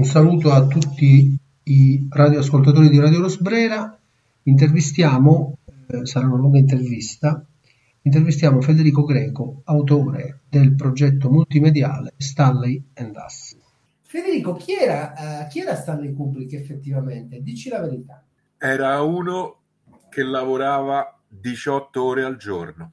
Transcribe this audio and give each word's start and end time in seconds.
Un 0.00 0.06
saluto 0.06 0.50
a 0.50 0.66
tutti 0.66 1.38
i 1.62 2.08
radioascoltatori 2.10 2.88
di 2.88 2.98
Radio 2.98 3.20
Rosbrera. 3.20 4.00
Intervistiamo, 4.44 5.58
eh, 5.88 6.06
sarà 6.06 6.24
una 6.26 6.38
lunga 6.38 6.56
intervista, 6.56 7.44
intervistiamo 8.00 8.62
Federico 8.62 9.04
Greco, 9.04 9.60
autore 9.64 10.40
del 10.48 10.74
progetto 10.74 11.28
multimediale 11.28 12.14
Stanley 12.16 12.82
and 12.94 13.14
Us. 13.14 13.58
Federico, 14.00 14.54
chi 14.54 14.72
era, 14.72 15.12
uh, 15.44 15.48
chi 15.50 15.60
era 15.60 15.74
Stanley 15.74 16.14
Kubrick 16.14 16.54
effettivamente? 16.54 17.42
Dici 17.42 17.68
la 17.68 17.82
verità. 17.82 18.24
Era 18.56 19.02
uno 19.02 19.58
che 20.08 20.22
lavorava 20.22 21.14
18 21.28 22.02
ore 22.02 22.24
al 22.24 22.38
giorno. 22.38 22.92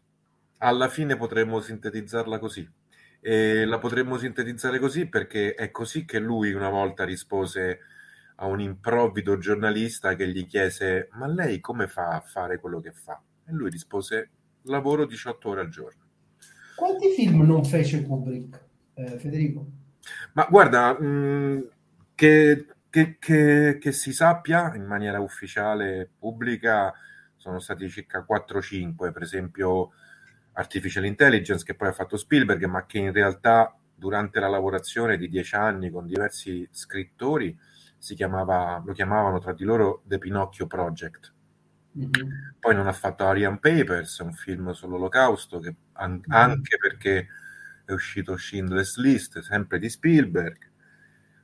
Alla 0.57 0.89
fine 0.89 1.15
potremmo 1.15 1.61
sintetizzarla 1.61 2.37
così. 2.37 2.69
E 3.19 3.65
la 3.65 3.79
potremmo 3.79 4.17
sintetizzare 4.17 4.79
così 4.79 5.07
perché 5.07 5.53
è 5.53 5.71
così 5.71 6.05
che 6.05 6.19
lui 6.19 6.53
una 6.53 6.69
volta 6.69 7.03
rispose 7.03 7.79
a 8.35 8.45
un 8.45 8.59
improvvido 8.61 9.37
giornalista 9.37 10.15
che 10.15 10.27
gli 10.27 10.45
chiese 10.45 11.09
ma 11.13 11.27
lei 11.27 11.59
come 11.59 11.87
fa 11.87 12.09
a 12.09 12.21
fare 12.21 12.59
quello 12.59 12.79
che 12.79 12.91
fa? 12.91 13.21
E 13.45 13.51
lui 13.51 13.69
rispose 13.69 14.29
lavoro 14.63 15.05
18 15.05 15.49
ore 15.49 15.61
al 15.61 15.69
giorno. 15.69 16.05
Quanti 16.75 17.09
film 17.15 17.41
non 17.41 17.65
fece 17.65 18.03
Kubrick, 18.03 18.63
eh, 18.93 19.17
Federico? 19.17 19.65
Ma 20.33 20.45
guarda, 20.49 20.93
mh, 20.93 21.05
mm, 21.05 21.59
che, 22.13 22.67
che, 22.89 23.17
che, 23.17 23.77
che, 23.79 23.91
si 23.91 24.13
sappia 24.13 24.73
in 24.75 24.85
maniera 24.85 25.19
ufficiale 25.19 26.09
pubblica 26.17 26.93
sono 27.35 27.59
stati 27.59 27.89
circa 27.89 28.25
4-5, 28.27 29.11
per 29.11 29.21
esempio 29.21 29.91
Artificial 30.57 31.05
Intelligence 31.05 31.63
che 31.63 31.75
poi 31.75 31.89
ha 31.89 31.93
fatto 31.93 32.17
Spielberg, 32.17 32.63
ma 32.65 32.85
che 32.85 32.97
in 32.97 33.11
realtà 33.11 33.75
durante 33.93 34.39
la 34.39 34.47
lavorazione 34.47 35.17
di 35.17 35.27
dieci 35.27 35.55
anni 35.55 35.89
con 35.89 36.05
diversi 36.05 36.67
scrittori 36.71 37.57
si 37.97 38.15
chiamava, 38.15 38.81
lo 38.83 38.93
chiamavano 38.93 39.39
tra 39.39 39.53
di 39.53 39.63
loro 39.63 40.01
The 40.05 40.17
Pinocchio 40.17 40.67
Project. 40.67 41.33
Mm-hmm. 41.97 42.31
Poi 42.59 42.75
non 42.75 42.87
ha 42.87 42.91
fatto 42.91 43.25
Arian 43.25 43.59
Papers, 43.59 44.19
un 44.19 44.33
film 44.33 44.71
sull'olocausto, 44.71 45.59
che 45.59 45.75
an- 45.93 46.11
mm-hmm. 46.11 46.23
anche 46.27 46.77
perché 46.77 47.27
è 47.85 47.91
uscito 47.91 48.35
Schindler's 48.35 48.97
List, 48.97 49.39
sempre 49.39 49.79
di 49.79 49.89
Spielberg. 49.89 50.71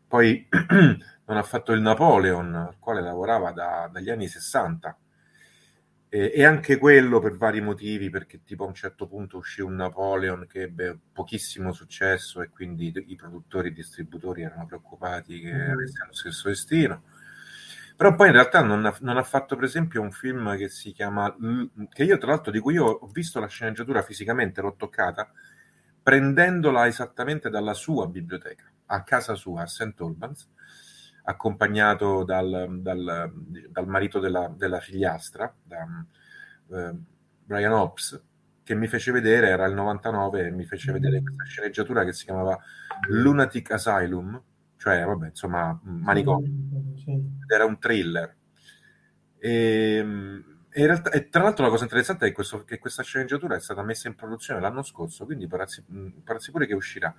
Poi 0.07 0.47
non 0.49 1.37
ha 1.37 1.43
fatto 1.43 1.71
il 1.71 1.81
Napoleon, 1.81 2.53
al 2.55 2.77
quale 2.79 3.01
lavorava 3.01 3.51
da, 3.51 3.89
dagli 3.91 4.09
anni 4.09 4.27
60 4.27 4.97
e, 6.13 6.31
e, 6.31 6.45
anche 6.45 6.77
quello 6.77 7.19
per 7.19 7.35
vari 7.37 7.59
motivi, 7.59 8.11
perché 8.11 8.43
tipo 8.43 8.65
a 8.65 8.67
un 8.67 8.75
certo 8.75 9.07
punto 9.07 9.37
uscì 9.37 9.61
un 9.61 9.73
Napoleon 9.73 10.45
che 10.47 10.61
ebbe 10.61 10.95
pochissimo 11.11 11.73
successo 11.73 12.43
e 12.43 12.49
quindi 12.49 12.93
i 13.07 13.15
produttori 13.15 13.69
e 13.69 13.73
distributori 13.73 14.43
erano 14.43 14.67
preoccupati 14.67 15.39
che 15.39 15.51
mm. 15.51 15.71
avesse 15.71 16.05
lo 16.05 16.13
stesso 16.13 16.49
destino. 16.49 17.01
Però 17.95 18.13
poi 18.13 18.27
in 18.27 18.33
realtà 18.33 18.61
non 18.61 18.85
ha, 18.85 18.95
non 19.01 19.17
ha, 19.17 19.23
fatto 19.23 19.55
per 19.55 19.63
esempio 19.63 20.01
un 20.01 20.11
film 20.11 20.55
che 20.55 20.69
si 20.69 20.91
chiama, 20.91 21.35
che 21.89 22.03
io 22.03 22.19
tra 22.19 22.27
l'altro 22.27 22.51
di 22.51 22.59
cui 22.59 22.75
io 22.75 22.85
ho 22.85 23.07
visto 23.07 23.39
la 23.39 23.47
sceneggiatura 23.47 24.03
fisicamente, 24.03 24.61
l'ho 24.61 24.75
toccata, 24.75 25.31
prendendola 26.03 26.85
esattamente 26.85 27.49
dalla 27.49 27.73
sua 27.73 28.05
biblioteca, 28.05 28.71
a 28.85 29.01
casa 29.01 29.33
sua, 29.33 29.63
a 29.63 29.65
St. 29.65 29.99
Albans, 29.99 30.47
accompagnato 31.23 32.23
dal, 32.23 32.79
dal, 32.81 33.31
dal 33.69 33.87
marito 33.87 34.19
della, 34.19 34.53
della, 34.55 34.79
figliastra, 34.79 35.53
da 35.63 35.85
eh, 36.71 36.95
Brian 37.43 37.71
Hobbs, 37.71 38.21
che 38.63 38.75
mi 38.75 38.87
fece 38.87 39.11
vedere, 39.11 39.49
era 39.49 39.65
il 39.65 39.73
99, 39.73 40.47
e 40.47 40.51
mi 40.51 40.65
fece 40.65 40.91
vedere 40.91 41.21
questa 41.21 41.43
sceneggiatura 41.43 42.03
che 42.03 42.13
si 42.13 42.25
chiamava 42.25 42.57
Lunatic 43.09 43.71
Asylum, 43.71 44.41
cioè, 44.77 45.03
vabbè, 45.05 45.27
insomma, 45.27 45.79
manicomio. 45.83 46.49
Era 47.47 47.65
un 47.65 47.79
thriller. 47.79 48.35
E, 49.39 49.95
ehm, 49.97 50.52
e, 50.73 50.85
realtà, 50.85 51.11
e, 51.11 51.29
tra 51.29 51.43
l'altro 51.43 51.63
la 51.63 51.69
cosa 51.69 51.83
interessante 51.83 52.25
è 52.25 52.31
questo, 52.31 52.63
che 52.63 52.79
questa 52.79 53.03
sceneggiatura 53.03 53.55
è 53.55 53.59
stata 53.59 53.83
messa 53.83 54.07
in 54.07 54.15
produzione 54.15 54.59
l'anno 54.59 54.83
scorso, 54.83 55.25
quindi 55.25 55.47
parazzi, 55.47 55.83
parazzi 56.23 56.51
pure 56.51 56.65
che 56.65 56.73
uscirà. 56.73 57.13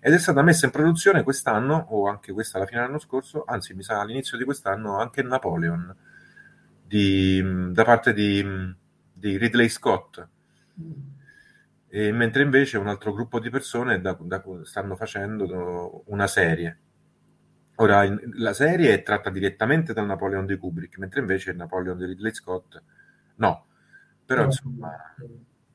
Ed 0.00 0.12
è 0.12 0.18
stata 0.18 0.42
messa 0.42 0.66
in 0.66 0.72
produzione 0.72 1.22
quest'anno, 1.22 1.86
o 1.90 2.08
anche 2.08 2.32
questa 2.32 2.58
alla 2.58 2.66
fine 2.66 2.80
dell'anno 2.80 2.98
scorso, 2.98 3.44
anzi 3.46 3.74
mi 3.74 3.82
sa 3.82 4.00
all'inizio 4.00 4.36
di 4.36 4.44
quest'anno, 4.44 4.98
anche 4.98 5.22
Napoleon, 5.22 5.94
di, 6.84 7.70
da 7.72 7.84
parte 7.84 8.12
di, 8.12 8.44
di 9.12 9.36
Ridley 9.36 9.68
Scott. 9.68 10.26
E 11.90 12.12
mentre 12.12 12.42
invece 12.42 12.78
un 12.78 12.88
altro 12.88 13.12
gruppo 13.12 13.38
di 13.38 13.48
persone 13.48 14.00
da, 14.00 14.16
da, 14.20 14.42
stanno 14.64 14.96
facendo 14.96 16.02
una 16.06 16.26
serie 16.26 16.78
Ora, 17.80 18.04
in, 18.04 18.18
la 18.34 18.52
serie 18.52 18.92
è 18.92 19.02
tratta 19.02 19.30
direttamente 19.30 19.92
dal 19.92 20.06
Napoleon 20.06 20.46
di 20.46 20.56
Kubrick, 20.56 20.98
mentre 20.98 21.20
invece 21.20 21.50
il 21.50 21.56
Napoleon 21.56 21.96
di 21.96 22.06
Ridley 22.06 22.32
Scott 22.32 22.82
no. 23.36 23.66
Però, 24.24 24.44
insomma, 24.44 24.96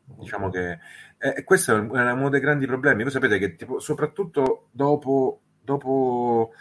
diciamo 0.03 0.49
che 0.49 0.79
eh, 1.17 1.43
questo 1.43 1.75
è 1.75 1.79
uno 2.11 2.29
dei 2.29 2.39
grandi 2.39 2.65
problemi. 2.65 3.03
Voi 3.03 3.11
sapete 3.11 3.39
che, 3.39 3.55
tipo, 3.55 3.79
soprattutto 3.79 4.67
dopo, 4.71 5.41
dopo 5.61 6.53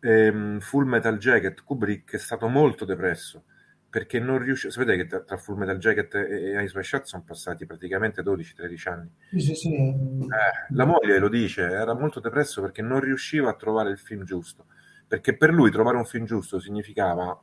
ehm, 0.00 0.60
Full 0.60 0.86
Metal 0.86 1.16
Jacket, 1.18 1.64
Kubrick 1.64 2.14
è 2.14 2.18
stato 2.18 2.46
molto 2.48 2.84
depresso 2.84 3.44
perché 3.92 4.18
non 4.18 4.38
riusciva. 4.38 4.72
Sapete 4.72 4.96
che 4.96 5.06
tra, 5.06 5.20
tra 5.20 5.36
Full 5.36 5.58
Metal 5.58 5.76
Jacket 5.76 6.14
e, 6.14 6.54
e 6.54 6.62
Ice 6.62 6.74
White 6.74 6.82
Shot 6.82 7.04
sono 7.04 7.24
passati 7.26 7.66
praticamente 7.66 8.22
12-13 8.22 8.88
anni. 8.88 9.10
Sì, 9.38 9.54
sì. 9.54 9.74
Eh, 9.74 10.26
la 10.70 10.86
moglie 10.86 11.18
lo 11.18 11.28
dice, 11.28 11.60
era 11.64 11.92
molto 11.92 12.18
depresso 12.18 12.62
perché 12.62 12.80
non 12.80 13.00
riusciva 13.00 13.50
a 13.50 13.54
trovare 13.54 13.90
il 13.90 13.98
film 13.98 14.24
giusto. 14.24 14.64
Perché 15.06 15.36
per 15.36 15.52
lui 15.52 15.70
trovare 15.70 15.98
un 15.98 16.06
film 16.06 16.24
giusto 16.24 16.58
significava 16.58 17.38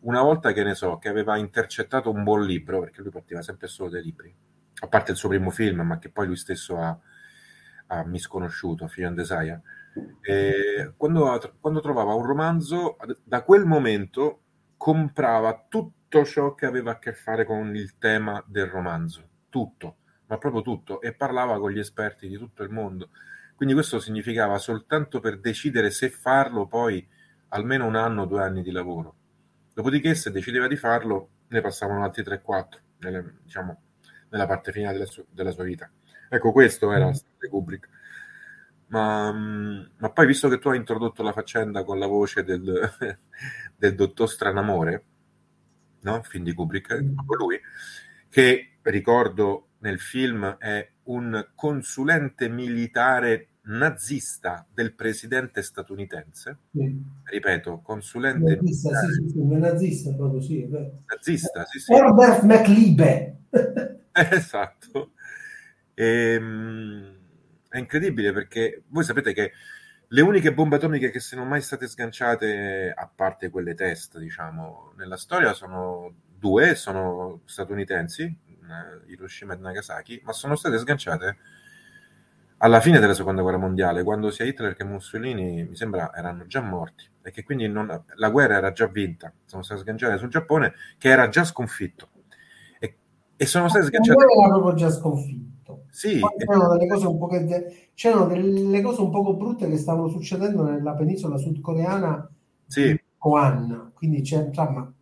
una 0.00 0.20
volta 0.20 0.52
che 0.52 0.64
ne 0.64 0.74
so, 0.74 0.98
che 0.98 1.08
aveva 1.08 1.36
intercettato 1.36 2.10
un 2.10 2.24
buon 2.24 2.44
libro, 2.44 2.80
perché 2.80 3.00
lui 3.00 3.12
partiva 3.12 3.40
sempre 3.40 3.68
solo 3.68 3.90
dai 3.90 4.02
libri, 4.02 4.34
a 4.80 4.88
parte 4.88 5.12
il 5.12 5.16
suo 5.16 5.28
primo 5.28 5.50
film, 5.50 5.82
ma 5.82 6.00
che 6.00 6.10
poi 6.10 6.26
lui 6.26 6.36
stesso 6.36 6.76
ha, 6.76 6.98
ha 7.86 8.04
misconosciuto, 8.04 8.90
and 8.98 9.16
Desire. 9.16 9.62
Quando, 10.96 11.54
quando 11.60 11.80
trovava 11.80 12.14
un 12.14 12.26
romanzo, 12.26 12.96
da 13.22 13.42
quel 13.44 13.64
momento 13.64 14.40
comprava 14.84 15.64
tutto 15.66 16.26
ciò 16.26 16.54
che 16.54 16.66
aveva 16.66 16.90
a 16.90 16.98
che 16.98 17.14
fare 17.14 17.46
con 17.46 17.74
il 17.74 17.96
tema 17.96 18.44
del 18.46 18.66
romanzo, 18.66 19.26
tutto, 19.48 19.96
ma 20.26 20.36
proprio 20.36 20.60
tutto, 20.60 21.00
e 21.00 21.14
parlava 21.14 21.58
con 21.58 21.70
gli 21.70 21.78
esperti 21.78 22.28
di 22.28 22.36
tutto 22.36 22.62
il 22.62 22.68
mondo. 22.68 23.08
Quindi 23.56 23.72
questo 23.72 23.98
significava 23.98 24.58
soltanto 24.58 25.20
per 25.20 25.40
decidere 25.40 25.90
se 25.90 26.10
farlo 26.10 26.66
poi 26.66 27.08
almeno 27.48 27.86
un 27.86 27.96
anno 27.96 28.24
o 28.24 28.26
due 28.26 28.42
anni 28.42 28.60
di 28.60 28.72
lavoro. 28.72 29.14
Dopodiché, 29.72 30.14
se 30.14 30.30
decideva 30.30 30.68
di 30.68 30.76
farlo, 30.76 31.30
ne 31.48 31.62
passavano 31.62 32.04
altri 32.04 32.22
3-4, 32.22 32.64
nelle, 32.98 33.36
diciamo, 33.42 33.80
nella 34.28 34.46
parte 34.46 34.70
finale 34.70 34.98
della, 34.98 35.06
su- 35.06 35.24
della 35.30 35.52
sua 35.52 35.64
vita. 35.64 35.90
Ecco, 36.28 36.52
questo 36.52 36.92
era 36.92 37.06
mm. 37.06 37.12
Stanley 37.12 37.48
Kubrick. 37.48 37.88
Ma, 38.88 39.32
mm, 39.32 39.84
ma, 39.96 40.10
poi, 40.10 40.26
visto 40.26 40.48
che 40.48 40.58
tu 40.58 40.68
hai 40.68 40.76
introdotto 40.76 41.22
la 41.22 41.32
faccenda 41.32 41.84
con 41.84 41.98
la 41.98 42.06
voce 42.06 42.44
del, 42.44 42.90
del 43.84 43.94
dottor 43.94 44.30
Stranamore, 44.30 45.04
no? 46.00 46.22
film 46.22 46.44
di 46.44 46.54
Kubrick, 46.54 47.02
mm. 47.02 47.18
lui, 47.38 47.60
che 48.28 48.78
ricordo 48.82 49.68
nel 49.78 50.00
film 50.00 50.56
è 50.58 50.90
un 51.04 51.48
consulente 51.54 52.48
militare 52.48 53.48
nazista 53.66 54.66
del 54.72 54.94
presidente 54.94 55.62
statunitense. 55.62 56.58
Sì. 56.72 57.02
Ripeto, 57.24 57.80
consulente 57.80 58.56
nazista, 58.56 58.90
militare. 58.90 59.12
Sì, 59.12 59.28
sì, 59.28 59.44
nazista 59.44 60.12
proprio, 60.14 60.40
sì. 60.40 60.68
Nazista, 61.06 61.64
sì, 61.66 61.78
sì. 61.78 61.92
Herbert 61.92 62.42
McLibe. 62.42 63.36
esatto. 64.12 65.12
E, 65.92 66.34
ehm, 66.34 67.18
è 67.68 67.78
incredibile 67.78 68.32
perché 68.32 68.82
voi 68.88 69.04
sapete 69.04 69.32
che 69.32 69.52
le 70.14 70.20
uniche 70.20 70.54
bombe 70.54 70.76
atomiche 70.76 71.10
che 71.10 71.18
sono 71.18 71.44
mai 71.44 71.60
state 71.60 71.88
sganciate, 71.88 72.94
a 72.96 73.10
parte 73.12 73.50
quelle 73.50 73.74
test, 73.74 74.16
diciamo, 74.16 74.92
nella 74.96 75.16
storia 75.16 75.52
sono 75.54 76.14
due, 76.38 76.76
sono 76.76 77.40
statunitensi, 77.44 78.22
eh, 78.22 79.10
Hiroshima 79.10 79.54
e 79.54 79.56
Nagasaki, 79.56 80.22
ma 80.24 80.32
sono 80.32 80.54
state 80.54 80.78
sganciate 80.78 81.36
alla 82.58 82.78
fine 82.78 83.00
della 83.00 83.12
seconda 83.12 83.42
guerra 83.42 83.58
mondiale, 83.58 84.04
quando 84.04 84.30
sia 84.30 84.44
Hitler 84.44 84.74
che 84.74 84.84
Mussolini, 84.84 85.64
mi 85.64 85.74
sembra, 85.74 86.14
erano 86.14 86.46
già 86.46 86.60
morti 86.60 87.10
e 87.20 87.32
che 87.32 87.42
quindi 87.42 87.66
non, 87.66 88.04
la 88.14 88.30
guerra 88.30 88.54
era 88.54 88.70
già 88.70 88.86
vinta, 88.86 89.32
sono 89.44 89.64
state 89.64 89.80
sganciate 89.80 90.16
sul 90.16 90.28
Giappone 90.28 90.74
che 90.96 91.08
era 91.08 91.28
già 91.28 91.42
sconfitto 91.42 92.10
e, 92.78 92.96
e 93.36 93.46
sono 93.46 93.68
state 93.68 93.86
sganciate... 93.86 94.22
Era 94.22 94.48
proprio 94.48 94.74
già 94.74 94.90
sconfitto. 94.90 95.53
Sì. 95.94 96.20
C'erano 96.36 96.76
delle, 96.76 96.88
cose 96.88 97.06
un 97.06 97.18
po 97.18 97.28
che, 97.28 97.90
c'erano 97.94 98.26
delle 98.26 98.82
cose 98.82 99.00
un 99.00 99.12
poco 99.12 99.34
brutte 99.34 99.68
che 99.68 99.76
stavano 99.76 100.08
succedendo 100.08 100.64
nella 100.64 100.92
penisola 100.94 101.36
sudcoreana 101.36 102.28
sì. 102.66 102.90
di 102.90 103.00
Koan, 103.16 103.92
quindi 103.94 104.20
c'è, 104.20 104.44
insomma, 104.44 104.92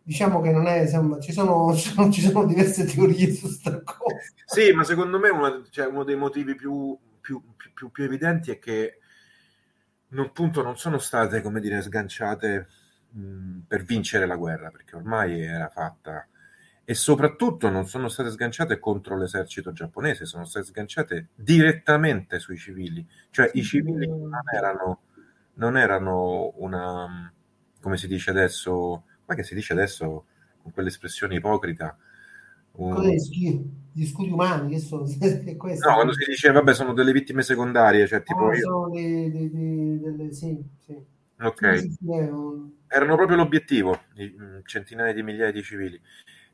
diciamo 0.00 0.40
che 0.40 0.52
non 0.52 0.68
è, 0.68 0.82
insomma, 0.82 1.18
ci, 1.18 1.32
sono, 1.32 1.74
ci 1.74 2.20
sono 2.20 2.44
diverse 2.44 2.84
teorie 2.84 3.32
su 3.32 3.46
questa 3.46 3.82
cosa. 3.82 4.16
Sì, 4.44 4.70
ma 4.70 4.84
secondo 4.84 5.18
me 5.18 5.28
una, 5.28 5.60
cioè, 5.70 5.86
uno 5.86 6.04
dei 6.04 6.16
motivi 6.16 6.54
più, 6.54 6.96
più, 7.20 7.42
più, 7.56 7.90
più, 7.90 8.04
evidenti 8.04 8.52
è 8.52 8.60
che 8.60 8.98
non, 10.10 10.26
appunto, 10.26 10.62
non 10.62 10.76
sono 10.76 10.98
state, 10.98 11.42
come 11.42 11.58
dire, 11.58 11.82
sganciate 11.82 12.68
mh, 13.10 13.58
per 13.66 13.82
vincere 13.82 14.26
la 14.26 14.36
guerra, 14.36 14.70
perché 14.70 14.94
ormai 14.94 15.42
era 15.42 15.68
fatta 15.68 16.28
e 16.84 16.94
soprattutto 16.94 17.68
non 17.68 17.86
sono 17.86 18.08
state 18.08 18.30
sganciate 18.30 18.78
contro 18.78 19.16
l'esercito 19.16 19.72
giapponese, 19.72 20.26
sono 20.26 20.44
state 20.44 20.66
sganciate 20.66 21.28
direttamente 21.34 22.38
sui 22.38 22.56
civili, 22.56 23.06
cioè 23.30 23.50
i 23.54 23.62
civili 23.62 24.06
non 24.06 24.42
erano, 24.52 25.00
non 25.54 25.76
erano 25.76 26.52
una, 26.56 27.32
come 27.80 27.96
si 27.96 28.08
dice 28.08 28.30
adesso, 28.30 29.04
ma 29.26 29.34
che 29.34 29.44
si 29.44 29.54
dice 29.54 29.72
adesso 29.72 30.24
con 30.60 30.72
quell'espressione 30.72 31.36
ipocrita, 31.36 31.96
un... 32.72 33.00
gli 33.92 34.06
scudi 34.06 34.30
umani, 34.30 34.70
che 34.70 34.78
sono? 34.78 35.04
No, 35.12 35.94
quando 35.94 36.14
si 36.14 36.24
dice 36.26 36.50
vabbè 36.50 36.74
sono 36.74 36.94
delle 36.94 37.12
vittime 37.12 37.42
secondarie, 37.42 38.08
cioè 38.08 38.22
tipo 38.22 38.46
ah, 38.46 38.56
io... 38.56 38.88
dei, 38.92 39.30
dei, 39.30 40.00
delle... 40.00 40.32
sì, 40.32 40.60
sì. 40.78 40.98
Ok. 41.40 41.88
Erano 42.88 43.16
proprio 43.16 43.36
l'obiettivo, 43.36 44.00
centinaia 44.64 45.12
di 45.12 45.22
migliaia 45.22 45.52
di 45.52 45.62
civili 45.62 46.00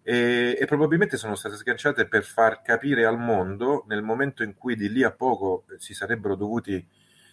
e, 0.08 0.56
e, 0.58 0.64
probabilmente 0.64 1.18
sono 1.18 1.34
state 1.34 1.56
sganciate 1.56 2.08
per 2.08 2.24
far 2.24 2.62
capire 2.62 3.04
al 3.04 3.18
mondo 3.18 3.84
nel 3.88 4.00
momento 4.00 4.42
in 4.42 4.54
cui 4.54 4.74
di 4.74 4.90
lì 4.90 5.02
a 5.02 5.10
poco 5.10 5.66
si 5.76 5.92
sarebbero 5.92 6.34
dovuti 6.34 6.82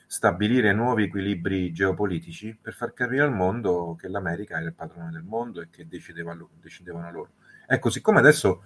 stabilire 0.05 0.73
nuovi 0.73 1.03
equilibri 1.03 1.71
geopolitici 1.71 2.53
per 2.61 2.73
far 2.73 2.91
capire 2.91 3.23
al 3.23 3.31
mondo 3.31 3.95
che 3.97 4.09
l'America 4.09 4.57
era 4.57 4.65
il 4.65 4.73
padrone 4.73 5.09
del 5.11 5.23
mondo 5.23 5.61
e 5.61 5.69
che 5.69 5.87
decideva, 5.87 6.37
decidevano 6.59 7.09
loro. 7.11 7.29
Ecco, 7.65 7.89
siccome 7.89 8.19
adesso, 8.19 8.63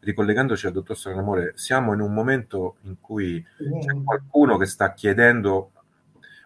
ricollegandoci 0.00 0.66
al 0.66 0.72
dottor 0.72 0.96
Stranamore, 0.96 1.52
siamo 1.54 1.92
in 1.92 2.00
un 2.00 2.12
momento 2.12 2.78
in 2.82 2.96
cui 3.00 3.40
c'è 3.56 4.02
qualcuno 4.02 4.56
che 4.58 4.66
sta 4.66 4.92
chiedendo 4.94 5.70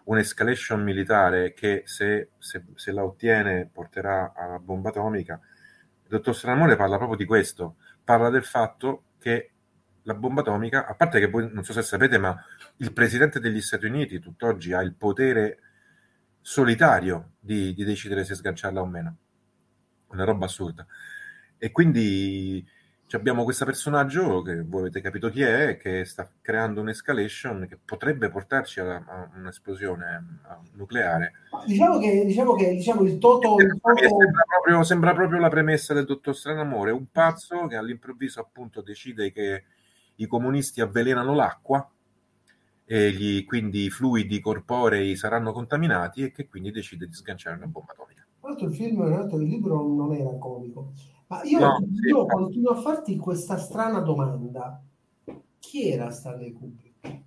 un'escalation 0.05 0.83
militare 0.83 1.55
che 1.55 1.85
se, 1.87 2.33
se, 2.37 2.65
se 2.75 2.93
la 2.93 3.03
ottiene 3.03 3.67
porterà 3.73 4.35
alla 4.37 4.59
bomba 4.59 4.91
atomica, 4.91 5.41
il 6.09 6.17
dottor 6.17 6.35
Stranamore 6.35 6.75
parla 6.75 6.97
proprio 6.97 7.19
di 7.19 7.27
questo, 7.27 7.77
parla 8.03 8.31
del 8.31 8.45
fatto 8.45 9.05
che 9.19 9.51
la 10.03 10.15
bomba 10.15 10.41
atomica, 10.41 10.87
a 10.87 10.95
parte 10.95 11.21
che 11.21 11.27
voi 11.27 11.51
non 11.53 11.65
so 11.65 11.75
se 11.75 11.83
sapete, 11.83 12.17
ma 12.17 12.35
il 12.79 12.95
presidente 12.95 13.41
degli 13.41 13.61
Stati 13.61 13.85
Uniti 13.85 14.19
tutt'oggi 14.19 14.73
ha 14.73 14.81
il 14.81 14.95
potere 14.95 15.59
solitario 16.41 17.33
di, 17.39 17.75
di 17.75 17.85
decidere 17.85 18.25
se 18.25 18.35
sganciarla 18.35 18.81
o 18.81 18.87
meno. 18.87 19.17
Una 20.09 20.25
roba 20.25 20.47
assurda. 20.47 20.87
E 21.59 21.71
quindi 21.71 22.67
abbiamo 23.17 23.45
questo 23.45 23.65
personaggio 23.65 24.43
che 24.43 24.63
voi 24.63 24.83
avete 24.83 25.01
capito 25.01 25.31
chi 25.31 25.43
è, 25.43 25.79
che 25.79 26.05
sta 26.05 26.31
creando 26.43 26.83
un'escalation 26.83 27.67
che 27.69 27.79
potrebbe 27.83 28.29
portarci 28.29 28.81
a, 28.81 28.97
a 28.97 29.31
un'esplosione 29.35 30.41
nucleare. 30.75 31.33
Diciamo 31.65 31.99
che, 31.99 32.25
diciamo 32.27 32.55
che 32.55 32.71
diciamo 32.73 33.03
il 33.03 33.19
toto, 33.19 33.57
il 33.59 33.79
toto... 33.81 33.97
Sembra, 33.97 34.43
proprio, 34.47 34.83
sembra, 34.83 35.15
proprio, 35.15 35.41
la 35.41 35.49
premessa 35.49 35.95
del 35.95 36.05
dottor 36.05 36.37
Stranamore, 36.37 36.91
un 36.91 37.07
pazzo 37.11 37.67
che 37.67 37.77
all'improvviso 37.77 38.41
appunto 38.41 38.83
decide 38.83 39.33
che 39.33 39.65
i 40.17 40.27
comunisti 40.27 40.81
avvelenano 40.83 41.35
l'acqua 41.35 41.91
e 42.85 43.11
gli, 43.13 43.45
quindi 43.45 43.85
i 43.85 43.91
fluidi 43.91 44.41
corporei 44.41 45.17
saranno 45.17 45.53
contaminati 45.53 46.25
e 46.25 46.31
che 46.31 46.47
quindi 46.47 46.71
decide 46.71 47.07
di 47.07 47.15
sganciare 47.15 47.57
una 47.57 47.67
bomba 47.67 47.93
atomica. 47.93 48.27
Tra 48.41 48.51
l'altro 48.51 48.69
il 48.69 48.75
film, 48.75 49.03
il 49.03 49.49
libro 49.49 49.83
non 49.83 50.15
era 50.15 50.37
comico 50.37 50.93
ma 51.29 51.43
io, 51.45 51.59
no, 51.59 51.79
io 52.07 52.27
sì, 52.27 52.35
continuo 52.35 52.73
a 52.73 52.81
farti 52.81 53.17
questa 53.17 53.57
strana 53.59 54.01
domanda. 54.01 54.83
Chi 55.59 55.91
era 55.91 56.11
Stanley 56.11 56.53
Kubrick? 56.53 57.21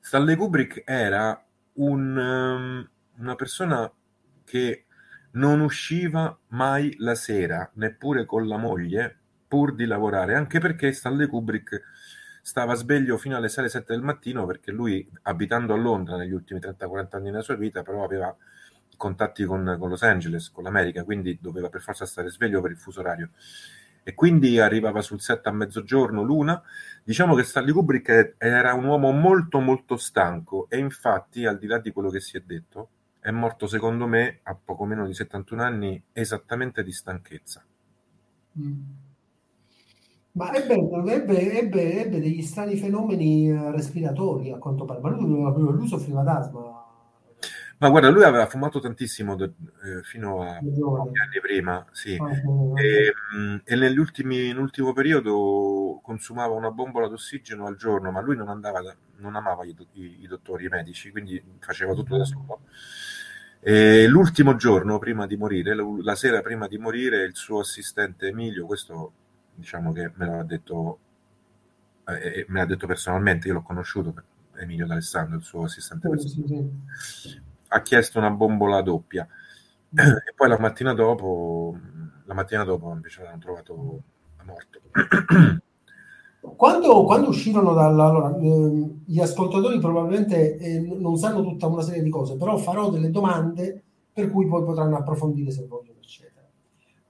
Stanley 0.00 0.36
Kubrick 0.36 0.82
era 0.86 1.44
un, 1.74 2.16
um, 2.16 2.88
una 3.18 3.34
persona 3.34 3.90
che 4.44 4.84
non 5.32 5.60
usciva 5.60 6.38
mai 6.48 6.94
la 6.98 7.14
sera, 7.14 7.70
neppure 7.74 8.24
con 8.24 8.46
la 8.46 8.56
moglie, 8.56 9.18
pur 9.46 9.74
di 9.74 9.84
lavorare, 9.84 10.34
anche 10.34 10.58
perché 10.58 10.92
Stanley 10.92 11.26
Kubrick 11.26 11.82
stava 12.40 12.74
sveglio 12.74 13.18
fino 13.18 13.36
alle 13.36 13.48
6-7 13.48 13.84
del 13.88 14.02
mattino 14.02 14.46
perché 14.46 14.70
lui, 14.70 15.06
abitando 15.22 15.74
a 15.74 15.76
Londra 15.76 16.16
negli 16.16 16.32
ultimi 16.32 16.60
30-40 16.60 17.16
anni 17.16 17.30
della 17.30 17.42
sua 17.42 17.56
vita, 17.56 17.82
però 17.82 18.04
aveva 18.04 18.34
contatti 18.96 19.44
con, 19.44 19.76
con, 19.78 19.88
Los 19.88 20.02
Angeles, 20.02 20.50
con 20.50 20.64
l'America, 20.64 21.04
quindi 21.04 21.38
doveva 21.40 21.68
per 21.68 21.80
forza 21.80 22.06
stare 22.06 22.28
sveglio 22.30 22.60
per 22.60 22.70
il 22.70 22.78
fuso 22.78 23.00
orario. 23.00 23.30
E 24.02 24.14
quindi 24.14 24.58
arrivava 24.60 25.00
sul 25.00 25.20
set 25.20 25.46
a 25.46 25.52
mezzogiorno 25.52 26.22
l'una. 26.22 26.62
Diciamo 27.02 27.34
che 27.34 27.42
Stanley 27.42 27.72
Kubrick 27.72 28.36
era 28.38 28.72
un 28.74 28.84
uomo 28.84 29.10
molto 29.10 29.58
molto 29.58 29.96
stanco 29.96 30.66
e 30.68 30.78
infatti, 30.78 31.44
al 31.44 31.58
di 31.58 31.66
là 31.66 31.78
di 31.78 31.90
quello 31.90 32.08
che 32.08 32.20
si 32.20 32.36
è 32.36 32.40
detto, 32.40 32.88
è 33.20 33.30
morto 33.32 33.66
secondo 33.66 34.06
me 34.06 34.38
a 34.44 34.54
poco 34.54 34.84
meno 34.84 35.04
di 35.06 35.12
71 35.12 35.62
anni 35.62 36.00
esattamente 36.12 36.84
di 36.84 36.92
stanchezza. 36.92 37.64
Mm. 38.60 38.82
Ma 40.32 40.52
ebbe, 40.52 40.74
ebbe, 40.74 41.58
ebbe, 41.58 42.00
ebbe, 42.04 42.20
degli 42.20 42.42
strani 42.42 42.76
fenomeni 42.76 43.48
eh, 43.48 43.70
respiratori 43.72 44.52
a 44.52 44.58
quanto 44.58 44.84
pare, 44.84 45.00
ma 45.00 45.08
lui, 45.08 45.26
lui 45.72 45.88
soffriva 45.88 46.22
d'asma 46.22 46.75
ma 47.78 47.90
guarda, 47.90 48.08
lui 48.08 48.24
aveva 48.24 48.46
fumato 48.46 48.80
tantissimo 48.80 49.36
eh, 49.38 49.50
fino 50.02 50.42
a 50.42 50.58
pochi 50.60 51.18
anni 51.18 51.40
prima, 51.42 51.84
sì. 51.92 52.16
Ah, 52.16 52.80
e, 52.80 53.12
mh, 53.36 53.60
e 53.64 53.76
nell'ultimo 53.76 54.92
periodo 54.94 56.00
consumava 56.02 56.54
una 56.54 56.70
bombola 56.70 57.06
d'ossigeno 57.08 57.66
al 57.66 57.76
giorno, 57.76 58.10
ma 58.10 58.22
lui 58.22 58.34
non, 58.36 58.48
andava 58.48 58.80
da, 58.80 58.96
non 59.16 59.36
amava 59.36 59.64
i, 59.66 59.76
i, 59.92 60.22
i, 60.22 60.26
dottori, 60.26 60.64
i 60.64 60.68
medici, 60.68 61.10
quindi 61.10 61.42
faceva 61.58 61.92
tutto 61.92 62.16
da 62.16 62.24
solo. 62.24 62.60
E 63.60 64.06
l'ultimo 64.06 64.56
giorno 64.56 64.98
prima 64.98 65.26
di 65.26 65.36
morire, 65.36 65.74
la 66.02 66.14
sera 66.14 66.40
prima 66.40 66.68
di 66.68 66.78
morire, 66.78 67.24
il 67.24 67.36
suo 67.36 67.60
assistente 67.60 68.28
Emilio, 68.28 68.64
questo 68.64 69.12
diciamo 69.54 69.92
che 69.92 70.12
me 70.14 70.26
l'ha 70.26 70.42
detto, 70.44 70.98
eh, 72.06 72.46
me 72.48 72.60
l'ha 72.60 72.66
detto 72.66 72.86
personalmente, 72.86 73.48
io 73.48 73.54
l'ho 73.54 73.62
conosciuto, 73.62 74.14
Emilio 74.54 74.86
D'Alessandro, 74.86 75.36
il 75.36 75.42
suo 75.42 75.64
assistente 75.64 76.08
personale. 76.08 76.70
Ha 77.76 77.82
chiesto 77.82 78.18
una 78.18 78.30
bombola 78.30 78.80
doppia 78.80 79.26
mm. 79.26 79.98
e 79.98 80.32
poi 80.34 80.48
la 80.48 80.58
mattina 80.58 80.94
dopo, 80.94 81.76
la 82.24 82.32
mattina 82.32 82.64
dopo 82.64 82.90
invece 82.90 83.22
l'hanno 83.22 83.38
trovato 83.38 84.02
morto. 84.44 84.80
Quando, 86.56 87.04
quando 87.04 87.28
uscirono 87.28 87.74
dalla... 87.74 88.06
Allora, 88.06 88.34
eh, 88.38 89.00
gli 89.04 89.20
ascoltatori 89.20 89.78
probabilmente 89.78 90.56
eh, 90.56 90.80
non 90.80 91.18
sanno 91.18 91.42
tutta 91.42 91.66
una 91.66 91.82
serie 91.82 92.02
di 92.02 92.08
cose, 92.08 92.36
però 92.36 92.56
farò 92.56 92.88
delle 92.88 93.10
domande 93.10 93.82
per 94.10 94.30
cui 94.30 94.46
poi 94.46 94.64
potranno 94.64 94.96
approfondire 94.96 95.50
se 95.50 95.66
vogliono, 95.66 95.98
eccetera. 95.98 96.46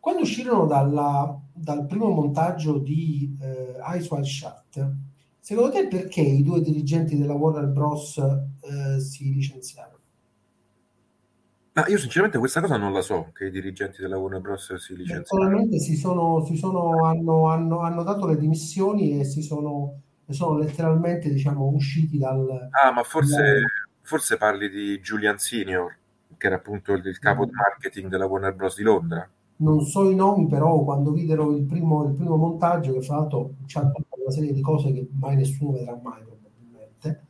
Quando 0.00 0.23
uscirono 0.23 0.66
dalla, 0.66 1.38
dal 1.52 1.87
primo 1.87 2.08
montaggio 2.08 2.78
di 2.78 3.37
eh, 3.40 3.99
Ice 3.99 4.08
Wide 4.11 4.26
Shut, 4.26 4.92
secondo 5.38 5.70
te 5.70 5.87
perché 5.87 6.23
i 6.23 6.42
due 6.42 6.61
dirigenti 6.61 7.16
della 7.16 7.35
Warner 7.35 7.68
Bros. 7.68 8.18
Eh, 8.18 8.99
si 8.99 9.32
licenziarono? 9.32 9.96
Ma 11.76 11.87
io 11.88 11.99
sinceramente 11.99 12.38
questa 12.38 12.62
cosa 12.62 12.78
non 12.78 12.95
la 12.95 13.02
so, 13.02 13.33
che 13.35 13.45
i 13.45 13.50
dirigenti 13.50 14.00
della 14.00 14.16
Warner 14.16 14.40
Bros. 14.40 14.76
si 14.76 14.97
licenziano. 14.97 15.42
Naturalmente 15.42 15.78
si 15.78 15.95
sono, 15.95 16.42
si 16.47 16.56
sono, 16.56 17.04
hanno, 17.04 17.50
hanno, 17.50 17.80
hanno 17.80 18.02
dato 18.02 18.26
le 18.26 18.38
dimissioni 18.38 19.21
e 19.21 19.25
si 19.25 19.42
sono, 19.42 20.00
sono 20.26 20.56
letteralmente 20.56 21.28
diciamo, 21.28 21.66
usciti 21.66 22.16
dal... 22.16 22.68
Ah, 22.71 22.92
ma 22.92 23.02
forse, 23.02 23.42
dal... 23.42 23.62
forse 24.00 24.38
parli 24.38 24.71
di 24.71 24.99
Julian 25.00 25.37
Senior, 25.37 25.95
che 26.38 26.47
era 26.47 26.56
appunto 26.56 26.95
il, 26.95 27.04
il 27.04 27.18
capo 27.18 27.45
di 27.45 27.50
marketing 27.52 28.09
della 28.09 28.25
Warner 28.25 28.54
Bros. 28.54 28.76
di 28.76 28.83
Londra. 28.83 29.28
Non 29.56 29.83
so 29.83 30.09
i 30.09 30.14
nomi, 30.14 30.47
però 30.47 30.83
quando 30.83 31.12
videro 31.12 31.54
il 31.54 31.64
primo, 31.64 32.06
il 32.06 32.14
primo 32.14 32.37
montaggio, 32.37 32.95
che 32.95 33.02
fra 33.02 33.16
l'altro 33.16 33.52
c'è 33.66 33.80
una 33.80 34.30
serie 34.30 34.54
di 34.54 34.62
cose 34.62 34.95
che 34.95 35.09
mai 35.21 35.37
nessuno 35.37 35.73
vedrà 35.73 35.99
mai 36.02 36.23
probabilmente, 36.23 37.25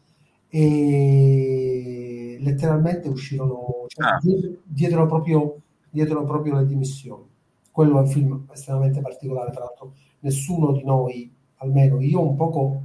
e 0.48 2.38
letteralmente 2.40 3.08
uscirono 3.08 3.84
cioè, 3.88 4.06
ah. 4.06 4.20
dietro, 4.64 5.06
proprio, 5.06 5.56
dietro 5.90 6.24
proprio 6.24 6.56
le 6.56 6.66
dimissioni. 6.66 7.24
Quello 7.70 7.98
è 7.98 8.00
un 8.00 8.08
film 8.08 8.46
estremamente 8.52 9.00
particolare, 9.00 9.50
tra 9.50 9.64
l'altro 9.64 9.92
nessuno 10.20 10.72
di 10.72 10.84
noi, 10.84 11.30
almeno 11.56 12.00
io 12.00 12.26
un 12.26 12.36
poco 12.36 12.82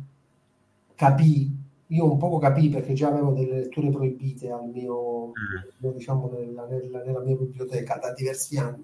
capì, 0.96 1.50
io 1.88 2.12
un 2.12 2.18
poco 2.18 2.38
capì 2.38 2.70
perché 2.70 2.94
già 2.94 3.08
avevo 3.08 3.32
delle 3.32 3.60
letture 3.60 3.90
proibite 3.90 4.52
al 4.52 4.70
mio, 4.70 5.28
mm. 5.28 5.90
diciamo, 5.94 6.30
nella, 6.38 6.66
nella, 6.66 7.04
nella, 7.04 7.20
mia 7.22 7.36
biblioteca 7.36 7.98
da 7.98 8.14
diversi 8.14 8.58
anni, 8.58 8.84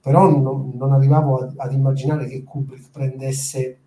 però 0.00 0.28
non, 0.28 0.72
non 0.74 0.92
arrivavo 0.92 1.38
ad, 1.38 1.54
ad, 1.56 1.72
immaginare 1.72 2.26
che 2.26 2.44
Kubrick 2.44 2.90
prendesse 2.90 3.78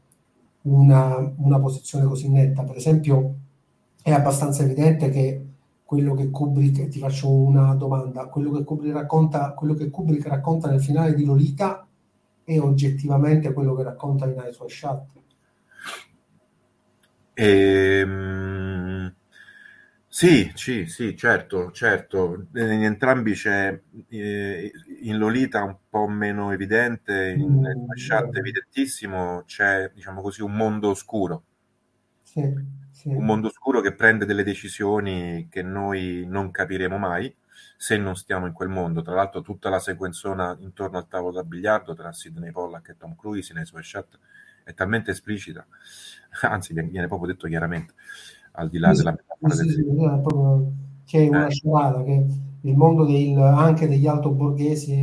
una, 0.63 1.34
una 1.38 1.60
posizione 1.60 2.06
così 2.06 2.30
netta. 2.30 2.63
Per 2.63 2.75
esempio, 2.75 3.36
è 4.01 4.12
abbastanza 4.12 4.63
evidente 4.63 5.10
che 5.10 5.46
quello 5.84 6.13
che 6.15 6.29
Kubrick, 6.29 6.88
ti 6.88 7.00
faccio 7.00 7.29
una 7.31 7.74
domanda, 7.75 8.27
quello 8.27 8.51
che 8.51 8.63
Kubrick 8.63 8.93
racconta, 8.96 9.53
quello 9.53 9.74
che 9.74 9.89
Kubrick 9.89 10.27
racconta 10.27 10.70
nel 10.70 10.81
finale 10.81 11.13
di 11.13 11.25
Lolita 11.25 11.86
è 12.43 12.60
oggettivamente 12.60 13.53
quello 13.53 13.75
che 13.75 13.84
racconta 13.84 14.25
in 14.27 14.39
Eyes 14.39 14.60
Wide 14.60 14.74
Shut? 14.74 15.03
Ehm, 17.36 19.13
Sì, 20.13 20.51
sì, 20.55 20.86
sì, 20.88 21.15
certo, 21.17 21.72
certo. 21.72 22.48
In 22.55 22.84
entrambi 22.84 23.34
c'è 23.34 23.81
eh, 24.10 24.72
in 25.03 25.17
Lolita 25.17 25.63
un 25.63 25.77
po' 25.89 26.08
meno 26.08 26.51
evidente, 26.51 27.29
in 27.39 27.62
Mm, 27.62 27.88
Mashat 27.88 28.36
evidentissimo, 28.36 29.43
c'è, 29.46 29.89
diciamo 29.93 30.22
così, 30.22 30.41
un 30.41 30.53
mondo 30.55 30.89
oscuro. 30.89 31.43
sì, 32.24 32.41
sì. 33.01 33.10
Un 33.10 33.25
mondo 33.25 33.48
oscuro 33.48 33.81
che 33.81 33.93
prende 33.93 34.25
delle 34.25 34.43
decisioni 34.43 35.48
che 35.50 35.62
noi 35.63 36.25
non 36.27 36.51
capiremo 36.51 36.98
mai 36.98 37.34
se 37.77 37.98
non 37.98 38.15
stiamo 38.15 38.46
in 38.46 38.53
quel 38.53 38.70
mondo. 38.70 39.01
Tra 39.01 39.15
l'altro 39.15 39.41
tutta 39.41 39.70
la 39.70 39.79
sequenzona 39.79 40.55
intorno 40.60 40.98
al 40.98 41.08
tavolo 41.08 41.34
da 41.34 41.43
biliardo 41.43 41.96
tra 41.96 42.12
Sidney 42.12 42.51
Pollack 42.51 42.89
e 42.89 42.98
Tom 42.98 43.15
Cruise 43.15 43.51
in 43.53 43.60
Ice 43.60 43.74
Shot 43.81 44.20
è 44.63 44.74
talmente 44.75 45.10
esplicita, 45.12 45.65
anzi 46.43 46.74
viene 46.74 47.08
proprio 47.08 47.34
detto 47.34 47.48
chiaramente 47.48 47.93
al 48.53 48.70
di 48.70 48.77
là 48.77 48.91
Sì, 48.91 48.98
della 48.98 49.12
metafora 49.12 49.53
sì, 49.55 49.65
del 49.65 49.74
sì, 49.74 49.84
proprio- 49.84 50.72
che 51.05 51.24
è 51.25 51.27
una 51.29 51.48
Eh. 51.48 51.51
sciarada, 51.51 52.03
che 52.03 52.25
il 52.62 52.75
mondo 52.77 53.05
del- 53.05 53.38
anche 53.39 53.88
degli 53.88 54.05
altoborghesi 54.05 54.93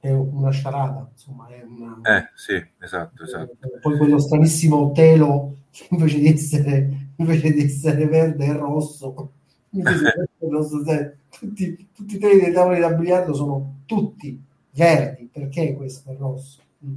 è, 0.00 0.08
è 0.08 0.12
una 0.12 0.50
sciarada, 0.50 1.06
insomma, 1.12 1.46
è 1.48 1.62
una, 1.62 1.98
Eh, 2.16 2.30
sì, 2.34 2.64
esatto, 2.80 3.24
esatto. 3.24 3.56
poi 3.82 3.96
quello 3.98 4.18
stranissimo 4.18 4.92
telo 4.92 5.56
invece 5.90 6.18
di 6.18 6.28
essere, 6.28 7.08
invece 7.16 7.52
di 7.52 7.62
essere 7.62 8.06
verde 8.06 8.44
e 8.46 8.52
rosso, 8.52 9.32
essere 9.70 10.28
rosso, 10.38 10.84
sai, 10.84 11.10
tutti, 11.30 11.88
tutti 11.92 12.16
i 12.16 12.18
teli 12.18 12.40
dei 12.40 12.52
tavoli 12.52 12.80
da 12.80 12.92
biliardo 12.92 13.34
sono 13.34 13.80
tutti 13.86 14.40
verdi, 14.70 15.28
perché 15.32 15.74
questo 15.74 16.10
è 16.10 16.16
rosso? 16.16 16.60
Mm. 16.84 16.94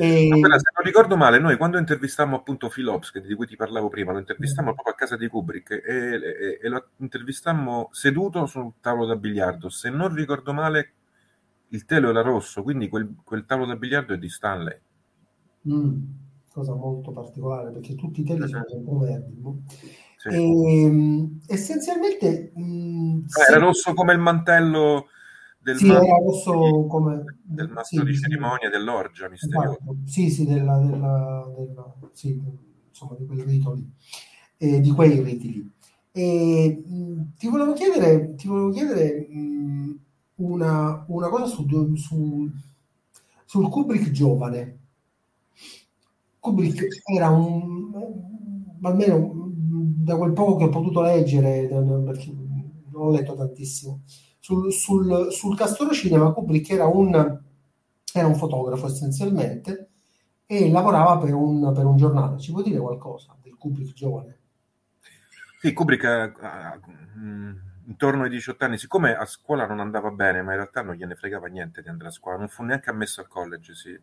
E- 0.00 0.28
guarda, 0.28 0.58
se 0.58 0.70
non 0.74 0.84
ricordo 0.84 1.16
male, 1.16 1.38
noi 1.40 1.56
quando 1.56 1.76
intervistammo 1.76 2.36
appunto 2.36 2.68
Phil 2.68 2.86
Hopkins, 2.86 3.26
di 3.26 3.34
cui 3.34 3.46
ti 3.46 3.56
parlavo 3.56 3.88
prima, 3.88 4.12
lo 4.12 4.18
intervistammo 4.18 4.72
proprio 4.72 4.94
a 4.94 4.96
casa 4.96 5.16
di 5.16 5.26
Kubrick 5.26 5.70
e, 5.70 5.80
e- 5.84 6.58
e 6.62 6.68
lo 6.68 6.90
intervistammo 6.98 7.88
seduto 7.90 8.46
sul 8.46 8.74
tavolo 8.80 9.06
da 9.06 9.16
biliardo. 9.16 9.68
Se 9.68 9.90
non 9.90 10.14
ricordo 10.14 10.52
male, 10.52 10.92
il 11.70 11.84
telo 11.84 12.10
era 12.10 12.22
rosso, 12.22 12.62
quindi 12.62 12.88
quel, 12.88 13.12
quel 13.24 13.44
tavolo 13.44 13.66
da 13.66 13.76
biliardo 13.76 14.14
è 14.14 14.18
di 14.18 14.28
Stanley. 14.28 14.78
Mm, 15.68 15.96
cosa 16.58 16.74
molto 16.74 17.12
particolare 17.12 17.70
perché 17.70 17.94
tutti 17.94 18.20
i 18.20 18.24
teli 18.24 18.46
sono 18.48 18.64
sempre 18.68 18.96
verdi. 19.06 19.40
no? 19.40 19.62
Sì. 20.16 20.30
E, 20.30 21.28
essenzialmente 21.46 22.52
mm, 22.58 23.20
Ah, 23.30 23.46
era 23.46 23.58
rosso 23.58 23.94
come 23.94 24.12
il 24.12 24.18
mantello 24.18 25.08
del 25.58 25.76
Sì, 25.76 25.86
mastro, 25.86 26.04
era 26.04 26.18
rosso 26.24 26.86
come- 26.88 27.24
del 27.42 27.68
mastro 27.68 28.02
sì, 28.02 28.04
di 28.04 28.14
cerimonia 28.14 28.68
dell'orgia 28.68 29.28
misteriosa. 29.30 29.78
esatto. 29.78 29.96
Sì, 30.06 30.30
sì, 30.30 30.44
della, 30.46 30.78
della- 30.78 31.52
della- 31.56 31.94
sì, 32.12 32.40
insomma, 32.88 33.14
di 33.18 33.26
quel 33.26 33.42
rito 33.44 33.72
lì, 33.74 33.90
eh, 34.58 34.80
di 34.80 34.90
quei 34.90 35.22
riti 35.22 35.52
lì. 35.52 35.70
E, 36.12 36.82
mh, 36.86 37.34
ti 37.38 37.48
volevo 37.48 37.72
chiedere, 37.74 38.34
ti 38.34 38.48
volevo 38.48 38.70
chiedere 38.70 39.26
mh, 39.30 39.98
una, 40.36 41.04
una 41.08 41.28
cosa 41.28 41.46
su, 41.46 41.66
su- 41.96 42.50
sul 43.44 43.68
Kubrick 43.70 44.10
giovane. 44.10 44.78
Kubrick 46.40 46.86
era 47.04 47.30
un, 47.30 47.92
almeno 48.82 49.50
da 49.54 50.16
quel 50.16 50.32
poco 50.32 50.56
che 50.56 50.64
ho 50.64 50.68
potuto 50.68 51.02
leggere, 51.02 51.66
perché 52.04 52.32
non 52.32 53.06
ho 53.06 53.10
letto 53.10 53.34
tantissimo, 53.34 54.02
sul, 54.38 54.72
sul, 54.72 55.28
sul 55.30 55.56
Castoro 55.56 55.92
Cinema 55.92 56.32
Kubrick 56.32 56.70
era 56.70 56.86
un, 56.86 57.14
era 58.12 58.26
un 58.26 58.34
fotografo 58.34 58.86
essenzialmente 58.86 59.90
e 60.46 60.70
lavorava 60.70 61.18
per 61.18 61.34
un, 61.34 61.72
per 61.74 61.84
un 61.84 61.96
giornale. 61.96 62.38
Ci 62.38 62.52
puoi 62.52 62.64
dire 62.64 62.78
qualcosa 62.78 63.36
del 63.42 63.56
Kubrick 63.56 63.92
giovane? 63.92 64.38
Sì, 65.60 65.72
Kubrick 65.74 66.32
mm, 67.18 67.52
intorno 67.88 68.22
ai 68.22 68.30
18 68.30 68.64
anni, 68.64 68.78
siccome 68.78 69.14
a 69.14 69.26
scuola 69.26 69.66
non 69.66 69.80
andava 69.80 70.10
bene, 70.10 70.40
ma 70.40 70.52
in 70.52 70.58
realtà 70.58 70.82
non 70.82 70.94
gliene 70.94 71.16
fregava 71.16 71.48
niente 71.48 71.82
di 71.82 71.88
andare 71.88 72.08
a 72.08 72.12
scuola, 72.12 72.38
non 72.38 72.48
fu 72.48 72.62
neanche 72.62 72.90
ammesso 72.90 73.20
al 73.20 73.28
college, 73.28 73.74
sì. 73.74 74.00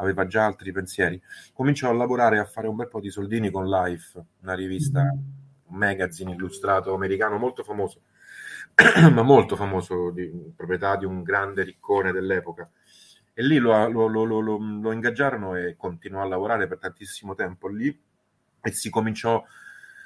Aveva 0.00 0.26
già 0.26 0.44
altri 0.44 0.72
pensieri. 0.72 1.20
Cominciò 1.52 1.90
a 1.90 1.92
lavorare 1.92 2.36
e 2.36 2.40
a 2.40 2.44
fare 2.44 2.66
un 2.66 2.76
bel 2.76 2.88
po' 2.88 3.00
di 3.00 3.10
soldini 3.10 3.50
con 3.50 3.68
Life, 3.68 4.22
una 4.42 4.54
rivista, 4.54 5.00
un 5.02 5.76
magazine 5.76 6.32
illustrato 6.32 6.94
americano 6.94 7.38
molto 7.38 7.62
famoso, 7.62 8.02
ma 9.12 9.22
molto 9.22 9.56
famoso, 9.56 10.10
di, 10.10 10.52
proprietà 10.56 10.96
di 10.96 11.04
un 11.04 11.22
grande 11.22 11.62
riccone 11.62 12.12
dell'epoca. 12.12 12.68
E 13.32 13.42
lì 13.42 13.58
lo, 13.58 13.88
lo, 13.88 14.06
lo, 14.08 14.40
lo, 14.40 14.92
ingaggiarono 14.92 15.54
e 15.54 15.76
continuò 15.76 16.22
a 16.22 16.26
lavorare 16.26 16.66
per 16.66 16.78
tantissimo 16.78 17.34
tempo 17.34 17.68
lì 17.68 17.98
e 18.62 18.72
si 18.72 18.90
cominciò 18.90 19.42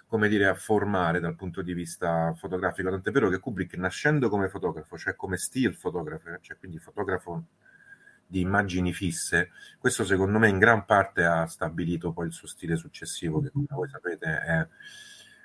come 0.07 0.29
dire, 0.29 0.47
a 0.47 0.55
formare 0.55 1.19
dal 1.19 1.35
punto 1.35 1.61
di 1.61 1.73
vista 1.73 2.33
fotografico. 2.35 2.89
Tant'è 2.91 3.11
vero 3.11 3.29
che 3.29 3.41
Kubrick, 3.41 3.75
nascendo 3.77 4.29
come 4.29 4.49
fotografo, 4.49 4.97
cioè 4.97 5.17
come 5.17 5.37
still 5.37 5.73
fotografo, 5.73 6.39
cioè 6.41 6.57
quindi 6.57 6.79
fotografo 6.79 7.47
di 8.35 8.41
immagini 8.41 8.93
fisse, 8.93 9.51
questo 9.79 10.05
secondo 10.05 10.41
me 10.41 10.49
in 10.49 10.59
gran 10.59 10.85
parte 10.85 11.25
ha 11.25 11.47
stabilito 11.47 12.11
poi 12.11 12.27
il 12.27 12.33
suo 12.33 12.49
stile 12.49 12.75
successivo, 12.75 13.41
che 13.41 13.53
come 13.53 13.67
voi 13.69 13.89
sapete 13.89 14.27
è 14.27 14.69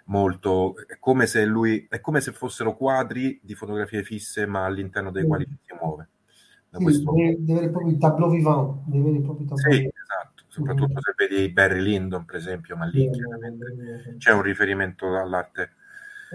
molto 0.06 0.76
è 0.88 0.98
come 0.98 1.28
se 1.28 1.46
lui 1.46 1.86
è 1.88 2.00
come 2.00 2.20
se 2.20 2.32
fossero 2.32 2.76
quadri 2.76 3.40
di 3.44 3.54
fotografie 3.54 4.02
fisse, 4.02 4.48
ma 4.48 4.66
all'interno 4.66 5.12
dei 5.12 5.28
quali 5.28 5.46
si 5.46 5.76
muove. 5.80 6.10
Da 6.68 6.80
Sì, 6.80 6.84
questo... 6.84 7.12
dei, 7.12 7.44
dei 7.44 7.54
veri 7.54 7.68
e 7.68 7.70
propri 7.70 7.98
tableau 8.00 8.32
vivant, 8.32 8.82
dei 8.88 9.02
veri 9.02 9.18
e 9.18 9.22
propri 9.22 9.46
tableau 9.46 9.72
Sì, 9.72 9.78
esatto, 9.82 10.44
soprattutto 10.48 11.00
se 11.00 11.14
vedi 11.16 11.50
Barry 11.52 11.82
Lyndon, 11.82 12.26
per 12.26 12.38
esempio, 12.38 12.76
ma 12.76 12.86
lì 12.86 13.08
chiaramente 13.12 14.16
c'è 14.18 14.32
un 14.32 14.42
riferimento 14.42 15.16
all'arte, 15.16 15.74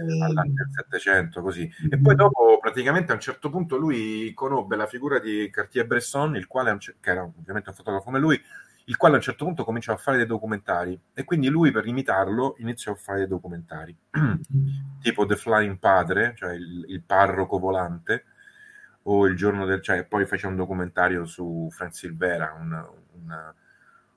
all'arte 0.00 0.52
del 0.52 0.68
Settecento, 0.70 1.42
così. 1.42 1.70
E 1.90 1.98
poi 1.98 2.14
dopo, 2.14 2.58
praticamente, 2.60 3.12
a 3.12 3.14
un 3.14 3.20
certo 3.20 3.50
punto 3.50 3.76
lui 3.76 4.32
conobbe 4.34 4.76
la 4.76 4.86
figura 4.86 5.18
di 5.18 5.48
Cartier-Bresson, 5.50 6.36
il 6.36 6.46
quale, 6.46 6.76
che 6.78 7.10
era 7.10 7.22
ovviamente 7.22 7.70
un 7.70 7.74
fotografo 7.74 8.04
come 8.04 8.18
lui, 8.18 8.40
il 8.86 8.96
quale 8.96 9.14
a 9.14 9.16
un 9.18 9.22
certo 9.22 9.44
punto 9.44 9.64
cominciò 9.64 9.92
a 9.92 9.96
fare 9.96 10.16
dei 10.16 10.26
documentari. 10.26 10.98
E 11.14 11.24
quindi 11.24 11.48
lui 11.48 11.70
per 11.70 11.86
imitarlo 11.86 12.56
iniziò 12.58 12.92
a 12.92 12.96
fare 12.96 13.18
dei 13.20 13.28
documentari. 13.28 13.96
Tipo 15.00 15.26
The 15.26 15.36
Flying 15.36 15.78
Padre, 15.78 16.34
cioè 16.36 16.54
il, 16.54 16.84
il 16.88 17.02
parroco 17.02 17.58
volante, 17.58 18.24
o 19.04 19.26
il 19.26 19.36
giorno 19.36 19.64
del... 19.64 19.82
cioè 19.82 20.04
poi 20.04 20.26
fece 20.26 20.46
un 20.46 20.56
documentario 20.56 21.24
su 21.24 21.68
Frank 21.70 21.94
Silvera, 21.94 22.54
un, 22.58 22.72
un, 23.12 23.52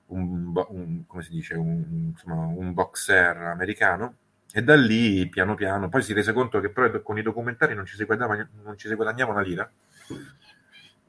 un, 0.06 0.64
un 0.68 1.06
come 1.06 1.22
si 1.22 1.30
dice, 1.30 1.54
un, 1.54 2.10
insomma, 2.10 2.46
un 2.46 2.72
boxer 2.72 3.36
americano, 3.36 4.16
e 4.52 4.62
da 4.62 4.74
lì 4.76 5.28
piano 5.28 5.54
piano, 5.54 5.88
poi 5.88 6.02
si 6.02 6.12
rese 6.12 6.32
conto 6.32 6.60
che 6.60 6.70
però 6.70 7.02
con 7.02 7.18
i 7.18 7.22
documentari 7.22 7.74
non 7.74 7.84
ci 7.84 7.96
si 7.96 8.04
guadagnava, 8.04 8.48
non 8.62 8.78
ci 8.78 8.88
si 8.88 8.94
guadagnava 8.94 9.32
una 9.32 9.42
lira, 9.42 9.70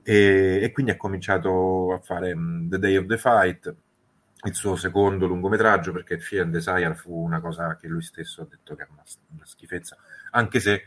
e, 0.04 0.60
e, 0.62 0.72
quindi 0.72 0.92
ha 0.92 0.98
cominciato 0.98 1.94
a 1.94 2.00
fare 2.00 2.34
um, 2.34 2.68
The 2.68 2.80
Day 2.80 2.98
of 2.98 3.06
the 3.06 3.18
Fight, 3.18 3.76
il 4.44 4.56
suo 4.56 4.76
secondo 4.76 5.28
lungometraggio, 5.28 5.92
perché 5.92 6.20
Fear 6.20 6.46
and 6.46 6.54
Desire 6.54 6.96
fu 6.96 7.14
una 7.14 7.40
cosa 7.40 7.76
che 7.76 7.88
lui 7.88 8.02
stesso 8.02 8.42
ha 8.42 8.48
detto 8.50 8.76
che 8.76 8.82
era 8.82 8.92
una, 8.92 9.04
una 9.36 9.46
schifezza, 9.46 9.98
anche 10.32 10.60
se 10.60 10.84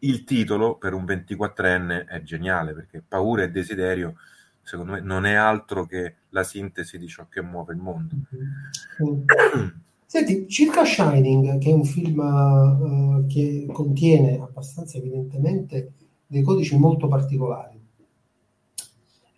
il 0.00 0.24
titolo 0.24 0.76
per 0.76 0.92
un 0.92 1.04
24enne 1.04 2.06
è 2.06 2.22
geniale, 2.22 2.74
perché 2.74 3.02
Paura 3.06 3.42
e 3.42 3.50
Desiderio, 3.50 4.16
secondo 4.62 4.92
me, 4.92 5.00
non 5.00 5.24
è 5.24 5.34
altro 5.34 5.86
che 5.86 6.16
la 6.30 6.42
sintesi 6.42 6.98
di 6.98 7.08
ciò 7.08 7.26
che 7.28 7.42
muove 7.42 7.72
il 7.72 7.80
mondo. 7.80 8.14
Senti, 10.14 10.46
circa 10.48 10.84
Shining, 10.84 11.58
che 11.58 11.70
è 11.70 11.72
un 11.72 11.84
film 11.84 12.20
uh, 12.20 13.26
che 13.26 13.66
contiene 13.72 14.38
abbastanza 14.40 14.96
evidentemente 14.96 15.92
dei 16.24 16.42
codici 16.42 16.78
molto 16.78 17.08
particolari 17.08 17.76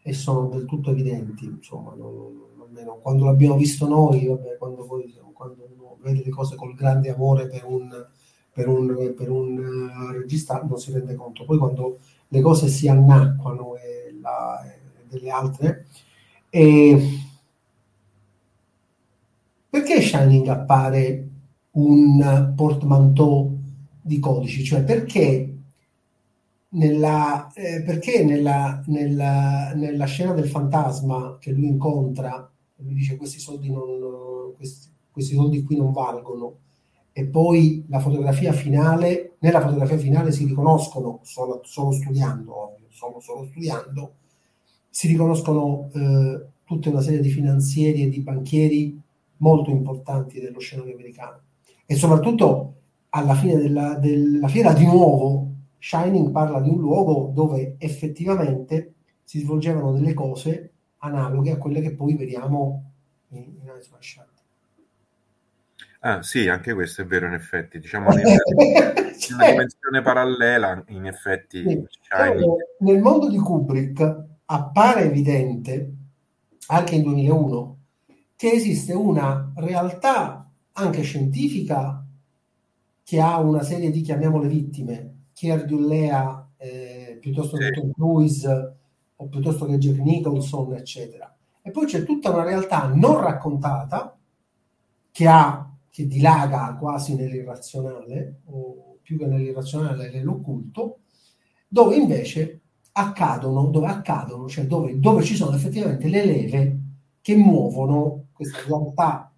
e 0.03 0.13
sono 0.13 0.49
del 0.49 0.67
tutto 0.67 0.91
evidenti, 0.91 1.47
insomma, 1.47 1.95
non, 1.97 2.43
almeno 2.61 2.99
quando 3.01 3.25
l'abbiamo 3.25 3.57
visto 3.57 3.89
noi, 3.89 4.27
vabbè, 4.27 4.59
quando, 4.59 4.85
poi, 4.85 5.19
quando 5.33 5.67
uno 5.79 5.97
vede 6.03 6.23
le 6.23 6.31
cose 6.31 6.57
col 6.57 6.75
grande 6.75 7.09
amore 7.09 7.49
per 7.49 7.65
un, 7.65 7.89
per 8.53 8.69
un, 8.69 9.15
per 9.17 9.31
un 9.31 9.57
uh, 9.59 10.13
regista 10.13 10.63
non 10.63 10.79
si 10.79 10.93
rende 10.93 11.15
conto. 11.15 11.47
Poi 11.47 11.57
quando 11.57 12.01
le 12.29 12.41
cose 12.43 12.69
si 12.69 12.87
annacquano 12.87 13.77
e, 13.77 14.15
la, 14.21 14.63
e 14.63 14.79
delle 15.09 15.31
altre... 15.31 15.87
E 16.51 17.25
perché 19.77 20.01
Shining 20.01 20.49
appare 20.49 21.29
un 21.73 22.55
portmanteau 22.57 23.59
di 24.01 24.19
codici? 24.19 24.65
Cioè 24.65 24.83
perché 24.85 25.55
nella, 26.71 27.53
eh, 27.53 27.83
perché 27.83 28.25
nella, 28.25 28.83
nella, 28.87 29.75
nella, 29.75 30.05
scena 30.07 30.33
del 30.33 30.49
fantasma 30.49 31.37
che 31.39 31.53
lui 31.53 31.67
incontra, 31.67 32.51
lui 32.77 32.95
dice 32.95 33.17
questi 33.17 33.39
soldi, 33.39 33.71
non, 33.71 34.55
questi, 34.57 34.89
questi 35.11 35.35
soldi 35.35 35.63
qui 35.63 35.77
non 35.77 35.93
valgono, 35.93 36.57
e 37.13 37.27
poi 37.27 37.85
la 37.89 37.99
fotografia 37.99 38.53
finale, 38.53 39.37
nella 39.41 39.61
fotografia 39.61 39.99
finale 39.99 40.33
si 40.33 40.47
riconoscono, 40.47 41.21
solo, 41.23 41.61
solo 41.65 41.93
studiando, 41.93 42.73
ovvio, 42.73 42.87
solo, 42.89 43.21
solo 43.21 43.45
studiando, 43.45 44.15
si 44.89 45.07
riconoscono 45.07 45.91
eh, 45.93 46.47
tutta 46.65 46.89
una 46.89 47.03
serie 47.03 47.21
di 47.21 47.29
finanzieri 47.29 48.05
e 48.05 48.09
di 48.09 48.21
banchieri 48.21 49.05
molto 49.39 49.71
importanti 49.71 50.41
dello 50.41 50.61
scenario 50.61 50.95
americano 50.95 51.41
e 51.85 51.95
soprattutto 51.95 52.75
alla 53.11 53.35
fine 53.35 53.57
della, 53.57 53.95
della 53.95 54.49
fiera 54.49 54.73
di 54.73 54.85
nuovo 54.85 55.53
Shining 55.79 56.31
parla 56.31 56.61
di 56.61 56.69
un 56.69 56.81
luogo 56.81 57.31
dove 57.33 57.77
effettivamente 57.79 58.95
si 59.23 59.41
svolgevano 59.41 59.93
delle 59.93 60.15
cose 60.15 60.73
analoghe 60.99 61.53
a 61.53 61.59
quelle 61.59 61.81
che 61.81 61.95
poi 61.95 62.17
vediamo 62.17 62.93
in, 63.29 63.45
in 63.61 63.69
Eyes 63.69 63.89
Wide 63.91 64.03
Shut. 64.03 64.35
Ah, 66.01 66.23
sì, 66.23 66.49
anche 66.49 66.73
questo 66.75 67.03
è 67.03 67.07
vero, 67.07 67.27
in 67.27 67.35
effetti. 67.35 67.79
Diciamo, 67.79 68.11
in 68.15 68.39
una 69.35 69.51
dimensione 69.51 70.03
parallela, 70.03 70.85
in 70.89 71.07
effetti. 71.07 71.63
Sì. 71.63 71.85
Nel 72.81 73.01
mondo 73.01 73.29
di 73.29 73.39
Kubrick 73.39 74.25
appare 74.45 75.01
evidente, 75.03 75.93
anche 76.69 76.95
in 76.95 77.03
2001, 77.03 77.76
che 78.37 78.51
esiste 78.51 78.93
una 78.93 79.53
realtà 79.57 80.51
anche 80.73 81.03
scientifica 81.03 82.07
che 83.03 83.21
ha 83.21 83.39
una 83.39 83.63
serie 83.63 83.91
di, 83.91 84.03
chiamiamole 84.03 84.49
vittime, 84.49 85.29
Kier 85.33 85.65
Dullea, 85.65 86.51
eh, 86.57 87.19
piuttosto 87.21 87.57
che 87.57 87.71
Tom 87.71 87.93
Cruise, 87.93 88.77
o 89.17 89.27
piuttosto 89.29 89.65
che 89.65 89.79
Jack 89.79 89.99
Nicholson, 89.99 90.75
eccetera. 90.75 91.35
E 91.63 91.71
poi 91.71 91.87
c'è 91.87 92.05
tutta 92.05 92.31
una 92.31 92.45
realtà 92.45 92.89
non 92.95 93.21
raccontata 93.21 94.17
che 95.11 95.27
ha 95.27 95.71
che 95.89 96.07
dilaga 96.07 96.77
quasi 96.79 97.15
nell'irrazionale, 97.15 98.41
o 98.47 98.99
più 99.01 99.17
che 99.17 99.27
nell'irrazionale 99.27 100.11
nell'occulto, 100.11 100.99
dove 101.67 101.97
invece 101.97 102.61
accadono, 102.93 103.69
dove 103.69 103.87
accadono, 103.87 104.47
cioè 104.47 104.67
dove, 104.67 104.99
dove 104.99 105.23
ci 105.23 105.35
sono 105.35 105.57
effettivamente 105.57 106.09
le 106.09 106.25
leve 106.25 106.81
che 107.23 107.35
muovono 107.35 108.26
questa 108.37 108.59
realtà 108.67 109.33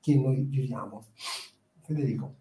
che 0.00 0.14
noi 0.16 0.42
viviamo. 0.42 1.06
Federico, 1.82 2.34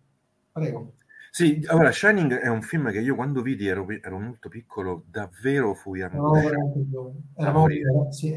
prego. 0.51 0.93
Sì, 1.31 1.63
allora 1.67 1.91
Shining 1.91 2.33
è 2.35 2.47
un 2.47 2.61
film 2.61 2.91
che 2.91 2.99
io 2.99 3.15
quando 3.15 3.41
vidi 3.41 3.67
ero, 3.67 3.85
ero 3.89 4.17
molto 4.17 4.49
piccolo, 4.49 5.03
davvero 5.07 5.73
fui 5.73 6.01
angosciato. 6.01 6.83
No, 6.89 7.13
eravamo, 7.35 8.11
sì, 8.11 8.35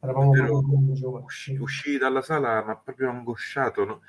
eravamo 0.00 1.20
uscì, 1.22 1.56
uscì 1.56 1.98
dalla 1.98 2.22
sala 2.22 2.64
ma 2.64 2.76
proprio 2.76 3.10
angosciato. 3.10 3.84
No? 3.84 4.00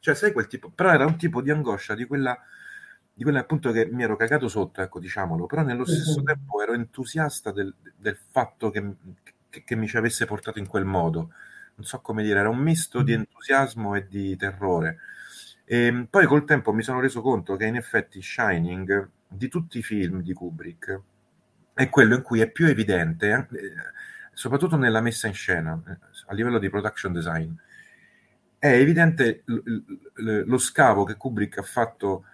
Cioè, 0.00 0.14
sai 0.14 0.32
quel 0.32 0.46
tipo, 0.46 0.70
però 0.70 0.92
era 0.92 1.06
un 1.06 1.16
tipo 1.16 1.40
di 1.40 1.50
angoscia 1.50 1.94
di 1.94 2.04
quella, 2.04 2.36
di 3.12 3.22
quella 3.22 3.40
appunto 3.40 3.70
che 3.70 3.86
mi 3.86 4.02
ero 4.02 4.16
cagato 4.16 4.48
sotto, 4.48 4.80
ecco, 4.82 4.98
diciamolo, 4.98 5.46
però 5.46 5.62
nello 5.62 5.84
stesso 5.84 6.22
tempo 6.22 6.60
ero 6.60 6.72
entusiasta 6.72 7.52
del, 7.52 7.72
del 7.96 8.16
fatto 8.16 8.70
che, 8.70 8.94
che, 9.50 9.62
che, 9.62 9.76
mi 9.76 9.86
ci 9.86 9.96
avesse 9.96 10.24
portato 10.26 10.58
in 10.58 10.66
quel 10.66 10.84
modo. 10.84 11.30
Non 11.78 11.86
so 11.86 12.00
come 12.00 12.24
dire, 12.24 12.40
era 12.40 12.48
un 12.48 12.58
misto 12.58 13.02
di 13.02 13.12
entusiasmo 13.12 13.94
e 13.94 14.08
di 14.08 14.36
terrore. 14.36 14.98
E 15.64 15.86
ehm, 15.86 16.06
poi 16.06 16.26
col 16.26 16.44
tempo 16.44 16.72
mi 16.72 16.82
sono 16.82 16.98
reso 16.98 17.20
conto 17.22 17.54
che 17.54 17.66
in 17.66 17.76
effetti 17.76 18.20
Shining, 18.20 19.08
di 19.28 19.48
tutti 19.48 19.78
i 19.78 19.82
film 19.82 20.20
di 20.22 20.32
Kubrick, 20.32 21.00
è 21.74 21.88
quello 21.88 22.16
in 22.16 22.22
cui 22.22 22.40
è 22.40 22.50
più 22.50 22.66
evidente, 22.66 23.48
eh, 23.52 23.72
soprattutto 24.32 24.76
nella 24.76 25.00
messa 25.00 25.28
in 25.28 25.34
scena, 25.34 25.80
eh, 25.86 25.98
a 26.26 26.34
livello 26.34 26.58
di 26.58 26.68
production 26.68 27.12
design, 27.12 27.54
è 28.58 28.72
evidente 28.72 29.44
lo 29.46 30.58
scavo 30.58 31.04
che 31.04 31.16
Kubrick 31.16 31.58
ha 31.58 31.62
fatto 31.62 32.24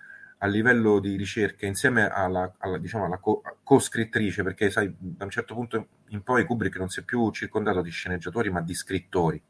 a 0.45 0.47
livello 0.47 1.01
di 1.01 1.17
ricerca 1.17 1.65
insieme 1.65 2.07
alla, 2.07 2.55
alla, 2.59 2.77
diciamo, 2.77 3.07
alla 3.07 3.19
co- 3.19 3.43
scrittrice 3.81 4.43
perché 4.43 4.71
sai, 4.71 4.95
da 4.99 5.25
un 5.25 5.31
certo 5.31 5.55
punto 5.55 5.87
in 6.09 6.23
poi 6.23 6.45
Kubrick 6.45 6.77
non 6.77 6.91
si 6.91 7.01
è 7.01 7.03
più 7.03 7.31
circondato 7.31 7.81
di 7.81 7.91
sceneggiatori, 7.91 8.51
ma 8.51 8.61
di 8.61 8.75
scrittori. 8.75 9.43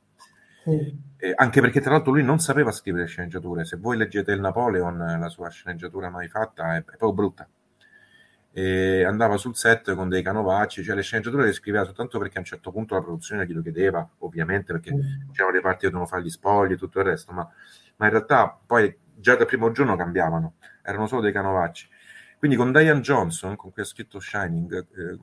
Mm. 0.70 0.78
Eh, 1.16 1.32
anche 1.34 1.60
perché 1.60 1.80
tra 1.80 1.90
l'altro 1.90 2.12
lui 2.12 2.22
non 2.22 2.38
sapeva 2.38 2.70
scrivere 2.70 3.06
sceneggiature. 3.06 3.64
Se 3.64 3.76
voi 3.76 3.96
leggete 3.96 4.30
il 4.30 4.40
Napoleon, 4.40 5.18
la 5.18 5.28
sua 5.28 5.50
sceneggiatura 5.50 6.10
mai 6.10 6.28
fatta 6.28 6.76
è, 6.76 6.78
è 6.78 6.82
proprio 6.82 7.12
brutta 7.12 7.48
e 8.56 9.02
andava 9.02 9.36
sul 9.36 9.56
set 9.56 9.96
con 9.96 10.08
dei 10.08 10.22
canovacci, 10.22 10.84
cioè 10.84 10.94
le 10.94 11.02
sceneggiature 11.02 11.46
le 11.46 11.52
scriveva 11.52 11.82
soltanto 11.82 12.20
perché 12.20 12.36
a 12.36 12.38
un 12.38 12.46
certo 12.46 12.70
punto 12.70 12.94
la 12.94 13.02
produzione 13.02 13.44
glielo 13.46 13.62
chiedeva, 13.62 14.08
ovviamente 14.18 14.72
perché 14.72 14.94
mm. 14.94 15.32
c'erano 15.32 15.56
le 15.56 15.60
parti 15.60 15.78
che 15.78 15.86
dovevano 15.86 16.06
fare 16.06 16.22
gli 16.22 16.30
spogli 16.30 16.70
e 16.70 16.76
tutto 16.76 17.00
il 17.00 17.04
resto, 17.04 17.32
ma, 17.32 17.50
ma, 17.96 18.04
in 18.04 18.12
realtà 18.12 18.56
poi 18.64 18.96
già 19.14 19.36
dal 19.36 19.46
primo 19.46 19.70
giorno 19.72 19.96
cambiavano, 19.96 20.54
erano 20.82 21.06
solo 21.06 21.22
dei 21.22 21.32
canovacci. 21.32 21.88
Quindi 22.38 22.56
con 22.56 22.72
Diane 22.72 23.00
Johnson, 23.00 23.56
con 23.56 23.72
cui 23.72 23.82
ha 23.82 23.86
scritto 23.86 24.20
Shining, 24.20 24.86
eh, 24.96 25.18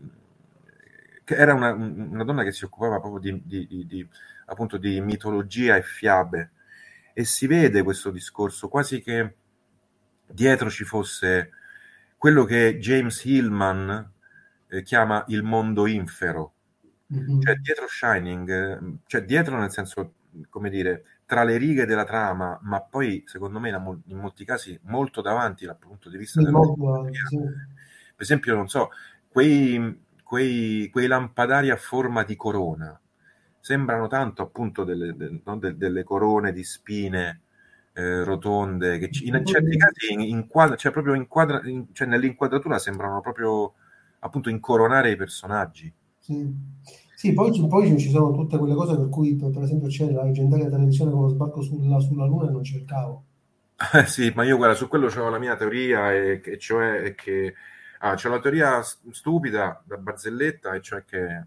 che 1.24 1.36
era 1.36 1.54
una, 1.54 1.72
una, 1.72 2.24
donna 2.24 2.44
che 2.44 2.52
si 2.52 2.66
occupava 2.66 3.00
proprio 3.00 3.20
di, 3.20 3.42
di, 3.46 3.68
di, 3.68 3.86
di, 3.86 4.10
appunto 4.46 4.78
di 4.78 5.00
mitologia 5.02 5.76
e 5.76 5.84
fiabe, 5.84 6.52
e 7.14 7.24
si 7.26 7.46
vede 7.46 7.84
questo 7.84 8.10
discorso 8.10 8.70
quasi 8.70 9.02
che 9.02 9.36
dietro 10.26 10.70
ci 10.70 10.84
fosse 10.84 11.52
quello 12.18 12.46
che 12.46 12.78
James 12.80 13.24
Hillman 13.26 14.12
eh, 14.68 14.84
chiama 14.84 15.24
il 15.28 15.44
mondo 15.44 15.86
infero. 15.88 16.54
Mm-hmm. 17.14 17.42
Cioè 17.42 17.56
dietro 17.56 17.88
Shining, 17.88 18.50
eh, 18.50 18.98
cioè 19.06 19.24
dietro 19.24 19.60
nel 19.60 19.72
senso, 19.72 20.14
come 20.50 20.70
dire, 20.70 21.04
tra 21.32 21.46
le 21.46 21.56
righe 21.56 21.86
della 21.86 22.04
trama, 22.04 22.60
ma 22.64 22.82
poi 22.82 23.24
secondo 23.26 23.58
me 23.58 23.70
in 23.70 24.18
molti 24.18 24.44
casi 24.44 24.78
molto 24.88 25.22
davanti 25.22 25.66
dal 25.66 25.78
punto 25.78 26.10
di 26.10 26.18
vista 26.18 26.42
della 26.42 26.60
sì. 27.30 27.38
Per 27.38 28.18
esempio, 28.18 28.54
non 28.54 28.68
so, 28.68 28.90
quei, 29.30 30.04
quei, 30.24 30.90
quei, 30.92 31.08
lampadari 31.08 31.70
a 31.70 31.78
forma 31.78 32.26
di 32.26 32.36
corona 32.36 33.00
sembrano 33.62 34.08
tanto 34.08 34.42
appunto 34.42 34.84
delle, 34.84 35.16
de, 35.16 35.40
no, 35.46 35.58
de, 35.58 35.78
delle 35.78 36.04
corone 36.04 36.52
di 36.52 36.66
spine 36.66 37.44
eh, 37.94 38.26
rotonde, 38.26 38.98
che 38.98 39.10
in 39.22 39.46
certi 39.46 39.78
casi 39.78 40.30
inquadra, 40.30 40.76
cioè 40.76 40.92
proprio 40.92 41.14
inquadra, 41.14 41.62
in, 41.64 41.94
cioè 41.94 42.08
nell'inquadratura 42.08 42.78
sembrano 42.78 43.22
proprio 43.22 43.76
appunto 44.20 44.50
incoronare 44.50 45.12
i 45.12 45.16
personaggi. 45.16 45.94
Sì, 46.20 46.54
sì 47.22 47.34
poi, 47.34 47.68
poi, 47.68 48.00
ci 48.00 48.10
sono 48.10 48.32
tutte 48.32 48.58
quelle 48.58 48.74
cose 48.74 48.98
per 48.98 49.08
cui 49.08 49.36
per 49.36 49.62
esempio 49.62 49.88
c'è 49.90 50.10
la 50.10 50.24
leggendaria 50.24 50.68
televisione 50.68 51.12
con 51.12 51.22
lo 51.22 51.28
sbarco 51.28 51.62
sulla, 51.62 52.00
sulla 52.00 52.26
Luna 52.26 52.48
e 52.48 52.52
non 52.52 52.64
c'è 52.64 52.78
il 52.78 52.86
cavo. 52.86 53.26
Eh 53.94 54.06
sì, 54.10 54.32
ma 54.34 54.44
io 54.44 54.58
guarda, 54.58 54.74
su 54.74 54.88
quello 54.88 55.06
ho 55.06 55.30
la 55.30 55.38
mia 55.38 55.56
teoria, 55.56 56.12
e, 56.12 56.42
e 56.44 56.58
cioè 56.58 57.14
che 57.14 57.54
ah, 58.00 58.16
c'è 58.16 58.28
la 58.28 58.40
teoria 58.40 58.82
stupida 58.82 59.84
da 59.86 59.98
barzelletta, 59.98 60.74
e 60.74 60.82
cioè 60.82 61.04
che, 61.06 61.46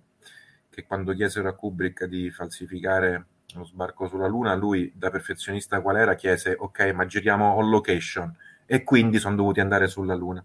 che 0.70 0.84
quando 0.86 1.12
chiesero 1.12 1.48
a 1.48 1.54
Kubrick 1.54 2.04
di 2.04 2.30
falsificare 2.30 3.26
lo 3.54 3.64
sbarco 3.64 4.06
sulla 4.06 4.28
Luna, 4.28 4.54
lui 4.54 4.92
da 4.94 5.10
perfezionista 5.10 5.80
qual 5.80 5.96
era 5.96 6.14
chiese 6.14 6.54
ok 6.56 6.92
ma 6.94 7.04
giriamo 7.04 7.52
on 7.54 7.68
location 7.68 8.32
e 8.64 8.84
quindi 8.84 9.18
sono 9.18 9.34
dovuti 9.34 9.58
andare 9.58 9.88
sulla 9.88 10.14
Luna. 10.14 10.44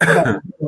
Questa 0.00 0.40
è 0.40 0.64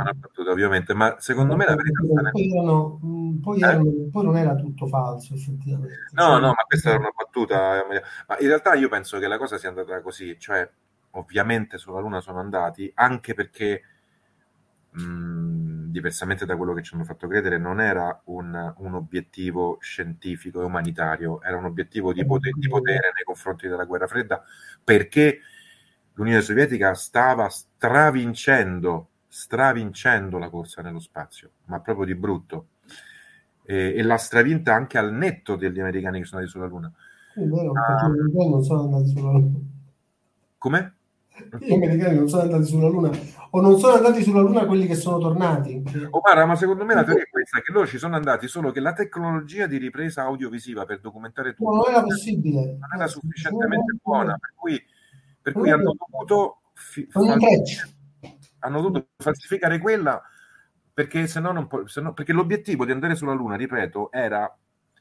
una 0.00 0.12
battuta 0.14 0.50
ovviamente, 0.52 0.94
ma 0.94 1.16
secondo 1.18 1.56
me 1.56 1.64
la 1.64 1.74
verità 1.74 2.02
poi, 2.30 2.52
erano, 2.52 3.00
poi, 3.42 3.60
erano, 3.60 3.82
eh? 3.82 4.08
poi, 4.12 4.24
non 4.24 4.36
era 4.36 4.54
tutto 4.54 4.86
falso 4.86 5.34
effettivamente. 5.34 5.96
No, 6.12 6.38
no, 6.38 6.48
ma 6.48 6.62
questa 6.68 6.90
era 6.90 7.00
una 7.00 7.10
battuta, 7.14 7.84
ma 8.28 8.38
in 8.38 8.46
realtà 8.46 8.74
io 8.74 8.88
penso 8.88 9.18
che 9.18 9.26
la 9.26 9.38
cosa 9.38 9.58
sia 9.58 9.70
andata 9.70 10.00
così, 10.02 10.38
cioè 10.38 10.70
ovviamente 11.12 11.78
sulla 11.78 11.98
Luna 11.98 12.20
sono 12.20 12.38
andati 12.38 12.88
anche 12.94 13.34
perché 13.34 13.82
mh, 14.90 15.90
diversamente 15.90 16.46
da 16.46 16.56
quello 16.56 16.74
che 16.74 16.82
ci 16.84 16.94
hanno 16.94 17.02
fatto 17.02 17.26
credere, 17.26 17.58
non 17.58 17.80
era 17.80 18.20
un, 18.26 18.74
un 18.76 18.94
obiettivo 18.94 19.78
scientifico 19.80 20.60
e 20.60 20.64
umanitario, 20.64 21.42
era 21.42 21.56
un 21.56 21.64
obiettivo 21.64 22.12
di, 22.12 22.24
poter, 22.24 22.52
di 22.54 22.68
potere 22.68 23.10
nei 23.16 23.24
confronti 23.24 23.66
della 23.66 23.84
guerra 23.84 24.06
fredda, 24.06 24.40
perché 24.84 25.40
l'Unione 26.20 26.42
Sovietica 26.42 26.92
stava 26.92 27.48
stravincendo, 27.48 29.08
stravincendo 29.26 30.36
la 30.36 30.50
corsa 30.50 30.82
nello 30.82 31.00
spazio, 31.00 31.52
ma 31.64 31.80
proprio 31.80 32.04
di 32.04 32.14
brutto. 32.14 32.66
E, 33.64 33.94
e 33.96 34.02
l'ha 34.02 34.18
stravinta 34.18 34.74
anche 34.74 34.98
al 34.98 35.14
netto 35.14 35.56
degli 35.56 35.80
americani 35.80 36.20
che 36.20 36.26
sono 36.26 36.40
andati 36.40 36.58
sulla 36.58 36.68
Luna. 36.68 36.92
È 37.34 37.40
vero, 37.40 37.72
perché 37.72 38.04
uh, 38.34 38.50
non 38.50 38.62
sono 38.62 38.82
andati 38.82 39.08
sulla 39.08 39.30
Luna. 39.30 39.58
Come? 40.58 40.94
Gli 41.58 41.72
americani 41.72 42.16
non 42.16 42.28
sono 42.28 42.42
andati 42.42 42.64
sulla 42.64 42.88
Luna 42.88 43.10
o 43.52 43.60
non 43.62 43.78
sono 43.78 43.94
andati 43.94 44.22
sulla 44.22 44.42
Luna 44.42 44.66
quelli 44.66 44.86
che 44.86 44.96
sono 44.96 45.16
tornati. 45.16 45.82
Oh, 46.10 46.20
guarda, 46.20 46.44
ma 46.44 46.54
secondo 46.54 46.84
me 46.84 46.92
la 46.92 47.02
teoria 47.02 47.22
è 47.22 47.30
questa, 47.30 47.60
che 47.62 47.72
loro 47.72 47.86
ci 47.86 47.96
sono 47.96 48.16
andati 48.16 48.46
solo 48.46 48.72
che 48.72 48.80
la 48.80 48.92
tecnologia 48.92 49.66
di 49.66 49.78
ripresa 49.78 50.24
audiovisiva 50.24 50.84
per 50.84 51.00
documentare 51.00 51.54
tutto 51.54 51.70
no, 51.70 51.76
non 51.76 51.90
era 51.90 52.02
possibile. 52.02 52.76
Non 52.78 52.88
era 52.94 53.06
sufficientemente 53.06 53.96
buona, 54.02 54.36
per 54.38 54.52
cui, 54.54 54.78
per 55.42 55.52
cui 55.52 55.70
hanno 55.70 55.94
dovuto 55.96 56.60
fi- 56.74 57.08
hanno 58.60 58.80
dovuto 58.80 59.08
falsificare 59.16 59.78
quella 59.78 60.20
perché 60.92 61.26
se 61.26 61.40
no 61.40 61.52
non 61.52 61.66
può, 61.66 61.86
se 61.86 62.00
no, 62.00 62.12
perché 62.12 62.32
l'obiettivo 62.32 62.84
di 62.84 62.92
andare 62.92 63.14
sulla 63.14 63.32
Luna, 63.32 63.56
ripeto, 63.56 64.12
era 64.12 64.54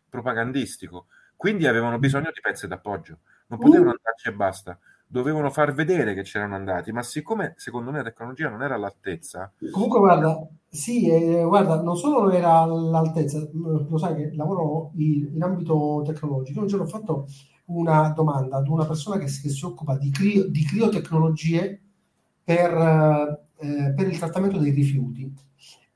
propagandistico, 0.08 1.08
quindi 1.36 1.68
avevano 1.68 2.00
bisogno 2.00 2.32
di 2.34 2.40
pezzi 2.42 2.68
d'appoggio, 2.68 3.20
non 3.48 3.60
potevano 3.60 3.92
andarci 3.92 4.30
e 4.30 4.34
basta 4.34 4.80
dovevano 5.12 5.50
far 5.50 5.74
vedere 5.74 6.14
che 6.14 6.22
c'erano 6.22 6.54
andati, 6.54 6.92
ma 6.92 7.02
siccome 7.02 7.56
secondo 7.58 7.90
me 7.90 7.98
la 7.98 8.04
tecnologia 8.04 8.48
non 8.48 8.62
era 8.62 8.76
all'altezza. 8.76 9.52
Comunque, 9.72 9.98
guarda, 9.98 10.48
sì, 10.70 11.10
eh, 11.10 11.44
guarda, 11.44 11.82
non 11.82 11.98
solo 11.98 12.22
non 12.22 12.34
era 12.34 12.60
all'altezza, 12.60 13.40
lo 13.52 13.98
sai 13.98 14.16
che 14.16 14.36
lavoro 14.36 14.92
in, 14.98 15.32
in 15.34 15.42
ambito 15.42 16.04
tecnologico. 16.06 16.60
Un 16.60 16.68
giorno 16.68 16.86
ho 16.86 16.90
fatto 16.90 17.26
una 17.70 18.10
domanda 18.10 18.58
ad 18.58 18.68
una 18.68 18.86
persona 18.86 19.18
che, 19.18 19.26
che 19.26 19.50
si 19.50 19.66
occupa 19.66 19.98
di, 19.98 20.10
crio, 20.10 20.48
di 20.48 20.64
criotecnologie 20.64 21.82
per, 22.44 23.42
eh, 23.58 23.94
per, 23.96 24.08
il 24.08 24.18
trattamento 24.18 24.58
dei 24.58 24.72
rifiuti. 24.72 25.32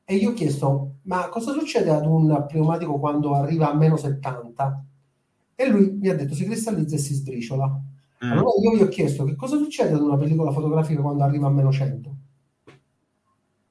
E 0.05 0.15
io 0.15 0.31
ho 0.31 0.33
chiesto, 0.33 0.95
ma 1.03 1.29
cosa 1.29 1.51
succede 1.53 1.89
ad 1.89 2.05
un 2.05 2.45
pneumatico 2.47 2.99
quando 2.99 3.33
arriva 3.35 3.71
a 3.71 3.75
meno 3.75 3.97
70? 3.97 4.85
E 5.55 5.67
lui 5.67 5.91
mi 5.91 6.09
ha 6.09 6.15
detto, 6.15 6.35
si 6.35 6.45
cristallizza 6.45 6.95
e 6.95 6.99
si 6.99 7.13
sbriciola. 7.13 7.65
Mm. 8.25 8.31
Allora 8.31 8.49
io 8.61 8.75
gli 8.75 8.81
ho 8.81 8.87
chiesto, 8.87 9.23
che 9.23 9.35
cosa 9.35 9.57
succede 9.57 9.93
ad 9.93 10.01
una 10.01 10.17
pellicola 10.17 10.51
fotografica 10.51 11.01
quando 11.01 11.23
arriva 11.23 11.47
a 11.47 11.51
meno 11.51 11.71
100? 11.71 12.15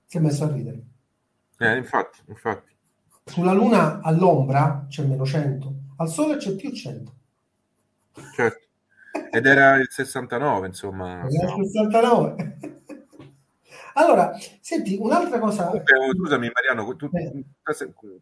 Si 0.06 0.16
è 0.16 0.20
messo 0.20 0.44
a 0.44 0.52
ridere. 0.52 0.82
Eh, 1.58 1.76
infatti, 1.76 2.18
infatti. 2.26 2.72
Sulla 3.24 3.52
Luna 3.52 4.00
all'ombra 4.00 4.86
c'è 4.88 5.04
meno 5.04 5.24
100, 5.24 5.74
al 5.96 6.08
Sole 6.08 6.36
c'è 6.36 6.56
più 6.56 6.72
100. 6.72 7.12
Certo. 8.34 8.66
Ed 9.30 9.46
era 9.46 9.76
il 9.76 9.88
69, 9.90 10.66
insomma. 10.66 11.26
Era 11.28 11.54
il 11.56 11.66
69. 11.66 12.58
allora, 13.94 14.32
senti, 14.60 14.96
un'altra 14.98 15.38
cosa... 15.38 15.70
Oh, 15.70 15.82
scusami 16.14 16.50
Mariano, 16.52 16.96
tu, 16.96 17.08
eh. 17.12 17.44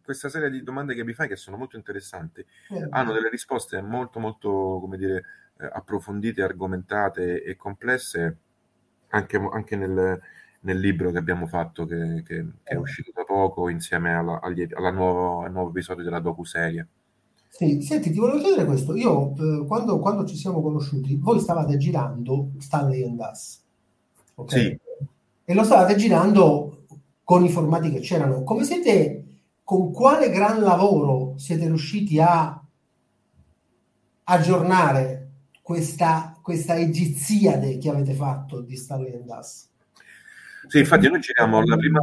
questa 0.01 0.29
serie 0.29 0.49
di 0.49 0.63
domande 0.63 0.93
che 0.93 1.03
mi 1.03 1.13
fai, 1.13 1.27
che 1.27 1.35
sono 1.35 1.57
molto 1.57 1.77
interessanti, 1.77 2.41
eh. 2.41 2.87
hanno 2.89 3.13
delle 3.13 3.29
risposte 3.29 3.81
molto, 3.81 4.19
molto, 4.19 4.49
come 4.81 4.97
dire, 4.97 5.23
eh, 5.59 5.69
approfondite, 5.71 6.41
argomentate 6.41 7.43
e 7.43 7.55
complesse, 7.55 8.37
anche, 9.09 9.37
anche 9.37 9.75
nel, 9.75 10.19
nel, 10.61 10.79
libro 10.79 11.11
che 11.11 11.17
abbiamo 11.17 11.47
fatto, 11.47 11.85
che, 11.85 12.23
che, 12.25 12.45
che 12.63 12.73
è 12.73 12.73
eh. 12.73 12.77
uscito 12.77 13.11
da 13.13 13.23
poco, 13.23 13.69
insieme 13.69 14.13
alla, 14.13 14.41
alla 14.41 14.91
nuovo, 14.91 15.43
al 15.43 15.51
nuovo 15.51 15.69
episodio 15.69 16.03
della 16.03 16.19
docu-serie. 16.19 16.87
Sì, 17.53 17.81
senti, 17.81 18.11
ti 18.11 18.17
volevo 18.17 18.39
chiedere 18.39 18.65
questo. 18.65 18.95
Io, 18.95 19.33
eh, 19.35 19.65
quando, 19.67 19.99
quando, 19.99 20.25
ci 20.25 20.37
siamo 20.37 20.61
conosciuti, 20.61 21.17
voi 21.17 21.39
stavate 21.41 21.75
girando 21.75 22.51
Stanley 22.57 23.03
and 23.03 23.19
Us. 23.19 23.61
Okay? 24.35 24.61
Sì. 24.61 24.79
E 25.43 25.53
lo 25.53 25.63
stavate 25.65 25.95
girando 25.95 26.85
con 27.25 27.43
i 27.43 27.49
formati 27.49 27.91
che 27.91 27.99
c'erano. 27.99 28.43
Come 28.43 28.63
siete, 28.63 29.25
con 29.65 29.91
quale 29.91 30.29
gran 30.29 30.61
lavoro 30.61 31.37
siete 31.37 31.65
riusciti 31.65 32.19
a 32.19 32.57
aggiornare 34.23 35.31
questa, 35.61 36.39
questa 36.41 36.77
egiziade 36.77 37.77
che 37.77 37.89
avete 37.89 38.13
fatto 38.13 38.61
di 38.61 38.77
Stanley 38.77 39.13
and 39.13 39.29
Us? 39.29 39.67
Sì, 40.67 40.79
infatti 40.79 41.09
noi 41.09 41.19
giriamo 41.19 41.63
la 41.65 41.75
prima, 41.75 41.99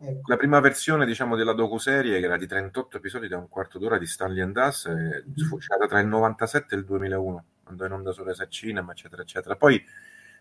ecco. 0.00 0.20
la 0.26 0.36
prima 0.36 0.60
versione 0.60 1.06
diciamo, 1.06 1.34
della 1.34 1.54
docu-serie 1.54 2.18
che 2.18 2.24
era 2.24 2.36
di 2.36 2.46
38 2.46 2.98
episodi 2.98 3.26
da 3.26 3.38
un 3.38 3.48
quarto 3.48 3.78
d'ora 3.78 3.98
di 3.98 4.06
Stanley 4.06 4.42
and 4.42 4.56
Us, 4.56 4.86
e 4.86 5.24
fu 5.44 5.58
girata 5.58 5.86
tra 5.86 6.00
il 6.00 6.06
97 6.06 6.74
e 6.74 6.78
il 6.78 6.84
2001, 6.84 7.44
andò 7.64 7.86
in 7.86 7.92
onda 7.92 8.12
su 8.12 8.22
Resa 8.22 8.46
Cinema, 8.48 8.92
eccetera, 8.92 9.22
eccetera. 9.22 9.56
Poi 9.56 9.82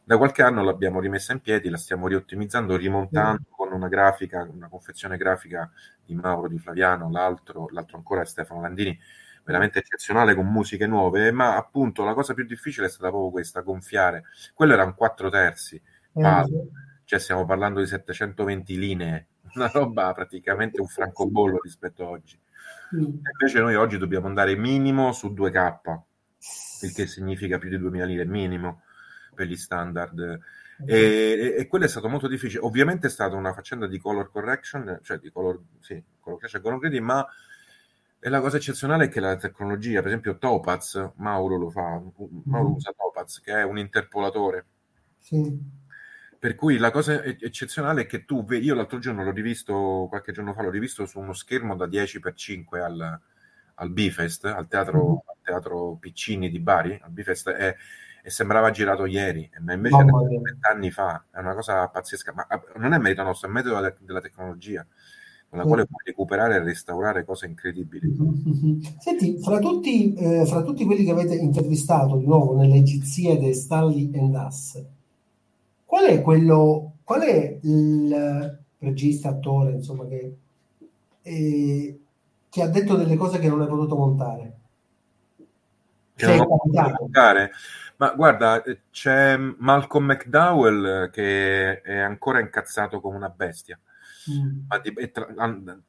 da 0.03 0.17
qualche 0.17 0.41
anno 0.41 0.63
l'abbiamo 0.63 0.99
rimessa 0.99 1.31
in 1.31 1.39
piedi, 1.39 1.69
la 1.69 1.77
stiamo 1.77 2.07
riottimizzando, 2.07 2.75
rimontando 2.75 3.43
mm. 3.49 3.51
con 3.55 3.71
una 3.71 3.88
grafica, 3.88 4.45
una 4.51 4.67
confezione 4.67 5.15
grafica 5.15 5.71
di 6.05 6.15
Mauro 6.15 6.49
Di 6.49 6.59
Flaviano, 6.59 7.09
l'altro, 7.09 7.69
l'altro 7.71 7.97
ancora 7.97 8.21
è 8.21 8.25
Stefano 8.25 8.62
Landini, 8.62 8.99
veramente 9.45 9.79
eccezionale 9.79 10.36
con 10.36 10.45
musiche 10.47 10.88
nuove, 10.88 11.31
ma 11.31 11.55
appunto 11.55 12.03
la 12.03 12.13
cosa 12.13 12.33
più 12.33 12.45
difficile 12.45 12.88
è 12.88 12.89
stata 12.89 13.09
proprio 13.09 13.31
questa, 13.31 13.62
gonfiare. 13.62 14.25
Quello 14.53 14.73
era 14.73 14.83
un 14.83 14.93
4 14.93 15.29
terzi, 15.29 15.81
palo. 16.12 16.67
Mm 16.69 16.91
cioè 17.13 17.21
stiamo 17.21 17.45
parlando 17.45 17.80
di 17.80 17.86
720 17.86 18.78
linee, 18.80 19.28
una 19.54 19.67
roba 19.67 20.12
praticamente 20.13 20.82
un 20.82 20.88
francobollo 20.88 21.60
rispetto 21.62 22.06
a 22.06 22.10
oggi. 22.10 22.39
Mm. 22.95 23.19
Invece 23.39 23.60
noi 23.60 23.76
oggi 23.76 23.97
dobbiamo 23.97 24.26
andare 24.26 24.56
minimo 24.56 25.12
su 25.12 25.28
2K, 25.28 25.99
il 26.82 26.91
che 26.91 27.06
significa 27.06 27.60
più 27.60 27.69
di 27.69 27.78
2000 27.78 28.06
linee 28.06 28.26
minimo 28.26 28.82
per 29.36 29.45
gli 29.45 29.56
standard. 29.56 30.39
E, 30.88 30.97
e, 30.97 31.56
e, 31.60 31.67
quello 31.67 31.86
è 31.86 31.88
stato 31.88 32.10
molto 32.10 32.28
difficile. 32.28 32.63
Ovviamente 32.63 33.06
è 33.06 33.12
stata 33.12 33.36
una 33.36 33.54
faccenda 33.54 33.86
di 33.86 33.99
color 33.99 34.32
correction, 34.32 34.99
cioè 35.04 35.19
di 35.19 35.32
color, 35.32 35.62
sì, 35.82 36.02
color 36.19 36.39
correction 36.39 36.63
color 36.63 36.80
grading, 36.80 37.06
ma 37.06 37.28
la 38.21 38.39
cosa 38.39 38.58
eccezionale 38.58 39.06
è 39.06 39.10
che 39.10 39.19
la 39.19 39.36
tecnologia, 39.36 39.99
per 39.99 40.08
esempio 40.08 40.39
Topaz, 40.39 41.12
Mauro 41.17 41.58
lo 41.58 41.69
fa, 41.69 42.02
Mauro 42.45 42.69
mm. 42.69 42.73
usa 42.73 42.91
Topaz, 42.97 43.39
che 43.39 43.54
è 43.54 43.63
un 43.63 43.78
interpolatore. 43.78 44.65
Sì 45.19 45.82
per 46.43 46.56
cui 46.56 46.75
la 46.75 46.91
cosa 46.91 47.23
eccezionale 47.23 48.01
è 48.01 48.06
che 48.06 48.25
tu 48.25 48.43
vedi, 48.43 48.65
io 48.65 48.75
l'altro 48.75 48.99
giorno 48.99 49.23
l'ho 49.23 49.32
rivisto, 49.32 50.08
qualche 50.10 50.34
giorno 50.34 50.51
fa 50.51 50.62
l'ho 50.62 50.71
rivisto 50.71 51.06
su 51.06 51.17
uno 51.17 51.32
schermo 51.32 51.73
da 51.77 51.86
10x5 51.86 52.82
al, 52.82 53.19
al 53.75 53.89
Bifest, 53.89 54.43
al 54.43 54.67
teatro, 54.67 54.99
mm-hmm. 54.99 55.15
al 55.25 55.38
teatro 55.41 55.95
Piccini 56.01 56.49
di 56.49 56.60
Bari, 56.60 56.99
al 57.01 57.12
Bifest, 57.12 57.47
e, 57.47 57.77
e 58.21 58.29
sembrava 58.29 58.71
girato 58.71 59.06
ieri, 59.06 59.49
ma 59.62 59.71
invece 59.71 59.95
era 59.95 60.17
vent'anni 60.41 60.91
fa, 60.91 61.23
è 61.32 61.39
una 61.39 61.53
cosa 61.53 61.88
pazzesca, 61.88 62.34
ma 62.34 62.45
non 62.75 62.91
è 62.91 62.97
merito 62.97 63.23
nostro, 63.23 63.47
è 63.47 63.51
merito 63.51 63.73
della, 63.75 63.95
della 63.97 64.19
tecnologia 64.19 64.86
con 65.47 65.60
la 65.60 65.65
quale 65.65 65.86
puoi 65.86 66.01
recuperare 66.03 66.56
e 66.56 66.60
restaurare 66.60 67.23
cose 67.23 67.45
incredibili. 67.45 68.06
Mm-hmm. 68.06 68.82
Senti, 68.99 69.38
fra 69.39 69.60
tutti, 69.60 70.13
eh, 70.13 70.45
fra 70.45 70.62
tutti 70.62 70.84
quelli 70.84 71.06
che 71.06 71.12
avete 71.12 71.36
intervistato 71.36 72.17
di 72.17 72.25
nuovo 72.25 72.58
nelle 72.58 72.75
Egiziade 72.75 73.53
Stanley 73.53 74.12
and 74.13 74.36
Us, 74.36 74.84
Qual 75.93 76.06
è 76.06 76.21
quello, 76.23 76.93
qual 77.03 77.21
è 77.21 77.60
il 77.62 78.60
regista, 78.79 79.29
attore, 79.29 79.73
insomma, 79.73 80.08
che, 80.08 80.38
eh, 81.21 81.99
che 82.49 82.62
ha 82.63 82.67
detto 82.67 82.95
delle 82.95 83.15
cose 83.15 83.38
che 83.38 83.47
non 83.47 83.62
hai 83.62 83.67
potuto 83.67 83.95
montare? 83.95 84.53
Che 86.15 86.25
non 86.25 86.39
ho 86.39 86.58
potuto 86.58 86.95
montare? 86.99 87.51
Ma 87.97 88.12
guarda, 88.15 88.63
c'è 88.89 89.38
Malcolm 89.38 90.06
McDowell 90.06 91.12
che 91.12 91.82
è 91.82 91.99
ancora 91.99 92.39
incazzato 92.39 92.99
come 92.99 93.17
una 93.17 93.29
bestia. 93.29 93.77
Mm. 94.31 95.12
Tra, 95.12 95.27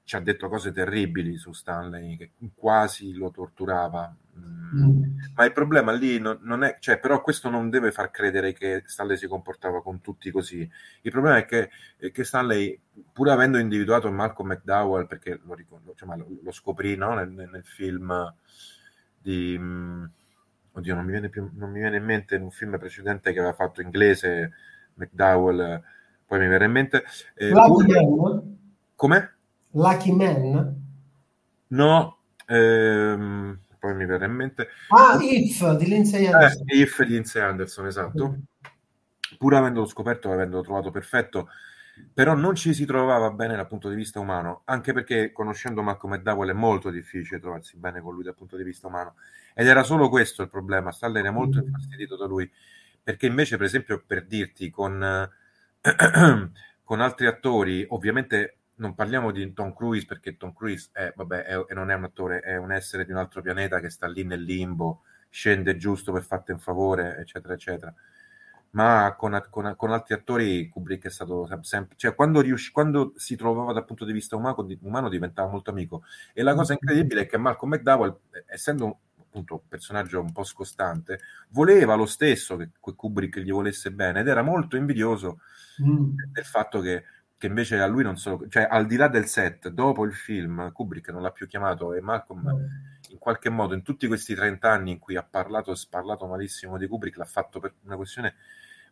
ci 0.03 0.17
ha 0.17 0.21
detto 0.21 0.49
cose 0.49 0.73
terribili 0.73 1.37
su 1.37 1.53
Stanley, 1.53 2.17
che 2.17 2.31
quasi 2.55 3.15
lo 3.15 3.31
torturava. 3.31 4.15
Mm. 4.39 4.83
mm. 4.83 5.03
Ma 5.35 5.45
il 5.45 5.53
problema 5.53 5.93
lì 5.93 6.19
non, 6.19 6.39
non, 6.43 6.65
è, 6.65 6.77
cioè, 6.81 6.99
però 6.99 7.21
questo 7.21 7.49
non 7.49 7.71
deve 7.71 7.93
far 7.93 8.11
credere 8.11 8.53
che 8.53 8.83
Stanley 8.87 9.17
si 9.17 9.27
comportava 9.27 9.83
con 9.83 10.01
tutti 10.01 10.31
così. 10.31 10.69
Il 11.03 11.11
problema 11.11 11.37
è 11.39 11.45
che, 11.45 11.71
è 11.97 12.11
che 12.11 12.25
Stanley, 12.25 12.79
pur 13.13 13.29
avendo 13.31 13.59
individuato 13.59 14.11
Malcolm 14.11 14.51
McDowell, 14.51 15.07
perché 15.07 15.41
lo, 15.45 15.55
ricordo, 15.55 15.95
cioè, 15.95 16.17
lo, 16.17 16.27
lo 16.43 16.51
scoprì 16.51 16.97
no? 16.97 17.15
nel, 17.15 17.31
nel, 17.31 17.65
film 17.65 18.35
di... 19.19 19.57
Mm, 19.59 20.05
oddio, 20.73 20.95
non 20.95 21.05
mi, 21.05 21.13
viene 21.13 21.29
più, 21.29 21.49
non 21.55 21.71
mi 21.71 21.79
viene 21.79 21.99
in 21.99 22.05
mente 22.05 22.35
in 22.35 22.43
un 22.43 22.51
film 22.51 22.77
precedente 22.79 23.33
che 23.33 23.39
aveva 23.39 23.55
fatto 23.55 23.81
inglese 23.81 24.53
McDowell 24.95 25.83
poi 26.27 26.39
mi 26.39 26.49
verrà 26.49 26.65
in 26.65 26.73
mente. 26.73 27.05
Eh, 27.35 27.51
Lucky 27.51 27.93
Man? 27.93 28.57
Come? 28.95 29.35
Lucky 29.73 30.13
Man? 30.13 30.83
No, 31.69 32.19
ehm, 32.47 33.59
poi 33.79 33.95
mi 33.95 34.07
verrà 34.07 34.27
in 34.27 34.33
mente. 34.33 34.69
Ah, 34.89 35.19
If 35.21 35.77
di 35.77 35.87
Lindsay 35.87 36.27
Anderson. 36.27 36.65
Eh, 36.69 36.79
If 36.79 37.03
di 37.03 37.13
Lindsay 37.13 37.43
Anderson, 37.43 37.87
esatto. 37.87 38.29
Mm. 38.31 39.37
Pur 39.39 39.55
avendolo 39.55 39.87
scoperto, 39.87 40.31
avendolo 40.31 40.63
trovato 40.63 40.91
perfetto, 40.91 41.49
però 42.13 42.35
non 42.35 42.55
ci 42.55 42.73
si 42.73 42.85
trovava 42.85 43.31
bene 43.31 43.57
dal 43.57 43.67
punto 43.67 43.89
di 43.89 43.97
vista 43.97 44.21
umano, 44.21 44.63
anche 44.65 44.93
perché 44.93 45.33
conoscendo 45.33 45.83
Malcolm 45.83 46.15
McDowell 46.15 46.51
è 46.51 46.55
molto 46.55 46.91
difficile 46.91 47.41
trovarsi 47.41 47.77
bene 47.77 48.01
con 48.01 48.15
lui 48.15 48.23
dal 48.23 48.35
punto 48.35 48.57
di 48.57 48.63
vista 48.63 48.87
umano. 48.87 49.17
Ed 49.55 49.67
era 49.67 49.83
solo 49.83 50.09
questo 50.09 50.43
il 50.43 50.51
problema, 50.51 50.93
Stanley 50.93 51.21
era 51.21 51.31
molto 51.33 51.59
mm. 51.59 51.67
infastidito 51.67 52.17
da 52.17 52.27
lui, 52.27 52.51
perché 53.03 53.27
invece, 53.27 53.57
per 53.57 53.67
esempio, 53.67 54.03
per 54.07 54.25
dirti, 54.25 54.71
con 54.71 55.29
con 56.83 57.01
altri 57.01 57.27
attori, 57.27 57.85
ovviamente 57.89 58.59
non 58.77 58.95
parliamo 58.95 59.31
di 59.31 59.53
Tom 59.53 59.75
Cruise 59.75 60.07
perché 60.07 60.37
Tom 60.37 60.53
Cruise 60.53 60.89
è, 60.93 61.13
vabbè, 61.15 61.45
è, 61.45 61.75
non 61.75 61.91
è 61.91 61.95
un 61.95 62.05
attore, 62.05 62.41
è 62.41 62.57
un 62.57 62.73
essere 62.73 63.05
di 63.05 63.13
un 63.13 63.19
altro 63.19 63.43
pianeta 63.43 63.81
che 63.81 63.91
sta 63.91 64.07
lì 64.07 64.25
nel 64.25 64.43
limbo, 64.43 65.03
scende 65.29 65.77
giusto 65.77 66.13
per 66.13 66.23
farti 66.23 66.53
un 66.53 66.59
favore, 66.59 67.19
eccetera, 67.19 67.55
eccetera. 67.55 67.95
Ma 68.71 69.15
con, 69.17 69.41
con, 69.51 69.75
con 69.77 69.93
altri 69.93 70.15
attori 70.15 70.69
Kubrick 70.69 71.07
è 71.07 71.11
stato 71.11 71.49
sempre, 71.63 71.97
cioè 71.97 72.15
quando, 72.15 72.41
riusci, 72.41 72.73
quando 72.73 73.13
si 73.15 73.37
trovava 73.37 73.73
dal 73.73 73.85
punto 73.85 74.05
di 74.05 74.13
vista 74.13 74.35
umano, 74.35 74.67
umano 74.81 75.09
diventava 75.09 75.49
molto 75.49 75.71
amico. 75.71 76.03
E 76.33 76.43
la 76.43 76.55
cosa 76.55 76.73
incredibile 76.73 77.23
è 77.23 77.27
che 77.27 77.39
Malcolm 77.39 77.75
McDowell, 77.75 78.19
essendo 78.47 78.99
appunto 79.35 79.55
un 79.55 79.69
personaggio 79.69 80.21
un 80.21 80.31
po' 80.31 80.45
scostante, 80.45 81.19
voleva 81.49 81.97
lo 81.97 82.07
stesso 82.07 82.57
che 82.57 82.71
Kubrick 82.79 83.41
gli 83.41 83.51
volesse 83.51 83.91
bene 83.91 84.21
ed 84.21 84.29
era 84.29 84.43
molto 84.43 84.77
invidioso 84.77 85.41
mm. 85.83 86.17
del 86.33 86.45
fatto 86.45 86.81
che, 86.81 87.05
che, 87.37 87.49
invece 87.49 87.81
a 87.81 87.87
lui 87.87 88.05
non 88.05 88.17
solo, 88.17 88.47
cioè 88.49 88.69
al 88.71 88.87
di 88.87 88.97
là 88.97 89.09
del 89.09 89.27
set, 89.27 89.69
dopo 89.69 90.05
il 90.05 90.15
film, 90.15 90.71
Kubrick 90.71 91.11
non 91.11 91.23
l'ha 91.23 91.33
più 91.33 91.49
chiamato 91.49 91.93
e 91.93 92.01
Malcolm 92.01 92.43
mm. 92.43 93.11
in 93.11 93.19
qualche 93.19 93.51
modo 93.51 93.75
in 93.75 93.83
tutti 93.83 94.07
questi 94.07 94.35
30 94.35 94.71
anni 94.71 94.93
in 94.93 94.99
cui 95.01 95.17
ha 95.17 95.27
parlato 95.29 95.73
e 95.73 95.77
sparlato 95.77 96.27
malissimo 96.27 96.79
di 96.79 96.87
Kubrick 96.87 97.17
l'ha 97.17 97.25
fatto 97.25 97.59
per 97.59 97.75
una 97.85 97.97
questione 97.97 98.35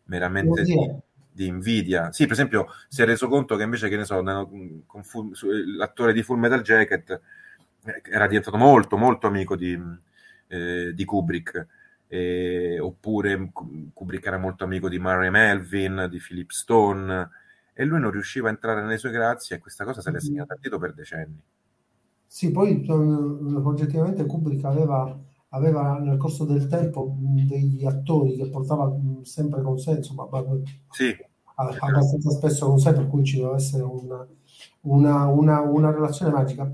meramente 0.05 0.63
di, 0.63 0.75
di, 1.31 1.47
invidia. 1.47 2.11
Sì, 2.11 2.23
per 2.23 2.33
esempio 2.33 2.67
si 2.89 3.01
è 3.01 3.05
reso 3.05 3.29
conto 3.29 3.55
che 3.55 3.63
invece, 3.63 3.87
che 3.87 3.95
ne 3.95 4.03
so, 4.03 4.21
con, 4.21 5.03
l'attore 5.77 6.11
di 6.11 6.21
Full 6.21 6.37
Metal 6.37 6.61
Jacket 6.61 7.21
eh, 7.85 8.01
era 8.11 8.27
diventato 8.27 8.57
molto 8.57 8.97
molto 8.97 9.27
amico 9.27 9.55
di 9.55 9.79
eh, 10.47 10.93
di 10.93 11.05
Kubrick. 11.05 11.67
Eh, 12.07 12.79
oppure 12.79 13.51
Kubrick 13.91 14.25
era 14.25 14.37
molto 14.37 14.63
amico 14.63 14.87
di 14.87 14.99
Murray 14.99 15.29
Melvin, 15.29 16.07
di 16.11 16.19
Philip 16.19 16.51
Stone, 16.51 17.29
e 17.73 17.85
lui 17.85 17.99
non 17.99 18.11
riusciva 18.11 18.47
a 18.47 18.51
entrare 18.51 18.81
nelle 18.81 18.97
sue 18.99 19.09
grazie 19.09 19.55
e 19.55 19.59
questa 19.59 19.83
cosa 19.83 19.99
se 19.99 20.11
l'è 20.11 20.19
segnata 20.19 20.53
a 20.53 20.57
dito 20.61 20.77
per 20.77 20.93
decenni. 20.93 21.41
Sì, 22.27 22.51
poi 22.51 22.85
oggettivamente 22.89 24.25
Kubrick 24.25 24.63
aveva, 24.65 25.19
aveva, 25.49 25.99
nel 25.99 26.17
corso 26.17 26.45
del 26.45 26.67
tempo 26.67 27.15
degli 27.19 27.85
attori 27.85 28.35
che 28.35 28.49
portava 28.49 28.91
sempre 29.21 29.61
con 29.61 29.77
sé, 29.77 29.91
insomma, 29.91 30.27
sì. 30.89 31.15
abbastanza 31.55 32.29
spesso 32.31 32.67
con 32.67 32.79
sé, 32.79 32.93
per 32.93 33.07
cui 33.07 33.23
ci 33.23 33.37
doveva 33.37 33.55
essere 33.55 33.83
una, 33.83 34.27
una, 34.81 35.27
una, 35.27 35.61
una 35.61 35.91
relazione 35.91 36.31
magica. 36.31 36.71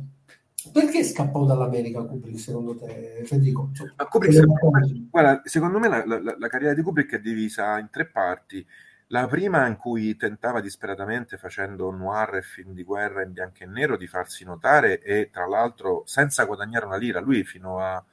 Perché 0.74 1.04
scappò 1.04 1.46
dall'America 1.46 2.02
Kubrick, 2.04 2.40
secondo 2.40 2.76
te, 2.76 3.22
Federico? 3.26 3.70
Ma 3.96 4.06
Kubrick, 4.06 4.34
secondo 4.34 4.70
me, 4.72 5.08
guarda, 5.10 5.42
secondo 5.46 5.80
me 5.80 5.88
la, 5.88 6.06
la, 6.06 6.36
la, 6.38 6.48
carriera 6.48 6.74
di 6.74 6.82
Kubrick 6.82 7.16
è 7.16 7.20
divisa 7.20 7.78
in 7.80 7.90
tre 7.90 8.06
parti. 8.06 8.66
La 9.08 9.26
prima 9.28 9.66
in 9.66 9.76
cui 9.78 10.16
tentava 10.16 10.60
disperatamente, 10.60 11.38
facendo 11.38 11.90
noir 11.92 12.36
e 12.36 12.42
film 12.42 12.74
di 12.74 12.84
guerra 12.84 13.24
in 13.24 13.32
bianco 13.32 13.64
e 13.64 13.66
nero, 13.66 13.98
di 13.98 14.06
farsi 14.06 14.44
notare 14.44 15.02
e 15.02 15.30
tra 15.32 15.48
l'altro 15.48 16.04
senza 16.06 16.44
guadagnare 16.44 16.86
una 16.86 16.98
lira. 16.98 17.20
Lui 17.20 17.44
fino 17.44 17.80
a, 17.80 18.04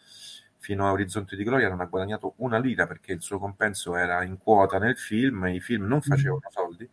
fino 0.59 0.87
a 0.87 0.93
Orizzonti 0.93 1.37
di 1.37 1.45
Gloria 1.45 1.69
non 1.69 1.81
ha 1.81 1.85
guadagnato 1.85 2.35
una 2.37 2.59
lira 2.59 2.87
perché 2.87 3.13
il 3.13 3.23
suo 3.23 3.39
compenso 3.39 3.95
era 3.95 4.23
in 4.25 4.39
quota 4.39 4.79
nel 4.79 4.97
film, 4.97 5.47
i 5.47 5.61
film 5.61 5.87
non 5.87 6.01
facevano 6.01 6.41
soldi, 6.51 6.89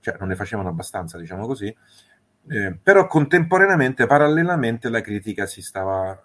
cioè 0.00 0.16
non 0.18 0.28
ne 0.28 0.36
facevano 0.36 0.68
abbastanza, 0.68 1.18
diciamo 1.18 1.46
così. 1.46 1.74
Eh, 2.48 2.76
però 2.82 3.06
contemporaneamente, 3.06 4.06
parallelamente, 4.06 4.88
la 4.88 5.00
critica 5.00 5.46
si 5.46 5.62
stava 5.62 6.20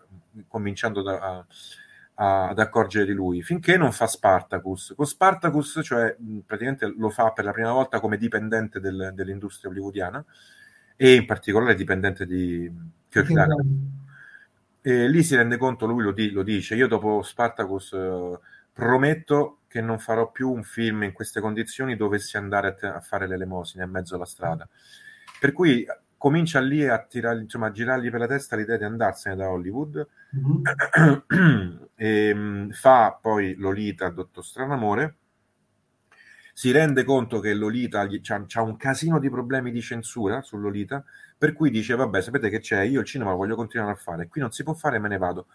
cominciando 0.48 1.02
da, 1.02 1.46
a, 2.20 2.50
ad 2.50 2.60
accorgere 2.60 3.06
di 3.06 3.14
lui, 3.14 3.44
finché 3.44 3.78
non 3.78 3.92
fa 3.92 4.08
Spartacus. 4.08 4.94
Con 4.96 5.06
Spartacus, 5.06 5.82
cioè 5.84 6.16
praticamente 6.46 6.94
lo 6.98 7.10
fa 7.10 7.32
per 7.32 7.46
la 7.46 7.52
prima 7.52 7.72
volta 7.72 8.00
come 8.00 8.18
dipendente 8.18 8.80
del, 8.80 9.12
dell'industria 9.14 9.70
hollywoodiana 9.70 10.24
e 10.96 11.14
in 11.14 11.26
particolare 11.26 11.76
dipendente 11.76 12.26
di 12.26 12.72
Kirk 13.08 13.32
E 14.82 15.08
lì 15.08 15.24
si 15.24 15.36
rende 15.36 15.58
conto, 15.58 15.86
lui 15.86 16.02
lo, 16.02 16.12
di, 16.12 16.32
lo 16.32 16.42
dice, 16.42 16.74
io 16.74 16.88
dopo 16.88 17.22
Spartacus 17.22 17.94
eh, 17.94 18.40
prometto 18.74 19.60
che 19.68 19.82
non 19.82 20.00
farò 20.00 20.32
più 20.32 20.52
un 20.52 20.64
film 20.64 21.04
in 21.04 21.12
queste 21.12 21.40
condizioni 21.40 21.96
dovessi 21.96 22.38
andare 22.38 22.68
a, 22.70 22.74
te- 22.74 22.88
a 22.88 23.00
fare 23.00 23.28
l'elemosina 23.28 23.84
in 23.84 23.92
mezzo 23.92 24.16
alla 24.16 24.26
strada. 24.26 24.68
Per 25.40 25.52
cui 25.52 25.86
comincia 26.18 26.60
lì 26.60 26.86
a, 26.86 27.00
tirare, 27.00 27.42
insomma, 27.42 27.68
a 27.68 27.72
girargli 27.72 28.10
per 28.10 28.20
la 28.20 28.28
testa 28.28 28.56
l'idea 28.56 28.78
di 28.78 28.84
andarsene 28.84 29.36
da 29.36 29.50
Hollywood, 29.50 30.08
mm-hmm. 30.36 31.76
e, 31.96 32.32
um, 32.32 32.72
fa 32.72 33.18
poi 33.22 33.56
Lolita, 33.56 34.10
Dottor 34.10 34.44
Stranamore, 34.44 35.16
si 36.54 36.72
rende 36.72 37.04
conto 37.04 37.40
che 37.40 37.54
Lolita 37.54 38.02
ha 38.02 38.62
un 38.64 38.78
casino 38.78 39.20
di 39.20 39.30
problemi 39.30 39.72
di 39.72 39.80
censura 39.80 40.42
su 40.42 40.58
Lolita, 40.58 41.04
per 41.38 41.54
cui 41.54 41.70
dice, 41.70 41.96
vabbè, 41.96 42.20
sapete 42.20 42.50
che 42.50 42.60
c'è, 42.60 42.82
io 42.82 43.02
il 43.02 43.06
cinema 43.06 43.30
lo 43.30 43.38
voglio 43.38 43.56
continuare 43.56 43.92
a 43.92 43.96
fare, 43.96 44.28
qui 44.28 44.42
non 44.42 44.52
si 44.52 44.64
può 44.64 44.74
fare, 44.74 44.98
me 44.98 45.08
ne 45.08 45.20
vado. 45.20 45.46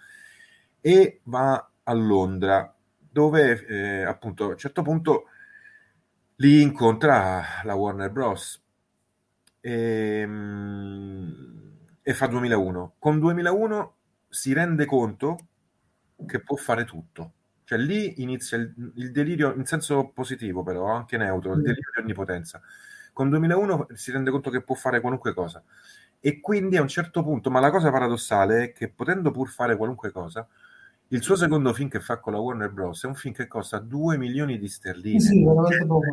E 0.81 1.21
va 1.25 1.71
a 1.83 1.93
Londra, 1.93 2.73
dove 2.99 3.67
eh, 3.67 4.03
appunto 4.05 4.45
a 4.45 4.49
un 4.49 4.57
certo 4.57 4.83
punto 4.83 5.25
lì 6.37 6.63
incontra 6.63 7.43
la 7.65 7.75
Warner 7.75 8.11
Bros 8.11 8.62
e, 9.63 10.21
ehm, 10.21 11.51
e 12.03 12.13
fa 12.13 12.27
2001. 12.27 12.95
Con 12.99 13.19
2001 13.19 13.95
si 14.29 14.53
rende 14.53 14.85
conto 14.85 15.39
che 16.27 16.43
può 16.43 16.57
fare 16.57 16.85
tutto. 16.85 17.33
Cioè 17.65 17.79
lì 17.79 18.21
inizia 18.23 18.59
il, 18.59 18.93
il, 18.97 19.13
delirio, 19.13 19.55
in 19.55 19.65
senso 19.65 20.11
positivo 20.13 20.63
però, 20.63 20.87
anche 20.87 21.17
neutro, 21.17 21.53
il 21.53 21.61
mm. 21.61 21.63
delirio 21.63 21.91
di 21.95 22.01
onnipotenza. 22.03 22.61
Con 23.13 23.31
2001 23.31 23.87
si 23.95 24.11
rende 24.11 24.31
conto 24.31 24.51
che 24.51 24.63
può 24.63 24.75
fare 24.75 25.01
qualunque 25.01 25.33
cosa. 25.33 25.63
E 26.21 26.41
quindi 26.41 26.77
a 26.77 26.83
un 26.83 26.89
certo 26.89 27.23
punto, 27.23 27.51
ma 27.51 27.61
la 27.61 27.71
cosa 27.71 27.91
paradossale 27.91 28.65
è 28.65 28.73
che 28.73 28.89
potendo 28.89 29.31
pur 29.31 29.49
fare 29.49 29.77
qualunque 29.77 30.11
cosa, 30.13 30.47
il 31.09 31.23
suo 31.23 31.37
secondo 31.37 31.75
film 31.75 31.89
che 31.89 32.01
fa 32.01 32.19
con 32.19 32.33
la 32.33 32.39
Warner 32.39 32.71
Bros. 32.71 33.05
è 33.05 33.07
un 33.07 33.15
film 33.15 33.35
che 33.35 33.47
costa 33.47 33.79
2 33.79 34.17
milioni 34.17 34.59
di 34.59 34.67
sterline. 34.67 35.21
Sì, 35.21 35.45
veramente 35.45 35.85
poco. 35.85 36.07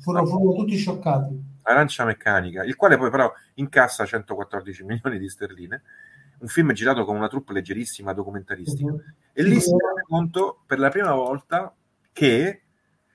Furono, 0.00 0.26
furono 0.26 0.54
tutti 0.54 0.76
scioccati. 0.76 1.42
Arancia 1.68 2.04
Meccanica, 2.04 2.64
il 2.64 2.76
quale 2.76 2.96
poi 2.96 3.10
però 3.10 3.32
incassa 3.54 4.04
114 4.04 4.84
milioni 4.84 5.18
di 5.18 5.28
sterline. 5.28 5.82
Un 6.40 6.48
film 6.48 6.72
girato 6.72 7.04
con 7.04 7.16
una 7.16 7.28
troupe 7.28 7.52
leggerissima, 7.52 8.12
documentaristica. 8.12 8.90
Uh-huh. 8.90 9.02
E 9.32 9.42
lì 9.42 9.60
si 9.60 9.70
rende 9.70 10.02
conto 10.06 10.62
per 10.66 10.78
la 10.78 10.88
prima 10.88 11.12
volta 11.12 11.74
che 12.12 12.62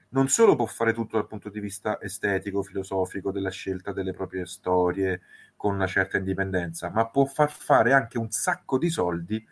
non 0.09 0.27
solo 0.27 0.55
può 0.55 0.65
fare 0.65 0.93
tutto 0.93 1.17
dal 1.17 1.27
punto 1.27 1.49
di 1.49 1.59
vista 1.59 1.99
estetico, 1.99 2.61
filosofico, 2.61 3.31
della 3.31 3.49
scelta 3.49 3.91
delle 3.91 4.13
proprie 4.13 4.45
storie 4.45 5.21
con 5.55 5.73
una 5.73 5.87
certa 5.87 6.17
indipendenza, 6.17 6.89
ma 6.89 7.07
può 7.09 7.25
far 7.25 7.51
fare 7.51 7.93
anche 7.93 8.19
un 8.19 8.29
sacco 8.29 8.77
di 8.77 8.89
soldi 8.89 9.43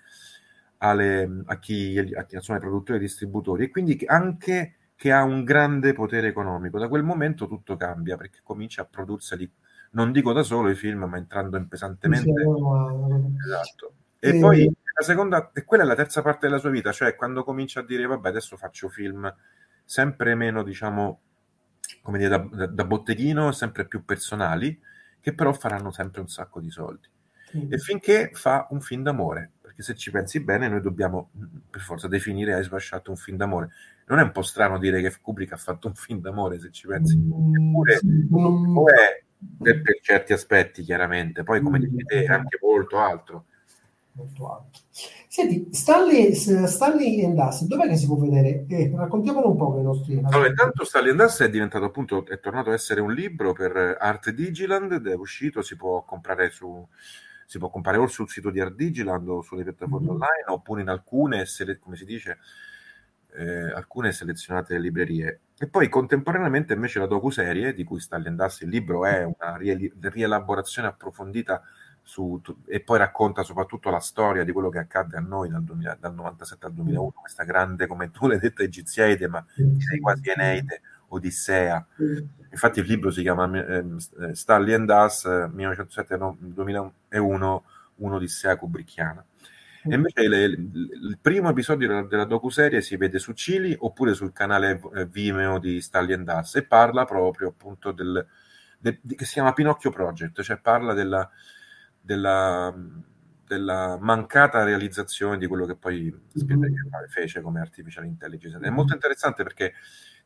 alle, 0.78 1.44
a 1.46 1.58
chi, 1.58 1.98
a 1.98 2.26
chi 2.26 2.36
insomma, 2.36 2.60
ai 2.60 2.64
produttori 2.64 2.98
e 2.98 3.02
distributori 3.02 3.64
e 3.64 3.70
quindi 3.70 4.04
anche 4.06 4.76
che 5.02 5.12
ha 5.12 5.24
un 5.24 5.44
grande 5.44 5.94
potere 5.94 6.28
economico. 6.28 6.78
Da 6.78 6.88
quel 6.88 7.02
momento 7.02 7.48
tutto 7.48 7.76
cambia 7.76 8.18
perché 8.18 8.42
comincia 8.44 8.84
a 8.84 8.86
produrseli, 8.86 9.52
non 9.94 10.12
dico 10.12 10.32
da 10.32 10.44
solo 10.44 10.70
i 10.70 10.76
film, 10.76 11.06
ma 11.06 11.18
entrando 11.18 11.58
in 11.58 11.68
pesantemente. 11.68 12.30
Esatto. 12.30 13.94
E, 14.20 14.30
e 14.30 14.40
poi 14.40 14.64
la 14.66 15.04
seconda, 15.04 15.50
e 15.56 15.64
quella 15.64 15.82
è 15.82 15.88
la 15.88 15.96
terza 15.96 16.22
parte 16.22 16.46
della 16.46 16.60
sua 16.60 16.70
vita, 16.70 16.92
cioè 16.92 17.16
quando 17.16 17.44
comincia 17.44 17.80
a 17.80 17.84
dire 17.84 18.06
vabbè 18.06 18.30
adesso 18.30 18.58
faccio 18.58 18.90
film 18.90 19.34
sempre 19.84 20.36
meno, 20.36 20.62
diciamo, 20.62 21.22
come 22.04 22.20
dire, 22.20 22.30
da, 22.30 22.38
da, 22.38 22.68
da 22.68 22.86
botteghino, 22.86 23.52
sempre 23.54 23.88
più 23.88 24.06
personali, 24.06 24.80
che 25.20 25.34
però 25.34 25.52
faranno 25.52 25.90
sempre 25.90 26.22
un 26.22 26.28
sacco 26.28 26.60
di 26.60 26.70
soldi. 26.70 27.08
Mm. 27.58 27.74
E 27.74 27.78
finché 27.80 28.30
fa 28.36 28.68
un 28.70 28.82
film 28.82 29.02
d'amore, 29.02 29.54
perché 29.82 29.84
se 29.84 29.96
ci 29.96 30.12
pensi 30.12 30.39
bene 30.39 30.70
noi 30.70 30.82
dobbiamo 30.82 31.32
per 31.70 31.82
forza 31.82 32.08
definire 32.08 32.54
Hai 32.54 32.63
sbasciato 32.63 33.10
un 33.10 33.17
film 33.17 33.38
d'amore. 33.38 33.70
Non 34.08 34.20
è 34.20 34.24
un 34.24 34.32
po' 34.32 34.44
strano 34.44 34.78
dire 34.78 35.02
che 35.02 35.13
Kubrick 35.22 35.54
ha 35.54 35.58
fatto 35.58 35.88
un 35.88 35.96
film 35.96 36.22
d'amore, 36.22 36.60
se 36.60 36.72
ci 36.72 36.88
pensi. 36.88 37.17
Eppure 37.17 38.00
lo 38.30 38.86
è 38.86 39.24
per, 39.58 39.82
per, 39.82 40.00
certi 40.02 40.34
aspetti, 40.34 40.84
chiaramente. 40.84 41.44
Poi, 41.44 41.62
come 41.62 41.80
dici 41.80 42.04
te, 42.04 42.24
è 42.24 42.28
anche 42.28 42.60
molto 42.62 43.00
altro. 43.00 43.46
Molto 44.13 44.52
altro. 44.52 44.82
Senti, 45.28 45.70
Stanley, 45.72 46.34
Stanley 46.34 47.24
and 47.24 47.38
Us, 47.38 47.63
dov'è 47.63 47.88
che 47.88 47.96
si 47.96 48.06
può 48.06 48.17
vedere? 48.17 48.65
Eh, 48.67 48.91
raccontiamolo 48.94 49.50
un 49.50 49.56
po' 49.56 49.78
ai 49.78 49.84
nostri... 49.84 50.22
Allora, 50.22 50.48
intanto 50.48 50.84
Stanley 50.84 51.12
and 51.12 51.22
Us 51.22 51.39
è 51.39 51.50
diventato 51.50 51.86
appunto, 51.86 52.26
è 52.28 52.38
tornato 52.41 52.70
a 52.70 52.74
essere 52.74 53.00
un 53.00 53.13
libro 53.13 53.54
per 53.54 53.96
Art 53.98 54.30
Digiland, 54.32 55.08
è 55.08 55.15
uscito, 55.15 55.62
si 55.62 55.78
può 55.78 56.04
comprare 56.04 56.50
su 56.50 56.86
si 57.52 57.58
può 57.58 57.70
comprare 57.70 57.98
o 57.98 58.08
sul 58.08 58.30
sito 58.30 58.50
di 58.50 58.62
Ardigiland 58.62 59.28
o 59.28 59.42
sulle 59.42 59.64
piattaforme 59.64 60.06
mm-hmm. 60.06 60.14
online 60.14 60.44
oppure 60.48 60.82
in 60.84 60.88
alcune, 60.88 61.44
come 61.82 61.98
si 61.98 62.06
dice, 62.06 62.38
eh, 63.34 63.74
alcune 63.74 64.14
selezionate 64.14 64.80
librerie. 64.80 65.42
E 65.60 65.68
poi 65.68 65.90
contemporaneamente 65.90 66.72
invece 66.72 67.00
la 67.00 67.08
docuserie, 67.08 67.74
di 67.74 67.84
cui 67.84 68.00
sta 68.00 68.16
all'endarsi 68.16 68.64
il 68.64 68.70
libro, 68.70 69.06
è 69.06 69.26
una 69.26 69.58
rielaborazione 69.58 70.88
approfondita 70.88 71.62
su, 72.02 72.42
e 72.68 72.80
poi 72.80 73.00
racconta 73.00 73.44
soprattutto 73.44 73.90
la 73.90 74.00
storia 74.00 74.46
di 74.46 74.54
quello 74.54 74.70
che 74.70 74.80
accadde 74.80 75.18
a 75.18 75.20
noi 75.22 75.50
dal, 75.50 75.62
2000, 75.62 75.98
dal 76.00 76.14
97 76.14 76.68
al 76.68 76.74
2001, 76.74 77.12
questa 77.12 77.44
grande, 77.44 77.86
come 77.86 78.12
tu 78.12 78.28
l'hai 78.28 78.40
detta, 78.40 78.64
egiziaide, 78.64 79.28
ma 79.28 79.46
direi 79.56 80.00
quasi 80.00 80.30
Eneide, 80.30 80.82
Odissea. 81.12 81.86
Infatti 82.50 82.80
il 82.80 82.86
libro 82.86 83.12
si 83.12 83.21
chiama 83.21 83.52
eh, 83.54 83.84
Stanley 84.34 84.74
and 84.74 84.89
Us 84.89 85.26
1907-2001, 85.26 87.60
un'Odissea 87.95 88.56
kubrickiana. 88.56 89.26
E 89.84 89.95
invece 89.95 90.28
le, 90.28 90.43
il 90.43 91.17
primo 91.19 91.50
episodio 91.50 91.88
della, 91.88 92.04
della 92.04 92.26
docuserie 92.26 92.82
si 92.82 92.97
vede 92.97 93.17
su 93.17 93.34
Cili 93.34 93.76
oppure 93.80 94.13
sul 94.13 94.32
canale 94.32 94.80
eh, 94.93 95.08
Vimeo 95.08 95.58
di 95.58 95.82
Stanley 95.82 96.13
and 96.13 96.28
Us 96.28 96.58
e 96.58 96.63
parla 96.63 97.04
proprio 97.06 97.47
appunto 97.50 97.91
del, 97.91 98.24
del, 98.78 99.00
che 99.15 99.26
si 99.26 99.34
chiama 99.34 99.54
Pinocchio 99.54 99.89
Project, 99.89 100.43
cioè 100.43 100.60
parla 100.60 100.93
della, 100.93 101.28
della, 102.00 102.71
della 103.47 103.97
mancata 104.00 104.63
realizzazione 104.63 105.39
di 105.39 105.47
quello 105.47 105.65
che 105.65 105.76
poi 105.76 106.15
Spielberg 106.36 106.74
mm-hmm. 106.74 107.08
fece 107.08 107.41
come 107.41 107.60
artificial 107.60 108.06
intelligence. 108.06 108.60
È 108.60 108.69
molto 108.69 108.93
interessante 108.93 109.41
perché 109.41 109.74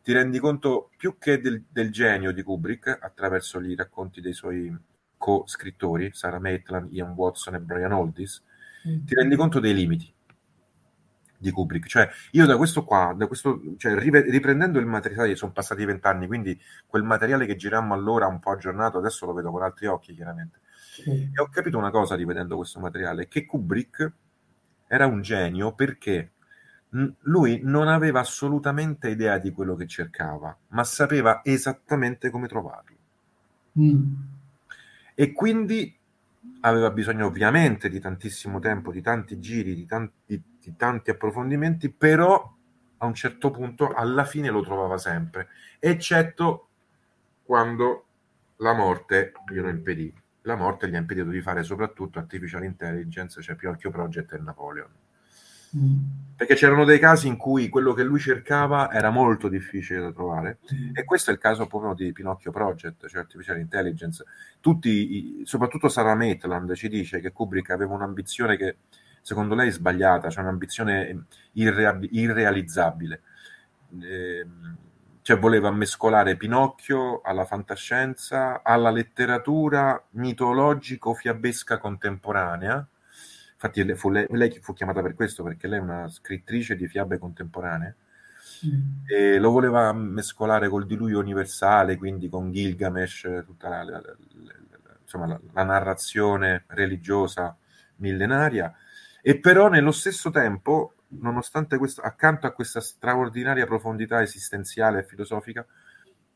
ti 0.06 0.13
rendi 0.13 0.38
conto 0.38 0.91
più 0.96 1.18
che 1.18 1.41
del, 1.41 1.63
del 1.68 1.91
genio 1.91 2.32
di 2.32 2.44
Kubrick 2.44 2.96
attraverso 3.02 3.60
i 3.60 3.74
racconti 3.74 4.22
dei 4.22 4.34
suoi 4.34 4.72
co-scrittori, 5.18 6.12
Sarah 6.13 6.39
Maitland, 6.39 6.94
Ian 6.94 7.13
Watson 7.13 7.56
e 7.56 7.60
Brian 7.60 7.91
Aldis, 7.91 8.39
mm. 8.88 9.04
ti 9.04 9.15
rendi 9.15 9.36
conto 9.36 9.60
dei 9.60 9.74
limiti 9.74 10.13
di 11.39 11.50
Kubrick. 11.50 11.88
Cioè, 11.88 12.08
io 12.34 12.46
da 12.46 12.56
questo 12.56 12.84
qua, 12.84 13.15
da 13.18 13.26
questo, 13.26 13.60
cioè, 13.78 13.96
riprendendo 13.96 14.78
il 14.78 14.86
materiale, 14.86 15.36
sono 15.36 15.52
passati 15.52 15.84
vent'anni, 15.84 16.28
quindi 16.28 16.56
quel 16.86 17.02
materiale 17.02 17.48
che 17.48 17.56
girammo 17.56 17.96
allora 17.96 18.28
un 18.28 18.38
po' 18.38 18.52
aggiornato, 18.52 19.00
adesso 19.00 19.26
lo 19.26 19.34
vedo 19.34 19.50
con 19.50 19.63
altri 19.63 19.88
occhi, 19.88 20.13
chiaramente. 20.13 20.60
Mm. 21.10 21.34
E 21.34 21.41
ho 21.41 21.50
capito 21.50 21.80
una 21.80 21.89
cosa 21.89 22.13
rivedendo 22.13 22.58
questo 22.58 22.80
materiale, 22.80 23.28
che 23.28 23.44
Kubrick 23.44 24.13
era 24.86 25.08
un 25.08 25.24
genio 25.24 25.74
perché 25.74 26.34
lui 27.21 27.60
non 27.63 27.88
aveva 27.88 28.21
assolutamente 28.21 29.10
idea 29.10 29.38
di 29.38 29.51
quello 29.51 29.75
che 29.75 29.88
cercava, 29.88 30.55
ma 30.69 30.84
sapeva 30.84 31.41
esattamente 31.43 32.29
come 32.29 32.47
trovarlo. 32.47 32.95
Mm. 33.79 34.13
E 35.13 35.34
quindi 35.34 35.97
aveva 36.62 36.91
bisogno 36.91 37.25
ovviamente 37.25 37.89
di 37.89 37.99
tantissimo 37.99 38.60
tempo, 38.60 38.91
di 38.91 39.01
tanti 39.01 39.39
giri, 39.39 39.75
di 39.75 39.86
tanti, 39.86 40.41
di 40.60 40.75
tanti 40.75 41.10
approfondimenti, 41.10 41.89
però 41.89 42.53
a 42.97 43.05
un 43.05 43.13
certo 43.13 43.51
punto 43.51 43.93
alla 43.93 44.23
fine 44.23 44.49
lo 44.49 44.62
trovava 44.62 44.97
sempre, 44.97 45.49
eccetto 45.79 46.69
quando 47.43 48.05
la 48.58 48.73
morte 48.73 49.34
glielo 49.51 49.69
impedì. 49.69 50.13
La 50.41 50.55
morte 50.55 50.88
gli 50.88 50.95
ha 50.95 50.99
impedito 50.99 51.29
di 51.29 51.41
fare 51.41 51.63
soprattutto 51.63 52.19
artificial 52.19 52.63
intelligence, 52.63 53.41
cioè 53.41 53.55
Pinocchio 53.55 53.89
Project 53.89 54.34
e 54.34 54.38
Napoleon. 54.38 54.89
Mm. 55.78 55.98
Perché 56.36 56.56
c'erano 56.56 56.84
dei 56.84 57.00
casi 57.00 57.28
in 57.28 57.38
cui 57.38 57.70
quello 57.70 57.94
che 57.94 58.04
lui 58.04 58.20
cercava 58.20 58.92
era 58.92 59.10
molto 59.10 59.48
difficile 59.48 60.02
da 60.02 60.12
trovare, 60.12 60.58
mm. 60.74 60.92
e 60.94 61.04
questo 61.06 61.30
è 61.30 61.34
il 61.34 61.40
caso 61.40 61.66
proprio 61.66 61.94
di 61.94 62.12
Pinocchio 62.12 62.52
Project, 62.52 63.08
cioè 63.08 63.22
Artificial 63.22 63.60
Intelligence. 63.60 64.24
Tutti, 64.60 65.44
soprattutto 65.46 65.88
Sarah 65.88 66.16
Maitland 66.16 66.74
ci 66.74 66.90
dice 66.90 67.20
che 67.22 67.32
Kubrick 67.32 67.70
aveva 67.70 67.94
un'ambizione 67.94 68.58
che 68.58 68.78
secondo 69.22 69.56
lei 69.56 69.72
sbagliata, 69.72 70.30
cioè 70.30 70.44
un'ambizione 70.44 71.26
irrea- 71.54 71.98
irrealizzabile. 72.02 73.22
Eh, 74.02 74.46
cioè 75.26 75.40
voleva 75.40 75.72
mescolare 75.72 76.36
Pinocchio 76.36 77.22
alla 77.22 77.46
fantascienza, 77.46 78.62
alla 78.62 78.92
letteratura 78.92 80.00
mitologico-fiabesca 80.12 81.80
contemporanea. 81.80 82.88
Infatti 83.56 83.96
fu 83.96 84.10
lei, 84.10 84.26
lei, 84.30 84.60
fu 84.62 84.74
chiamata 84.74 85.02
per 85.02 85.15
questo, 85.15 85.44
perché 85.44 85.68
lei 85.68 85.80
è 85.80 85.82
una 85.82 86.08
scrittrice 86.10 86.76
di 86.76 86.88
fiabe 86.88 87.18
contemporanee. 87.18 87.96
Mm. 88.65 89.06
E 89.08 89.39
lo 89.39 89.52
voleva 89.52 89.91
mescolare 89.94 90.70
col 90.70 90.86
diluvio 90.86 91.20
universale, 91.20 91.98
quindi 91.98 92.30
con 92.30 92.52
Gilgamesh, 92.52 93.44
tutta 93.46 93.70
la, 93.70 93.84
la, 93.84 94.02
la, 94.02 94.15
insomma, 95.02 95.39
la 95.54 95.63
narrazione 95.63 96.65
religiosa 96.68 97.58
millenaria 97.98 98.74
e 99.28 99.39
però 99.39 99.70
nello 99.70 99.91
stesso 99.91 100.30
tempo, 100.30 100.94
nonostante 101.08 101.80
questo, 101.80 102.02
accanto 102.02 102.46
a 102.46 102.52
questa 102.52 102.80
straordinaria 102.80 103.65
profondità 103.65 104.22
esistenziale 104.22 105.00
e 105.00 105.04
filosofica, 105.04 105.65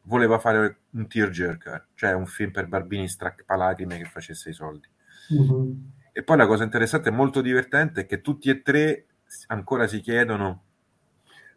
voleva 0.06 0.40
fare 0.40 0.78
un 0.90 1.08
tearjerker, 1.08 1.90
cioè 1.94 2.14
un 2.14 2.26
film 2.26 2.50
per 2.50 2.66
barbini 2.66 3.08
strappalacrime 3.08 3.96
che 3.96 4.06
facesse 4.06 4.50
i 4.50 4.54
soldi. 4.54 4.88
Uh-huh. 5.30 5.80
E 6.12 6.24
poi 6.24 6.38
la 6.38 6.48
cosa 6.48 6.64
interessante 6.64 7.10
e 7.10 7.12
molto 7.12 7.42
divertente 7.42 8.02
è 8.02 8.06
che 8.06 8.22
tutti 8.22 8.50
e 8.50 8.62
tre 8.62 9.06
ancora 9.48 9.88
si 9.88 10.00
chiedono 10.00 10.64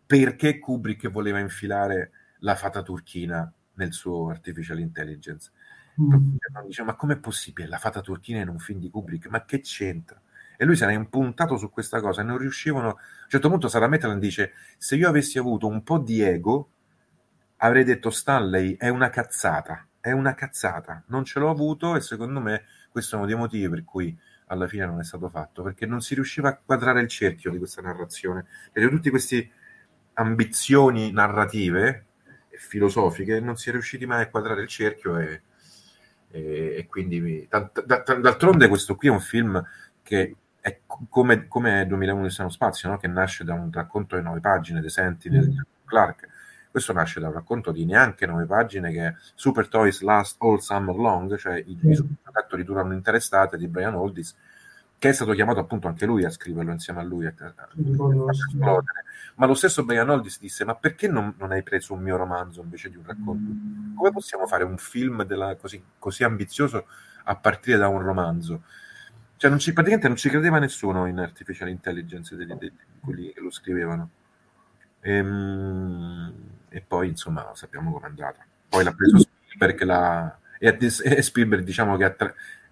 perché 0.07 0.59
Kubrick 0.59 1.09
voleva 1.09 1.39
infilare 1.39 2.11
la 2.41 2.55
fata 2.55 2.83
turchina 2.83 3.51
nel 3.75 3.93
suo 3.93 4.29
artificial 4.29 4.79
intelligence. 4.79 5.51
Mm. 6.01 6.37
Dice, 6.67 6.83
ma 6.83 6.95
com'è 6.95 7.17
possibile 7.17 7.69
la 7.69 7.79
fata 7.79 8.01
turchina 8.01 8.41
in 8.41 8.49
un 8.49 8.59
film 8.59 8.79
di 8.79 8.91
Kubrick? 8.91 9.29
Ma 9.29 9.45
che 9.45 9.61
c'entra? 9.61 10.21
e 10.63 10.65
lui 10.65 10.77
si 10.77 10.85
era 10.85 10.93
impuntato 10.93 11.57
su 11.57 11.71
questa 11.71 12.01
cosa 12.01 12.21
e 12.21 12.25
non 12.25 12.39
riuscivano. 12.39 12.91
A 12.91 12.93
un 12.93 13.29
certo 13.29 13.49
punto 13.49 13.67
Sara 13.67 13.89
Maitland 13.89 14.21
dice: 14.21 14.53
Se 14.79 14.95
io 14.95 15.09
avessi 15.09 15.37
avuto 15.37 15.67
un 15.67 15.83
po' 15.83 15.99
di 15.99 16.21
ego, 16.21 16.71
avrei 17.57 17.83
detto 17.83 18.11
Stanley 18.11 18.77
è 18.77 18.89
una 18.89 19.11
cazzata, 19.11 19.89
è 19.99 20.13
una 20.13 20.35
cazzata. 20.35 21.03
Non 21.09 21.25
ce 21.25 21.41
l'ho 21.41 21.51
avuto 21.51 21.97
e 21.97 22.01
secondo 22.01 22.41
me 22.41 22.63
questo 22.91 23.17
è 23.17 23.19
uno 23.19 23.27
dei 23.27 23.35
motivi 23.35 23.69
per 23.69 23.83
cui 23.83 24.17
alla 24.53 24.69
fine 24.69 24.85
non 24.85 25.01
è 25.01 25.05
stato 25.05 25.29
fatto, 25.29 25.63
perché 25.63 25.87
non 25.87 26.01
si 26.01 26.15
riusciva 26.15 26.51
a 26.51 26.61
quadrare 26.63 27.01
il 27.01 27.09
cerchio 27.09 27.51
di 27.51 27.59
questa 27.59 27.81
narrazione. 27.81 28.45
E 28.73 28.81
di 28.81 28.89
tutte 28.89 29.11
queste 29.11 29.51
ambizioni 30.15 31.11
narrative 31.11 32.07
e 32.51 32.59
filosofiche 32.59 33.41
non 33.41 33.57
si 33.57 33.71
è 33.71 33.73
riusciti 33.73 34.05
mai 34.05 34.23
a 34.23 34.29
quadrare 34.29 34.61
il 34.61 34.69
cerchio 34.69 35.17
e, 35.17 35.43
e, 36.31 36.75
e 36.77 36.87
quindi 36.87 37.49
d'altronde 37.49 38.69
questo 38.69 38.95
qui 38.95 39.09
è 39.09 39.11
un 39.11 39.21
film 39.21 39.65
che 40.03 40.37
è 40.61 40.81
come, 41.09 41.49
come 41.49 41.87
2001 41.87 42.23
di 42.23 42.51
Spazio, 42.51 42.91
no? 42.91 42.99
che 42.99 43.09
nasce 43.09 43.43
da 43.43 43.55
un 43.55 43.71
racconto 43.73 44.17
di 44.17 44.23
nove 44.23 44.41
pagine 44.41 44.81
dei 44.81 44.91
Sentinel 44.91 45.49
di 45.49 45.61
Clark. 45.87 46.29
Questo 46.73 46.95
nasce 46.95 47.21
da 47.21 47.27
un 47.27 47.35
racconto 47.35 47.71
di 47.71 47.85
neanche 47.85 48.25
nove 48.25 48.47
pagine 48.47 48.91
che 48.93 49.07
è 49.09 49.15
Super 49.35 49.69
Toys 49.69 50.01
Last 50.01 50.37
All 50.41 50.57
Summer 50.57 50.97
Long, 50.97 51.37
cioè 51.37 51.63
i, 51.67 51.79
mm. 51.85 51.91
i 51.91 51.95
supergiocattoli 51.95 52.65
durano 52.65 52.87
un'intera 52.89 53.19
estate 53.19 53.59
di 53.59 53.69
Brian 53.69 53.95
Oldis, 53.95 54.35
che 54.99 55.11
è 55.11 55.13
stato 55.13 55.33
chiamato 55.33 55.61
appunto 55.61 55.89
anche 55.89 56.07
lui 56.07 56.25
a 56.25 56.31
scriverlo 56.31 56.73
insieme 56.73 57.01
a 57.01 57.03
lui 57.03 57.27
a, 57.27 57.35
a, 57.39 57.53
a 57.57 58.31
esplodere. 58.31 59.05
Ma 59.35 59.45
lo 59.45 59.53
stesso 59.53 59.85
Brian 59.85 60.09
Oldis 60.09 60.41
disse: 60.41 60.65
Ma 60.65 60.75
perché 60.75 61.09
non, 61.09 61.35
non, 61.37 61.53
hai 61.53 61.63
preso 61.63 61.93
un 61.93 62.01
mio 62.01 62.17
romanzo 62.17 62.63
invece 62.63 62.89
di 62.89 62.97
un 62.97 63.05
racconto? 63.05 63.53
Mm. 63.53 63.95
Come 63.95 64.11
possiamo 64.11 64.47
fare 64.47 64.65
un 64.65 64.79
film 64.79 65.25
della, 65.25 65.55
così, 65.57 65.85
così 65.99 66.25
ambizioso 66.25 66.87
a 67.25 67.37
partire 67.37 67.77
da 67.77 67.89
un 67.89 68.01
romanzo? 68.01 68.63
Cioè 69.37 69.51
non 69.51 69.59
ci, 69.59 69.75
praticamente 69.75 70.09
non 70.09 70.17
ci 70.17 70.31
credeva 70.31 70.59
nessuno 70.59 71.05
in 71.05 71.19
artificial 71.19 71.69
intelligence 71.69 72.35
di 72.35 72.73
quelli 72.99 73.31
che 73.31 73.41
lo 73.41 73.51
scrivevano. 73.51 74.09
E, 75.03 75.13
ehm, 75.13 76.33
e 76.69 76.81
poi 76.81 77.09
insomma 77.09 77.51
sappiamo 77.55 77.93
com'è 77.93 78.07
andata. 78.07 78.45
Poi 78.69 78.85
l'ha 78.85 78.93
preso 78.93 79.19
Spielberg 79.19 79.83
la, 79.83 80.39
e, 80.59 80.77
e 80.79 81.23
Spielberg 81.23 81.65
diciamo 81.65 81.97
che 81.97 82.05
ha, 82.05 82.15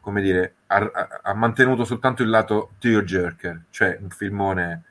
come 0.01 0.23
dire, 0.23 0.55
ha, 0.69 0.91
ha, 1.23 1.35
mantenuto 1.35 1.85
soltanto 1.85 2.23
il 2.23 2.31
lato 2.31 2.71
tearjerker, 2.79 3.65
cioè 3.71 3.99
un 4.01 4.09
filmone 4.09 4.85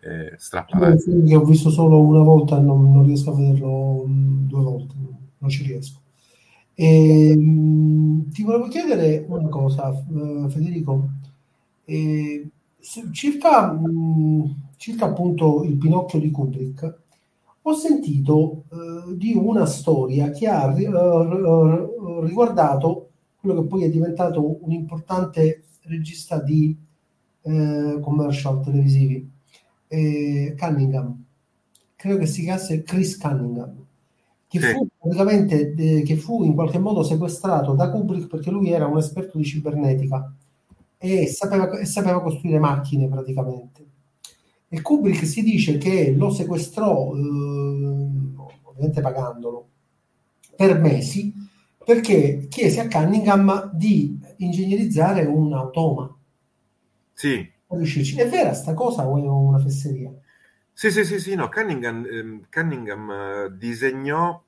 eh, 0.00 0.34
strappalato. 0.38 0.96
Che 1.24 1.36
ho 1.36 1.44
visto 1.44 1.70
solo 1.70 2.00
una 2.00 2.22
volta 2.22 2.58
non, 2.58 2.92
non, 2.92 3.04
riesco 3.04 3.30
a 3.30 3.36
vederlo 3.36 4.04
mm, 4.06 4.48
due 4.48 4.62
volte, 4.62 4.94
non 5.38 5.50
ci 5.50 5.62
riesco. 5.64 6.00
E, 6.74 7.30
ehm, 7.30 8.30
ti 8.30 8.42
volevo 8.42 8.68
chiedere 8.68 9.24
una 9.28 9.48
cosa, 9.48 9.88
uh, 9.88 10.48
Federico, 10.48 11.10
eh, 11.84 12.48
circa, 13.12 13.70
mh, 13.72 13.90
mm, 13.90 14.44
circa, 14.80 15.04
appunto 15.04 15.62
il 15.64 15.76
Pinocchio 15.76 16.18
di 16.18 16.30
Kubrick. 16.30 16.98
Ho 17.62 17.74
sentito 17.74 18.64
uh, 18.68 19.14
di 19.14 19.34
una 19.34 19.66
storia 19.66 20.30
che 20.30 20.48
ha 20.48 20.66
uh, 20.66 22.24
riguardato 22.24 23.10
quello 23.38 23.60
che 23.60 23.68
poi 23.68 23.84
è 23.84 23.90
diventato 23.90 24.64
un 24.64 24.72
importante 24.72 25.64
regista 25.82 26.42
di 26.42 26.74
commercial 27.42 28.62
televisivi, 28.62 29.26
Cunningham. 29.88 31.24
Credo 31.96 32.18
che 32.18 32.26
si 32.26 32.42
chiamasse 32.42 32.82
Chris 32.82 33.16
Cunningham 33.16 33.86
che 34.46 34.60
fu 34.60 34.88
praticamente 34.98 35.74
eh, 35.74 36.02
che 36.02 36.16
fu 36.16 36.42
in 36.44 36.54
qualche 36.54 36.78
modo 36.78 37.02
sequestrato 37.02 37.74
da 37.74 37.88
Kubrick 37.88 38.26
perché 38.26 38.50
lui 38.50 38.70
era 38.70 38.86
un 38.86 38.98
esperto 38.98 39.38
di 39.38 39.44
cibernetica 39.44 40.34
e 40.98 41.28
sapeva, 41.28 41.78
e 41.78 41.86
sapeva 41.86 42.20
costruire 42.20 42.58
macchine 42.58 43.08
praticamente. 43.08 43.89
E 44.72 44.82
Kubrick 44.82 45.26
si 45.26 45.42
dice 45.42 45.78
che 45.78 46.12
lo 46.16 46.30
sequestrò, 46.30 47.12
eh, 47.12 47.18
ovviamente 48.62 49.00
pagandolo, 49.00 49.68
per 50.54 50.78
mesi, 50.78 51.34
perché 51.84 52.46
chiese 52.48 52.78
a 52.78 52.86
Cunningham 52.86 53.72
di 53.74 54.16
ingegnerizzare 54.36 55.24
un 55.24 55.52
automa. 55.54 56.16
Sì. 57.12 57.50
È 57.66 58.28
vera 58.28 58.52
sta 58.54 58.72
cosa 58.74 59.08
o 59.08 59.18
è 59.18 59.26
una 59.26 59.58
fesseria? 59.58 60.12
Sì, 60.72 60.92
sì, 60.92 61.04
sì, 61.04 61.18
sì, 61.18 61.34
no, 61.34 61.48
Cunningham, 61.48 62.06
ehm, 62.08 62.46
Cunningham 62.48 63.10
eh, 63.10 63.56
disegnò, 63.58 64.40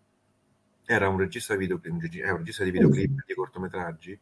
era 0.87 1.09
un 1.09 1.19
regista, 1.19 1.57
videoclip, 1.57 1.93
un 1.93 2.01
reg- 2.01 2.31
un 2.31 2.37
regista 2.37 2.63
di 2.63 2.71
videoclip, 2.71 3.25
di 3.27 3.35
cortometraggi, 3.35 4.19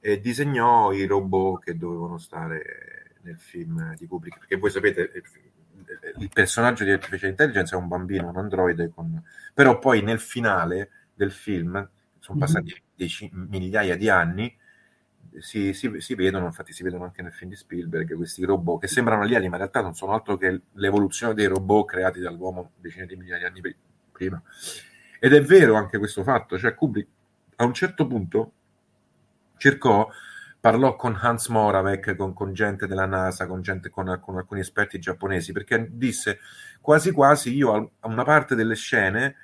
e 0.00 0.20
disegnò 0.20 0.92
i 0.92 1.06
robot 1.06 1.62
che 1.62 1.76
dovevano 1.76 2.18
stare 2.18 3.03
nel 3.24 3.38
film 3.38 3.94
di 3.96 4.06
Kubrick, 4.06 4.38
perché 4.38 4.56
voi 4.56 4.70
sapete, 4.70 5.10
il, 5.14 5.22
il 6.18 6.30
personaggio 6.32 6.84
di 6.84 6.90
Artificial 6.90 7.30
Intelligence 7.30 7.74
è 7.74 7.78
un 7.78 7.88
bambino, 7.88 8.28
un 8.28 8.36
androide, 8.36 8.90
con... 8.94 9.22
però 9.52 9.78
poi 9.78 10.02
nel 10.02 10.20
finale 10.20 10.90
del 11.14 11.32
film, 11.32 11.88
sono 12.18 12.38
passati 12.38 12.74
mm-hmm. 13.02 13.48
migliaia 13.48 13.96
di 13.96 14.08
anni, 14.08 14.56
si, 15.38 15.72
si, 15.72 16.00
si, 16.00 16.14
vedono, 16.14 16.46
infatti 16.46 16.72
si 16.72 16.82
vedono 16.82 17.04
anche 17.04 17.22
nel 17.22 17.32
film 17.32 17.50
di 17.50 17.56
Spielberg, 17.56 18.14
questi 18.14 18.44
robot 18.44 18.80
che 18.80 18.86
sembrano 18.86 19.22
alieni, 19.22 19.48
ma 19.48 19.56
in 19.56 19.62
realtà 19.62 19.80
non 19.80 19.94
sono 19.94 20.12
altro 20.12 20.36
che 20.36 20.60
l'evoluzione 20.72 21.34
dei 21.34 21.46
robot 21.46 21.86
creati 21.86 22.20
dall'uomo 22.20 22.72
decine 22.76 23.06
di 23.06 23.16
migliaia 23.16 23.50
di 23.50 23.58
anni 23.60 23.74
prima. 24.12 24.40
Ed 25.18 25.32
è 25.32 25.42
vero 25.42 25.74
anche 25.74 25.98
questo 25.98 26.22
fatto, 26.22 26.58
cioè 26.58 26.74
Kubrick 26.74 27.08
a 27.56 27.64
un 27.64 27.74
certo 27.74 28.06
punto 28.06 28.52
cercò, 29.56 30.08
parlò 30.64 30.96
con 30.96 31.14
Hans 31.20 31.48
Moravec, 31.48 32.16
con, 32.16 32.32
con 32.32 32.54
gente 32.54 32.86
della 32.86 33.04
NASA, 33.04 33.46
con, 33.46 33.60
gente, 33.60 33.90
con, 33.90 34.18
con 34.18 34.38
alcuni 34.38 34.60
esperti 34.60 34.98
giapponesi, 34.98 35.52
perché 35.52 35.88
disse 35.90 36.38
quasi 36.80 37.10
quasi 37.10 37.54
io 37.54 37.92
a 38.00 38.08
una 38.08 38.24
parte 38.24 38.54
delle 38.54 38.74
scene 38.74 39.36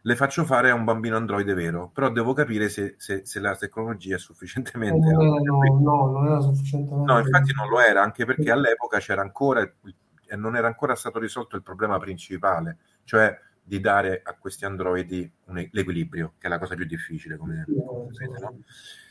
le 0.00 0.14
faccio 0.14 0.44
fare 0.44 0.70
a 0.70 0.74
un 0.74 0.84
bambino 0.84 1.16
androide 1.16 1.54
vero, 1.54 1.90
però 1.92 2.08
devo 2.08 2.34
capire 2.34 2.68
se, 2.68 2.94
se, 2.98 3.22
se 3.26 3.40
la 3.40 3.56
tecnologia 3.56 4.14
è 4.14 4.18
sufficientemente... 4.20 5.08
Eh, 5.08 5.12
no, 5.12 5.80
no, 5.80 6.10
non 6.12 6.26
era 6.26 6.40
sufficientemente... 6.40 7.12
No, 7.12 7.18
infatti 7.18 7.52
non 7.52 7.68
lo 7.68 7.80
era, 7.80 8.04
anche 8.04 8.24
perché 8.24 8.52
all'epoca 8.52 9.00
c'era 9.00 9.22
ancora, 9.22 9.62
e 9.62 10.36
non 10.36 10.54
era 10.54 10.68
ancora 10.68 10.94
stato 10.94 11.18
risolto 11.18 11.56
il 11.56 11.64
problema 11.64 11.98
principale, 11.98 12.78
cioè 13.02 13.36
di 13.60 13.80
dare 13.80 14.20
a 14.22 14.36
questi 14.38 14.66
androidi 14.66 15.28
un, 15.46 15.68
l'equilibrio, 15.72 16.34
che 16.38 16.46
è 16.46 16.48
la 16.48 16.60
cosa 16.60 16.76
più 16.76 16.86
difficile, 16.86 17.36
come 17.36 17.64
sapete, 18.12 18.38
no? 18.38 18.58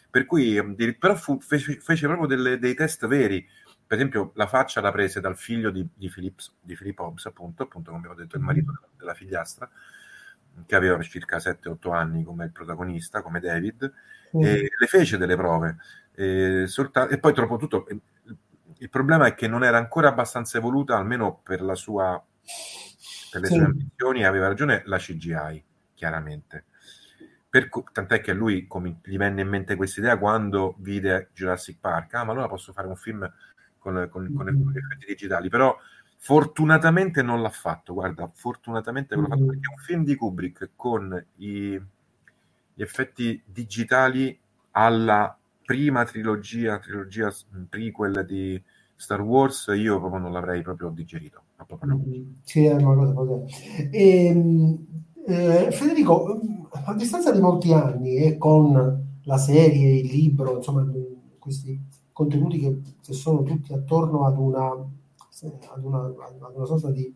Per 0.09 0.25
cui, 0.25 0.57
ehm, 0.57 0.75
però 0.97 1.15
fu, 1.15 1.39
fece, 1.39 1.79
fece, 1.79 2.07
proprio 2.07 2.27
delle, 2.27 2.57
dei 2.59 2.73
test 2.73 3.07
veri. 3.07 3.47
Per 3.85 3.97
esempio, 3.97 4.31
la 4.35 4.47
faccia 4.47 4.81
la 4.81 4.91
prese 4.91 5.19
dal 5.19 5.37
figlio 5.37 5.71
di, 5.71 5.87
di, 5.93 6.09
Philips, 6.09 6.55
di 6.61 6.75
Philip 6.75 6.99
Hobbs, 6.99 7.25
appunto, 7.25 7.63
appunto, 7.63 7.91
come 7.91 8.07
ho 8.07 8.13
detto, 8.13 8.37
il 8.37 8.43
marito 8.43 8.71
della, 8.71 8.87
della 8.97 9.13
figliastra, 9.13 9.69
che 10.65 10.75
aveva 10.75 11.01
circa 11.01 11.37
7-8 11.37 11.93
anni 11.93 12.23
come 12.23 12.45
il 12.45 12.51
protagonista, 12.51 13.21
come 13.21 13.39
David, 13.39 13.91
mm. 14.37 14.43
e 14.43 14.69
le 14.77 14.87
fece 14.87 15.17
delle 15.17 15.35
prove. 15.35 15.77
E, 16.13 16.65
soltanto, 16.67 17.13
e 17.13 17.19
poi, 17.19 17.33
troppo 17.33 17.57
tutto, 17.57 17.87
il 18.77 18.89
problema 18.89 19.25
è 19.25 19.33
che 19.33 19.47
non 19.47 19.63
era 19.63 19.77
ancora 19.77 20.09
abbastanza 20.09 20.57
evoluta, 20.57 20.95
almeno 20.95 21.39
per 21.43 21.61
la 21.61 21.75
sua 21.75 22.23
per 23.31 23.41
le 23.41 23.47
sì. 23.47 23.55
sue 23.55 23.63
ambizioni, 23.63 24.25
aveva 24.25 24.47
ragione 24.47 24.81
la 24.85 24.97
CGI, 24.97 25.63
chiaramente. 25.93 26.65
Per, 27.49 27.69
tant'è 27.91 28.21
che 28.21 28.31
a 28.31 28.35
lui 28.35 28.67
come, 28.67 28.99
gli 29.03 29.17
venne 29.17 29.41
in 29.41 29.47
mente 29.47 29.75
questa 29.75 29.99
idea 30.01 30.17
quando 30.17 30.75
vide 30.79 31.29
Jurassic 31.33 31.77
Park. 31.79 32.13
Ah, 32.13 32.23
ma 32.23 32.31
allora 32.31 32.47
posso 32.47 32.73
fare 32.73 32.87
un 32.87 32.95
film 32.95 33.31
con, 33.79 34.07
con, 34.11 34.31
con 34.33 34.45
mm-hmm. 34.45 34.75
effetti 34.75 35.05
digitali, 35.07 35.49
però 35.49 35.75
fortunatamente 36.17 37.21
non 37.21 37.41
l'ha 37.41 37.49
fatto. 37.49 37.93
Guarda, 37.93 38.29
fortunatamente 38.33 39.15
non 39.15 39.23
l'ha 39.25 39.29
fatto 39.29 39.45
perché 39.45 39.67
un 39.69 39.83
film 39.83 40.03
di 40.03 40.15
Kubrick 40.15 40.69
con 40.75 41.25
i, 41.37 41.81
gli 42.73 42.81
effetti 42.81 43.41
digitali 43.45 44.37
alla 44.71 45.35
prima 45.65 46.03
trilogia, 46.05 46.79
trilogia 46.79 47.33
prequel 47.69 48.25
di 48.25 48.61
Star 48.95 49.21
Wars, 49.21 49.71
io 49.75 49.99
proprio 49.99 50.19
non 50.19 50.33
l'avrei 50.33 50.61
proprio 50.61 50.89
digerito. 50.89 51.43
Proprio 51.65 51.95
mm, 51.95 52.31
sì, 52.41 52.65
è 52.65 52.73
una 52.73 52.95
cosa 52.95 53.13
così. 53.13 53.89
E, 53.91 54.25
ehm, 54.25 54.87
eh, 55.29 55.71
Federico, 55.71 56.39
a 56.71 56.93
distanza 56.95 57.31
di 57.31 57.39
molti 57.39 57.71
anni 57.73 58.15
e 58.15 58.37
con 58.37 59.07
la 59.23 59.37
serie, 59.37 59.99
il 59.99 60.07
libro, 60.07 60.57
insomma, 60.57 60.85
questi 61.37 61.79
contenuti 62.11 62.59
che, 62.59 62.81
che 63.01 63.13
sono 63.13 63.43
tutti 63.43 63.71
attorno 63.73 64.25
ad 64.25 64.37
una, 64.37 64.69
ad 64.69 65.83
una, 65.83 66.05
ad 66.05 66.55
una 66.55 66.65
sorta 66.65 66.91
di, 66.91 67.13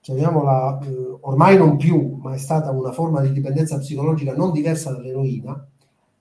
chiamiamola, 0.00 0.78
eh, 0.80 1.18
ormai 1.20 1.58
non 1.58 1.76
più, 1.76 2.16
ma 2.20 2.34
è 2.34 2.38
stata 2.38 2.70
una 2.70 2.92
forma 2.92 3.20
di 3.20 3.32
dipendenza 3.32 3.78
psicologica 3.78 4.34
non 4.34 4.52
diversa 4.52 4.92
dall'eroina, 4.92 5.66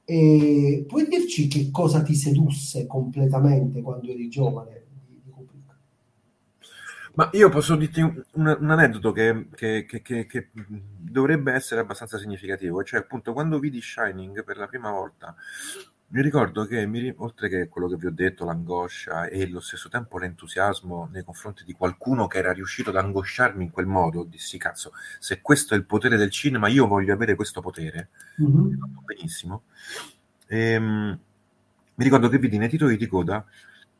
e 0.04 0.86
puoi 0.88 1.08
dirci 1.08 1.48
che 1.48 1.70
cosa 1.72 2.02
ti 2.02 2.16
sedusse 2.16 2.88
completamente 2.88 3.82
quando 3.82 4.10
eri 4.10 4.30
giovane? 4.30 4.76
Ma 7.18 7.32
io 7.34 7.49
posso 7.49 7.76
dirti 7.76 7.99
un, 8.01 8.24
un 8.34 8.70
aneddoto 8.70 9.11
che, 9.11 9.47
che, 9.55 9.88
che, 9.88 10.03
che, 10.03 10.49
dovrebbe 10.53 11.51
essere 11.51 11.82
abbastanza 11.82 12.20
significativo, 12.20 12.84
cioè 12.84 12.99
appunto 12.99 13.34
quando 13.34 13.57
vidi 13.57 13.82
Shining 13.82 14.43
per 14.43 14.57
la 14.57 14.68
prima 14.68 14.91
volta, 14.91 15.36
mi 16.09 16.22
ricordo 16.22 16.65
che, 16.65 16.86
mi, 16.86 17.11
oltre 17.18 17.49
che 17.49 17.70
quello 17.70 17.88
che 17.88 17.95
vi 17.95 18.05
ho 18.05 18.11
detto, 18.11 18.45
l'angoscia 18.45 19.26
e 19.30 19.41
allo 19.41 19.61
stesso 19.61 19.89
tempo 19.89 20.20
l'entusiasmo 20.20 21.09
nei 21.11 21.24
confronti 21.24 21.63
di 21.63 21.74
qualcuno 21.74 22.28
che 22.28 22.38
era 22.38 22.53
riuscito 22.53 22.91
ad 22.91 22.97
angosciarmi 22.97 23.63
in 23.63 23.72
quel 23.72 23.88
modo, 23.88 24.24
dissi 24.24 24.59
cazzo, 24.59 24.91
se 25.18 25.41
questo 25.41 25.74
è 25.74 25.78
il 25.78 25.86
potere 25.86 26.18
del 26.18 26.30
cinema, 26.30 26.68
io 26.68 26.86
voglio 26.86 27.13
avere 27.13 27.34
questo 27.34 27.61
potere. 27.61 28.09
Mm-hmm. 28.39 28.76
Benissimo. 29.03 29.63
E, 30.45 30.59
ehm, 30.74 31.20
mi 31.95 32.03
ricordo 32.03 32.30
che 32.30 32.38
vidi 32.38 32.59
nei 32.59 32.70
titoli 32.70 32.95
di 32.95 33.07
coda 33.07 33.43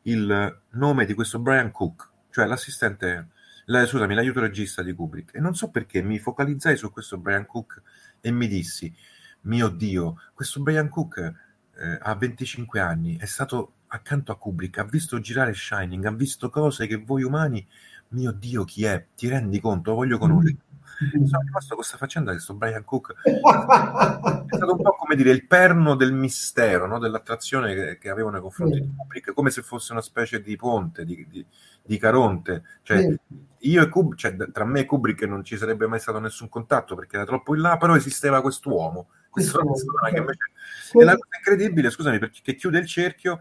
il 0.02 0.60
nome 0.70 1.04
di 1.04 1.14
questo 1.14 1.40
Brian 1.40 1.72
Cook, 1.72 2.10
cioè 2.38 2.46
l'assistente, 2.46 3.30
la, 3.64 3.84
scusami, 3.84 4.14
l'aiuto 4.14 4.38
regista 4.38 4.84
di 4.84 4.92
Kubrick. 4.92 5.34
E 5.34 5.40
non 5.40 5.56
so 5.56 5.70
perché 5.70 6.02
mi 6.02 6.20
focalizzai 6.20 6.76
su 6.76 6.92
questo 6.92 7.18
Brian 7.18 7.46
Cook 7.46 7.82
e 8.20 8.30
mi 8.30 8.46
dissi, 8.46 8.94
mio 9.42 9.68
Dio, 9.68 10.20
questo 10.34 10.62
Brian 10.62 10.88
Cook 10.88 11.18
eh, 11.18 11.98
ha 12.00 12.14
25 12.14 12.78
anni, 12.78 13.16
è 13.16 13.26
stato 13.26 13.72
accanto 13.88 14.30
a 14.30 14.38
Kubrick, 14.38 14.78
ha 14.78 14.84
visto 14.84 15.18
girare 15.18 15.52
Shining, 15.52 16.04
ha 16.04 16.12
visto 16.12 16.48
cose 16.48 16.86
che 16.86 16.98
voi 16.98 17.24
umani, 17.24 17.66
mio 18.10 18.30
Dio, 18.30 18.62
chi 18.62 18.84
è? 18.84 19.04
Ti 19.16 19.28
rendi 19.28 19.58
conto? 19.58 19.94
Voglio 19.94 20.18
conoscere. 20.18 20.58
Sono 20.98 21.42
rimasto 21.44 21.68
con 21.68 21.76
questa 21.76 21.96
faccenda 21.96 22.32
di 22.32 22.40
sto 22.40 22.54
Brian 22.54 22.84
Cook. 22.84 23.14
è 23.22 24.56
stato 24.56 24.72
un 24.72 24.82
po' 24.82 24.96
come 24.96 25.14
dire 25.14 25.30
il 25.30 25.46
perno 25.46 25.94
del 25.94 26.12
mistero, 26.12 26.86
no? 26.86 26.98
dell'attrazione 26.98 27.74
che, 27.74 27.98
che 27.98 28.10
avevo 28.10 28.30
nei 28.30 28.40
confronti 28.40 28.80
di 28.80 28.90
Kubrick, 28.96 29.32
come 29.32 29.50
se 29.50 29.62
fosse 29.62 29.92
una 29.92 30.00
specie 30.00 30.40
di 30.40 30.56
ponte, 30.56 31.04
di, 31.04 31.26
di, 31.28 31.44
di 31.82 31.98
Caronte. 31.98 32.62
Cioè, 32.82 33.14
io 33.58 33.82
e 33.82 33.88
Kubrick, 33.88 34.20
cioè, 34.20 34.50
tra 34.50 34.64
me 34.64 34.80
e 34.80 34.84
Kubrick 34.84 35.22
non 35.22 35.44
ci 35.44 35.56
sarebbe 35.56 35.86
mai 35.86 36.00
stato 36.00 36.18
nessun 36.18 36.48
contatto 36.48 36.94
perché 36.94 37.16
era 37.16 37.24
troppo 37.24 37.54
in 37.54 37.60
là, 37.60 37.76
però 37.76 37.94
esisteva 37.94 38.40
quest'uomo, 38.40 39.08
persona 39.32 40.10
che 40.10 40.18
invece 40.18 40.50
e 40.92 41.04
la 41.04 41.16
cosa 41.16 41.36
incredibile, 41.36 41.90
scusami, 41.90 42.18
perché 42.18 42.54
chiude 42.54 42.78
il 42.78 42.86
cerchio, 42.86 43.40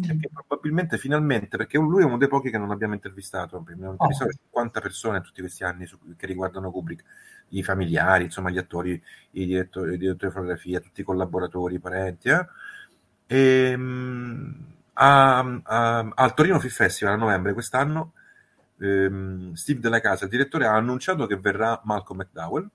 è 0.00 0.14
mm. 0.14 0.20
che 0.20 0.30
probabilmente 0.32 0.98
finalmente, 0.98 1.56
perché 1.56 1.78
lui 1.78 2.02
è 2.02 2.04
uno 2.04 2.18
dei 2.18 2.28
pochi 2.28 2.50
che 2.50 2.58
non 2.58 2.70
abbiamo 2.70 2.94
intervistato, 2.94 3.56
abbiamo 3.56 3.92
intervistato 3.92 4.30
oh. 4.30 4.42
50 4.50 4.80
persone 4.80 5.20
tutti 5.22 5.40
questi 5.40 5.64
anni 5.64 5.86
su, 5.86 5.98
che 6.16 6.26
riguardano 6.26 6.70
Kubrick, 6.70 7.04
i 7.50 7.62
familiari, 7.62 8.24
insomma 8.24 8.50
gli 8.50 8.58
attori, 8.58 9.00
i 9.32 9.46
direttori, 9.46 9.94
i 9.94 9.98
direttori 9.98 10.28
di 10.28 10.34
fotografia, 10.34 10.80
tutti 10.80 11.00
i 11.00 11.04
collaboratori, 11.04 11.76
i 11.76 11.80
parenti, 11.80 12.28
eh? 12.28 12.46
e, 13.26 13.74
um, 13.74 14.74
a, 14.94 15.60
a, 15.62 16.12
al 16.14 16.34
Torino 16.34 16.58
Film 16.58 16.72
Festival 16.72 17.14
a 17.14 17.16
novembre 17.16 17.52
quest'anno 17.52 18.12
um, 18.78 19.52
Steve 19.54 19.80
Della 19.80 20.00
Casa, 20.00 20.24
il 20.24 20.30
direttore, 20.30 20.66
ha 20.66 20.74
annunciato 20.74 21.26
che 21.26 21.36
verrà 21.36 21.80
Malcolm 21.84 22.20
McDowell, 22.20 22.68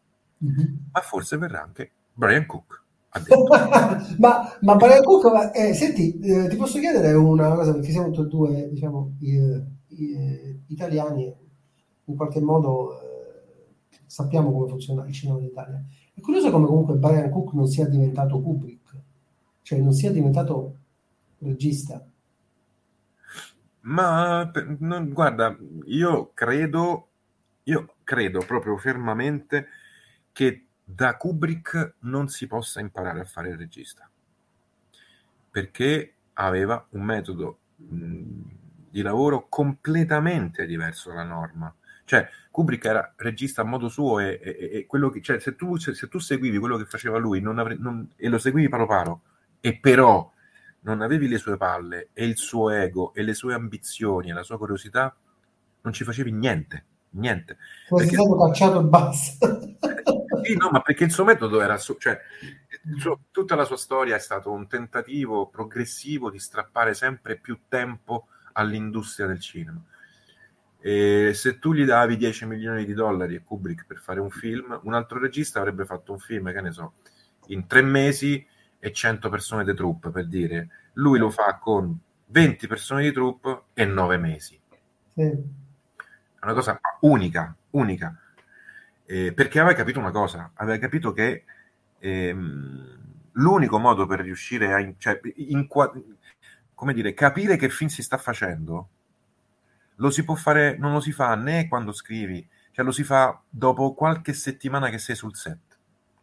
mm-hmm. 0.43 0.73
ma 0.91 1.01
forse 1.01 1.37
verrà 1.37 1.61
anche 1.61 1.91
Brian 2.13 2.45
Cook. 2.45 2.80
ma, 4.19 4.57
ma 4.61 4.77
Cook, 5.03 5.51
eh, 5.53 5.73
senti, 5.73 6.17
eh, 6.19 6.47
ti 6.47 6.55
posso 6.55 6.79
chiedere 6.79 7.13
una 7.13 7.53
cosa 7.55 7.73
perché 7.73 7.91
siamo 7.91 8.09
tutti 8.09 8.21
e 8.21 8.29
due, 8.29 8.69
diciamo, 8.69 9.15
i, 9.19 9.63
i, 9.87 10.63
italiani, 10.67 11.35
in 12.05 12.15
qualche 12.15 12.39
modo 12.39 13.01
eh, 13.01 13.73
sappiamo 14.05 14.51
come 14.51 14.69
funziona 14.69 15.05
il 15.05 15.13
cinema 15.13 15.39
in 15.39 15.45
Italia. 15.45 15.83
È 16.13 16.21
curioso 16.21 16.51
come 16.51 16.67
comunque 16.67 16.95
Brian 16.95 17.29
Cook 17.29 17.53
non 17.53 17.67
sia 17.67 17.85
diventato 17.85 18.41
Kubrick, 18.41 18.95
cioè 19.61 19.79
non 19.79 19.91
sia 19.91 20.11
diventato 20.11 20.77
regista. 21.39 22.05
Ma 23.81 24.49
non, 24.79 25.09
guarda, 25.11 25.57
io 25.85 26.31
credo, 26.33 27.07
io 27.63 27.93
credo 28.03 28.39
proprio 28.45 28.77
fermamente 28.77 29.67
che 30.31 30.67
da 30.93 31.15
Kubrick 31.15 31.95
non 31.99 32.27
si 32.27 32.47
possa 32.47 32.79
imparare 32.79 33.21
a 33.21 33.25
fare 33.25 33.49
il 33.49 33.57
regista, 33.57 34.09
perché 35.49 36.13
aveva 36.33 36.85
un 36.91 37.03
metodo 37.03 37.59
di 37.75 39.01
lavoro 39.01 39.47
completamente 39.47 40.65
diverso 40.65 41.09
dalla 41.09 41.23
norma. 41.23 41.73
Cioè, 42.03 42.27
Kubrick 42.51 42.85
era 42.85 43.13
regista 43.15 43.61
a 43.61 43.65
modo 43.65 43.87
suo 43.87 44.19
e, 44.19 44.39
e, 44.41 44.87
e 44.89 45.11
che, 45.11 45.21
cioè, 45.21 45.39
se, 45.39 45.55
tu, 45.55 45.77
se, 45.77 45.93
se, 45.93 46.07
tu, 46.09 46.19
seguivi 46.19 46.57
quello 46.57 46.77
che 46.77 46.85
faceva 46.85 47.17
lui 47.17 47.39
non 47.39 47.57
avre, 47.57 47.77
non, 47.79 48.09
e 48.17 48.27
lo 48.27 48.37
seguivi 48.37 48.67
paro 48.67 48.85
paro, 48.85 49.21
e 49.61 49.77
però 49.77 50.29
non 50.81 51.01
avevi 51.01 51.27
le 51.27 51.37
sue 51.37 51.57
palle 51.57 52.09
e 52.11 52.25
il 52.25 52.37
suo 52.37 52.69
ego 52.69 53.13
e 53.13 53.23
le 53.23 53.33
sue 53.33 53.53
ambizioni 53.53 54.29
e 54.29 54.33
la 54.33 54.43
sua 54.43 54.57
curiosità, 54.57 55.15
non 55.83 55.93
ci 55.93 56.03
facevi 56.03 56.31
niente, 56.31 56.85
niente. 57.11 57.57
Come 57.87 58.03
perché... 58.03 58.17
stato 58.17 58.37
cacciato 58.37 58.79
e 58.79 58.83
basta. 58.83 59.59
Sì, 60.43 60.55
no, 60.55 60.69
ma 60.71 60.81
perché 60.81 61.03
il 61.03 61.11
suo 61.11 61.23
metodo 61.23 61.61
era, 61.61 61.77
su, 61.77 61.97
cioè, 61.97 62.19
su, 62.97 63.15
tutta 63.29 63.55
la 63.55 63.63
sua 63.63 63.77
storia 63.77 64.15
è 64.15 64.19
stato 64.19 64.51
un 64.51 64.67
tentativo 64.67 65.47
progressivo 65.47 66.31
di 66.31 66.39
strappare 66.39 66.93
sempre 66.93 67.37
più 67.37 67.59
tempo 67.67 68.27
all'industria 68.53 69.27
del 69.27 69.39
cinema. 69.39 69.79
E 70.79 71.31
se 71.35 71.59
tu 71.59 71.73
gli 71.73 71.85
davi 71.85 72.17
10 72.17 72.47
milioni 72.47 72.85
di 72.85 72.93
dollari 72.93 73.35
a 73.35 73.41
Kubrick 73.43 73.85
per 73.85 73.97
fare 73.97 74.19
un 74.19 74.31
film, 74.31 74.79
un 74.83 74.93
altro 74.93 75.19
regista 75.19 75.59
avrebbe 75.59 75.85
fatto 75.85 76.11
un 76.11 76.19
film, 76.19 76.51
che 76.51 76.61
ne 76.61 76.71
so, 76.71 76.93
in 77.47 77.67
tre 77.67 77.83
mesi 77.83 78.43
e 78.79 78.91
100 78.91 79.29
persone 79.29 79.63
di 79.63 79.75
troupe, 79.75 80.09
per 80.09 80.27
dire. 80.27 80.69
Lui 80.93 81.19
lo 81.19 81.29
fa 81.29 81.59
con 81.61 81.95
20 82.25 82.67
persone 82.67 83.03
di 83.03 83.11
troupe 83.11 83.63
e 83.73 83.85
9 83.85 84.17
mesi. 84.17 84.59
Sì. 85.13 85.59
È 86.41 86.45
una 86.45 86.53
cosa 86.53 86.79
unica, 87.01 87.55
unica 87.69 88.19
eh, 89.11 89.33
perché 89.33 89.59
aveva 89.59 89.75
capito 89.75 89.99
una 89.99 90.11
cosa, 90.11 90.51
aveva 90.53 90.77
capito 90.77 91.11
che 91.11 91.43
ehm, 91.99 92.97
l'unico 93.33 93.77
modo 93.77 94.07
per 94.07 94.21
riuscire 94.21 94.73
a 94.73 94.93
cioè, 94.97 95.19
in, 95.35 95.67
come 95.67 96.93
dire, 96.93 97.13
capire 97.13 97.57
che 97.57 97.67
film 97.67 97.89
si 97.89 98.01
sta 98.03 98.17
facendo 98.17 98.87
lo 99.95 100.09
si 100.09 100.23
può 100.23 100.35
fare, 100.35 100.77
non 100.77 100.93
lo 100.93 101.01
si 101.01 101.11
fa 101.11 101.35
né 101.35 101.67
quando 101.67 101.91
scrivi, 101.91 102.47
cioè 102.71 102.85
lo 102.85 102.91
si 102.91 103.03
fa 103.03 103.39
dopo 103.49 103.93
qualche 103.93 104.31
settimana 104.33 104.89
che 104.89 104.97
sei 104.97 105.15
sul 105.15 105.35
set. 105.35 105.59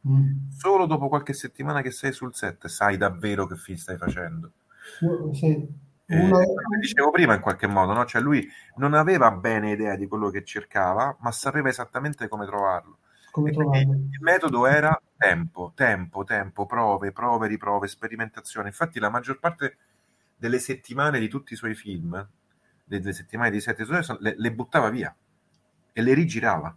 Mm. 0.09 0.49
Solo 0.57 0.87
dopo 0.87 1.09
qualche 1.09 1.35
settimana 1.35 1.83
che 1.83 1.91
sei 1.91 2.13
sul 2.13 2.35
set 2.35 2.67
sai 2.69 2.97
davvero 2.97 3.47
che 3.47 3.57
film 3.57 3.77
stai 3.77 3.99
facendo. 3.99 4.53
Sì. 5.33 5.69
Una... 6.09 6.39
come 6.43 6.79
dicevo 6.81 7.11
prima, 7.11 7.35
in 7.35 7.41
qualche 7.41 7.67
modo, 7.67 7.93
no? 7.93 8.05
cioè 8.07 8.23
lui 8.23 8.49
non 8.77 8.95
aveva 8.95 9.31
bene 9.31 9.73
idea 9.73 9.95
di 9.95 10.07
quello 10.07 10.31
che 10.31 10.43
cercava, 10.43 11.15
ma 11.21 11.31
sapeva 11.33 11.69
esattamente 11.69 12.29
come 12.29 12.47
trovarlo. 12.47 12.99
Come 13.31 13.51
il 13.51 14.19
metodo 14.21 14.67
era 14.67 15.01
tempo, 15.17 15.73
tempo, 15.75 16.25
tempo, 16.25 16.67
prove, 16.67 17.13
prove, 17.13 17.47
riprove, 17.47 17.87
sperimentazione. 17.87 18.69
Infatti, 18.69 18.99
la 18.99 19.11
maggior 19.11 19.39
parte 19.39 19.77
delle 20.37 20.59
settimane 20.59 21.19
di 21.19 21.29
tutti 21.29 21.53
i 21.53 21.57
suoi 21.57 21.75
film, 21.75 22.27
delle 22.85 23.13
settimane 23.13 23.51
di 23.51 23.61
sette 23.61 23.85
le, 24.19 24.35
le 24.37 24.53
buttava 24.53 24.89
via 24.89 25.15
e 25.93 26.03
le 26.03 26.15
rigirava. 26.15 26.75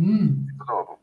Mm. 0.00 0.48
Dopo. 0.64 0.98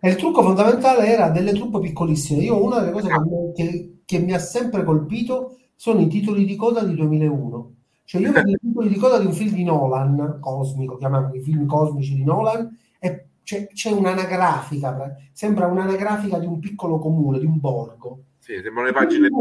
E 0.00 0.08
il 0.08 0.16
trucco 0.16 0.42
fondamentale 0.42 1.06
era 1.06 1.28
delle 1.28 1.52
truppe 1.52 1.80
piccolissime. 1.80 2.42
Io 2.42 2.62
una 2.62 2.78
delle 2.78 2.92
cose 2.92 3.08
che, 3.08 3.52
che, 3.54 4.00
che 4.04 4.18
mi 4.18 4.32
ha 4.32 4.38
sempre 4.38 4.84
colpito 4.84 5.59
sono 5.80 6.00
i 6.00 6.08
titoli 6.08 6.44
di 6.44 6.56
coda 6.56 6.84
di 6.84 6.94
2001. 6.94 7.74
Cioè 8.04 8.20
io 8.20 8.32
vedo 8.32 8.50
i 8.50 8.58
titoli 8.60 8.90
di 8.90 8.96
coda 8.96 9.18
di 9.18 9.24
un 9.24 9.32
film 9.32 9.54
di 9.54 9.64
Nolan, 9.64 10.36
cosmico, 10.38 10.98
chiamiamoli 10.98 11.38
i 11.38 11.42
film 11.42 11.64
cosmici 11.64 12.16
di 12.16 12.22
Nolan, 12.22 12.76
e 12.98 13.28
c'è, 13.42 13.66
c'è 13.68 13.90
un'anagrafica, 13.90 15.16
sembra 15.32 15.68
un'anagrafica 15.68 16.38
di 16.38 16.44
un 16.44 16.58
piccolo 16.58 16.98
comune, 16.98 17.38
di 17.38 17.46
un 17.46 17.58
borgo. 17.58 18.24
Sì, 18.40 18.60
sembrano 18.62 18.88
le 18.88 18.92
pagine 18.92 19.28
di 19.28 19.34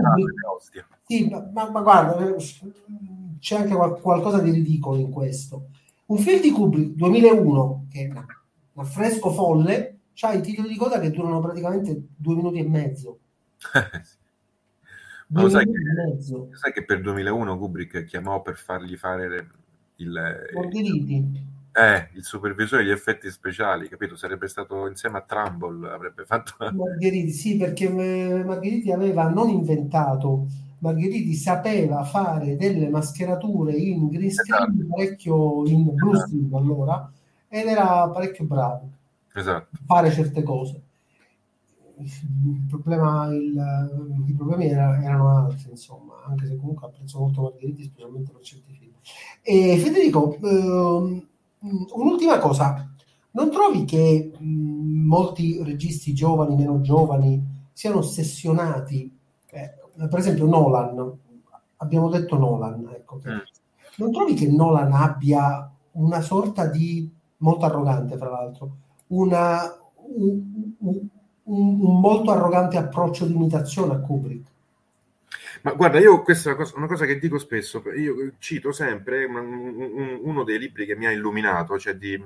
ostia. 0.56 0.88
Sì, 1.06 1.28
ma, 1.28 1.70
ma, 1.70 1.82
guarda, 1.82 2.34
c'è 3.38 3.56
anche 3.58 4.00
qualcosa 4.00 4.40
di 4.40 4.52
ridicolo 4.52 4.96
in 4.96 5.12
questo. 5.12 5.72
Un 6.06 6.20
film 6.20 6.40
di 6.40 6.52
Kubrick 6.52 6.94
2001, 6.94 7.88
che 7.92 8.04
è 8.04 8.08
un 8.08 8.82
affresco 8.82 9.30
folle, 9.32 9.98
ha 10.22 10.34
i 10.34 10.42
titoli 10.42 10.70
di 10.70 10.78
coda 10.78 11.02
che 11.02 11.12
durano 11.12 11.42
praticamente 11.42 12.02
due 12.16 12.36
minuti 12.36 12.60
e 12.60 12.64
mezzo. 12.64 13.20
Ma 13.74 14.19
lo 15.32 15.50
sai 15.50 15.66
che, 15.66 16.22
sai 16.56 16.72
che, 16.74 16.84
per 16.84 17.02
2001 17.02 17.58
Kubrick 17.58 18.04
chiamò 18.06 18.42
per 18.42 18.56
fargli 18.56 18.96
fare 18.96 19.48
il, 19.98 20.18
eh, 21.72 22.10
il 22.14 22.24
supervisore 22.24 22.84
degli 22.84 22.92
effetti 22.92 23.30
speciali, 23.30 23.88
capito? 23.88 24.16
Sarebbe 24.16 24.48
stato 24.48 24.88
insieme 24.88 25.20
a 25.20 25.22
Trumbull, 25.22 25.86
avrebbe 25.86 26.26
fatto... 26.26 26.54
Margheriti, 26.74 27.32
sì, 27.32 27.58
perché 27.58 27.86
eh, 27.86 28.44
Margheriti 28.44 28.92
aveva 28.92 29.30
non 29.30 29.50
inventato, 29.50 30.48
Margheriti 30.80 31.36
sapeva 31.36 32.04
fare 32.04 32.56
delle 32.56 32.90
mascherature 32.90 33.74
in 33.74 34.08
green 34.08 34.32
screen, 34.32 34.72
esatto. 34.72 34.96
parecchio 34.96 35.68
in 35.68 35.94
blue 35.94 36.14
esatto. 36.14 36.28
screen 36.28 36.50
allora, 36.54 37.12
ed 37.48 37.68
era 37.68 38.10
parecchio 38.10 38.46
bravo 38.46 38.90
esatto. 39.34 39.68
a 39.72 39.80
fare 39.86 40.12
certe 40.12 40.42
cose 40.42 40.82
il 42.02 42.66
problema, 42.68 43.28
il, 43.28 44.24
i 44.28 44.34
problemi 44.34 44.68
era, 44.68 45.02
erano 45.02 45.30
altri, 45.36 45.72
insomma, 45.72 46.24
anche 46.26 46.48
se 46.48 46.56
comunque 46.58 46.88
apprezzo 46.88 47.20
molto 47.20 47.42
Margheriti, 47.42 47.84
specialmente 47.84 48.32
per 48.32 48.42
certi 48.42 48.72
film. 48.74 48.92
E 49.42 49.78
Federico, 49.78 50.38
ehm, 50.42 51.28
un'ultima 51.94 52.40
cosa, 52.40 52.90
non 53.32 53.52
trovi 53.52 53.84
che 53.86 54.32
mh, 54.38 55.06
molti 55.06 55.62
registi 55.64 56.14
giovani, 56.14 56.56
meno 56.56 56.82
giovani, 56.82 57.42
siano 57.74 57.98
ossessionati? 57.98 59.18
Eh, 59.52 59.74
per 59.96 60.20
esempio 60.20 60.46
Nolan, 60.46 61.18
abbiamo 61.78 62.10
detto 62.10 62.38
Nolan, 62.38 62.90
ecco, 62.94 63.18
mm. 63.18 63.38
non 63.98 64.12
trovi 64.12 64.34
che 64.36 64.48
Nolan 64.48 64.94
abbia 64.94 65.70
una 65.92 66.22
sorta 66.22 66.66
di, 66.66 67.10
molto 67.38 67.66
arrogante 67.66 68.18
fra 68.18 68.30
l'altro, 68.30 68.76
una, 69.08 69.64
un, 70.16 70.74
un, 70.80 71.08
un, 71.50 71.80
un 71.82 72.00
molto 72.00 72.32
arrogante 72.32 72.78
approccio 72.78 73.26
di 73.26 73.34
imitazione 73.34 73.94
a 73.94 74.00
Kubrick. 74.00 74.48
Ma 75.62 75.74
guarda, 75.74 76.00
io 76.00 76.22
questa 76.22 76.50
è 76.50 76.54
una 76.54 76.64
cosa, 76.64 76.78
una 76.78 76.88
cosa 76.88 77.06
che 77.06 77.20
dico 77.20 77.38
spesso, 77.38 77.84
io 77.92 78.34
cito 78.38 78.72
sempre 78.72 79.26
un, 79.26 79.36
un, 79.36 80.20
uno 80.22 80.44
dei 80.44 80.58
libri 80.58 80.86
che 80.86 80.96
mi 80.96 81.06
ha 81.06 81.12
illuminato, 81.12 81.78
cioè 81.78 81.96
di 81.96 82.22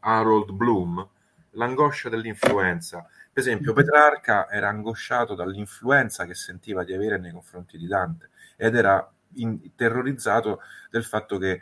Harold 0.00 0.52
Bloom, 0.52 1.08
L'angoscia 1.56 2.08
dell'influenza. 2.10 3.08
Per 3.32 3.42
esempio. 3.42 3.72
Petrarca 3.72 4.48
era 4.50 4.68
angosciato 4.68 5.34
dall'influenza 5.34 6.24
che 6.26 6.34
sentiva 6.34 6.84
di 6.84 6.92
avere 6.92 7.18
nei 7.18 7.32
confronti 7.32 7.76
di 7.78 7.86
Dante 7.86 8.30
ed 8.56 8.74
era 8.74 9.10
in, 9.34 9.74
terrorizzato 9.74 10.60
del 10.90 11.04
fatto 11.04 11.38
che 11.38 11.60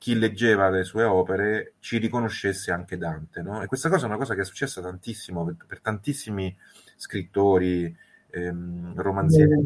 chi 0.00 0.18
leggeva 0.18 0.70
le 0.70 0.82
sue 0.82 1.04
opere 1.04 1.74
ci 1.78 1.98
riconoscesse 1.98 2.72
anche 2.72 2.96
Dante. 2.96 3.42
No? 3.42 3.60
E 3.60 3.66
questa 3.66 3.90
cosa 3.90 4.04
è 4.04 4.08
una 4.08 4.16
cosa 4.16 4.34
che 4.34 4.40
è 4.40 4.44
successa 4.46 4.80
tantissimo 4.80 5.44
per, 5.44 5.56
per 5.66 5.80
tantissimi 5.80 6.56
scrittori, 6.96 7.94
ehm, 8.30 8.94
romanzieri, 8.96 9.62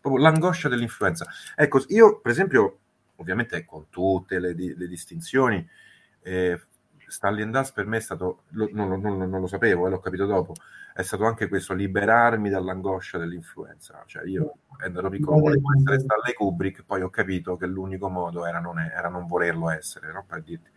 proprio 0.00 0.20
l'angoscia 0.20 0.68
dell'influenza. 0.68 1.24
Ecco, 1.54 1.84
io 1.86 2.18
per 2.18 2.32
esempio, 2.32 2.78
ovviamente 3.14 3.64
con 3.64 3.84
tutte 3.90 4.40
le, 4.40 4.54
le 4.54 4.88
distinzioni, 4.88 5.64
eh, 6.22 6.60
Stanley 7.08 7.48
Dust 7.50 7.72
per 7.72 7.86
me 7.86 7.96
è 7.96 8.00
stato, 8.00 8.42
lo, 8.50 8.68
non, 8.72 9.00
non, 9.00 9.16
non, 9.16 9.40
lo 9.40 9.46
sapevo, 9.46 9.86
eh, 9.86 9.90
l'ho 9.90 9.98
capito 9.98 10.26
dopo, 10.26 10.52
è 10.94 11.02
stato 11.02 11.24
anche 11.24 11.48
questo, 11.48 11.74
liberarmi 11.74 12.50
dall'angoscia 12.50 13.18
dell'influenza. 13.18 14.02
Cioè 14.06 14.24
io 14.26 14.58
ero 14.82 15.08
piccolo, 15.08 15.38
volevo 15.38 15.68
essere 15.76 15.98
Stanley 16.00 16.34
Kubrick, 16.34 16.84
poi 16.84 17.02
ho 17.02 17.10
capito 17.10 17.56
che 17.56 17.66
l'unico 17.66 18.08
modo 18.08 18.46
era 18.46 18.60
non, 18.60 18.78
è, 18.78 18.92
era 18.94 19.08
non 19.08 19.26
volerlo 19.26 19.70
essere, 19.70 20.12
no? 20.12 20.24
per 20.26 20.42
dirti. 20.42 20.70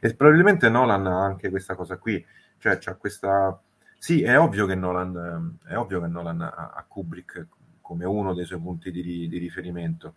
E 0.00 0.14
probabilmente 0.14 0.68
Nolan 0.68 1.06
ha 1.06 1.22
anche 1.22 1.50
questa 1.50 1.74
cosa 1.74 1.96
qui, 1.98 2.24
cioè 2.58 2.78
c'ha 2.78 2.94
questa... 2.94 3.60
Sì, 3.98 4.22
è 4.22 4.38
ovvio 4.38 4.64
che 4.64 4.76
Nolan, 4.76 5.58
è 5.66 5.76
ovvio 5.76 6.00
che 6.00 6.06
Nolan 6.06 6.40
ha, 6.40 6.72
ha 6.74 6.84
Kubrick 6.86 7.46
come 7.80 8.04
uno 8.04 8.32
dei 8.32 8.44
suoi 8.44 8.60
punti 8.60 8.90
di, 8.90 9.28
di 9.28 9.38
riferimento, 9.38 10.14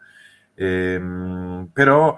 ehm, 0.56 1.70
però... 1.74 2.18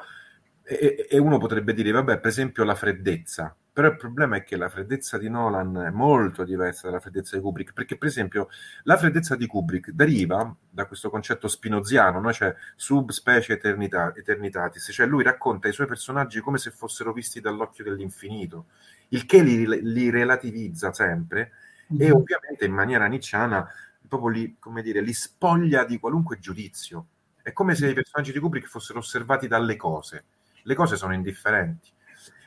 E, 0.66 1.08
e 1.10 1.18
uno 1.18 1.38
potrebbe 1.38 1.74
dire, 1.74 1.92
vabbè, 1.92 2.20
per 2.20 2.30
esempio 2.30 2.64
la 2.64 2.76
freddezza, 2.76 3.56
però 3.74 3.88
il 3.88 3.98
problema 3.98 4.38
è 4.38 4.44
che 4.44 4.56
la 4.56 4.70
freddezza 4.70 5.18
di 5.18 5.30
Nolan 5.30 5.76
è 5.78 5.90
molto 5.90 6.44
diversa 6.44 6.88
dalla 6.88 7.00
freddezza 7.00 7.36
di 7.36 7.42
Kubrick, 7.42 7.74
perché 7.74 7.98
per 7.98 8.08
esempio 8.08 8.48
la 8.84 8.98
freddezza 8.98 9.36
di 9.36 9.48
Kubrick 9.48 9.90
deriva 9.90 10.56
da 10.70 10.86
questo 10.86 11.10
concetto 11.10 11.48
spinoziano, 11.48 12.20
no? 12.20 12.32
cioè 12.32 12.56
subspecie 12.76 13.54
eternità, 13.54 14.14
eternitatis, 14.16 14.90
cioè 14.94 15.08
lui 15.08 15.24
racconta 15.24 15.68
i 15.68 15.74
suoi 15.74 15.88
personaggi 15.88 16.40
come 16.40 16.60
se 16.60 16.70
fossero 16.70 17.12
visti 17.14 17.42
dall'occhio 17.42 17.84
dell'infinito, 17.84 18.68
il 19.10 19.26
che 19.26 19.42
li, 19.42 19.66
li 19.82 20.10
relativizza 20.12 20.94
sempre 20.94 21.52
mm-hmm. 21.92 22.02
e 22.02 22.12
ovviamente 22.12 22.66
in 22.66 22.74
maniera 22.74 23.08
nicciana 23.08 23.68
proprio 24.08 24.30
li, 24.30 24.56
come 24.60 24.84
dire, 24.84 25.02
li 25.02 25.14
spoglia 25.14 25.84
di 25.84 25.98
qualunque 25.98 26.38
giudizio. 26.38 27.08
È 27.42 27.52
come 27.52 27.74
se 27.74 27.90
i 27.90 27.94
personaggi 27.94 28.32
di 28.32 28.40
Kubrick 28.40 28.68
fossero 28.68 29.00
osservati 29.00 29.48
dalle 29.48 29.76
cose. 29.76 30.24
Le 30.64 30.76
cose 30.76 30.96
sono 30.96 31.14
indifferenti. 31.14 31.92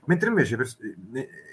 Mentre 0.07 0.29
invece, 0.29 0.57
per, 0.57 0.69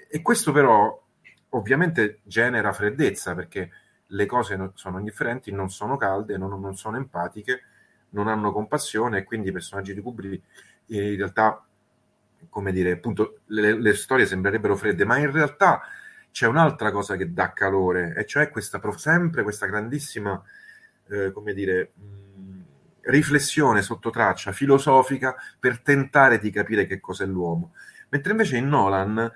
e 0.08 0.22
questo 0.22 0.52
però 0.52 1.02
ovviamente 1.50 2.20
genera 2.22 2.72
freddezza 2.72 3.34
perché 3.34 3.70
le 4.06 4.26
cose 4.26 4.72
sono 4.74 4.98
indifferenti, 4.98 5.50
non 5.50 5.70
sono 5.70 5.96
calde, 5.96 6.36
non, 6.36 6.60
non 6.60 6.76
sono 6.76 6.96
empatiche, 6.96 7.62
non 8.10 8.28
hanno 8.28 8.52
compassione 8.52 9.18
e 9.18 9.24
quindi 9.24 9.48
i 9.48 9.52
personaggi 9.52 9.94
di 9.94 10.00
Kubrick 10.00 10.42
eh, 10.86 11.12
in 11.12 11.16
realtà, 11.16 11.64
come 12.48 12.72
dire, 12.72 12.92
appunto, 12.92 13.40
le, 13.46 13.78
le, 13.80 13.94
storie 13.94 14.26
sembrerebbero 14.26 14.76
fredde, 14.76 15.04
ma 15.04 15.18
in 15.18 15.30
realtà 15.30 15.82
c'è 16.30 16.46
un'altra 16.46 16.90
cosa 16.90 17.16
che 17.16 17.32
dà 17.32 17.52
calore, 17.52 18.14
e 18.16 18.26
cioè 18.26 18.50
questa, 18.50 18.80
sempre 18.96 19.42
questa 19.42 19.66
grandissima, 19.66 20.40
eh, 21.08 21.32
come 21.32 21.54
dire, 21.54 21.92
mh, 21.94 22.63
riflessione 23.06 23.82
sotto 23.82 24.10
traccia 24.10 24.52
filosofica 24.52 25.34
per 25.58 25.80
tentare 25.80 26.38
di 26.38 26.50
capire 26.50 26.86
che 26.86 27.00
cos'è 27.00 27.26
l'uomo. 27.26 27.72
Mentre 28.10 28.32
invece 28.32 28.56
in 28.56 28.68
Nolan 28.68 29.30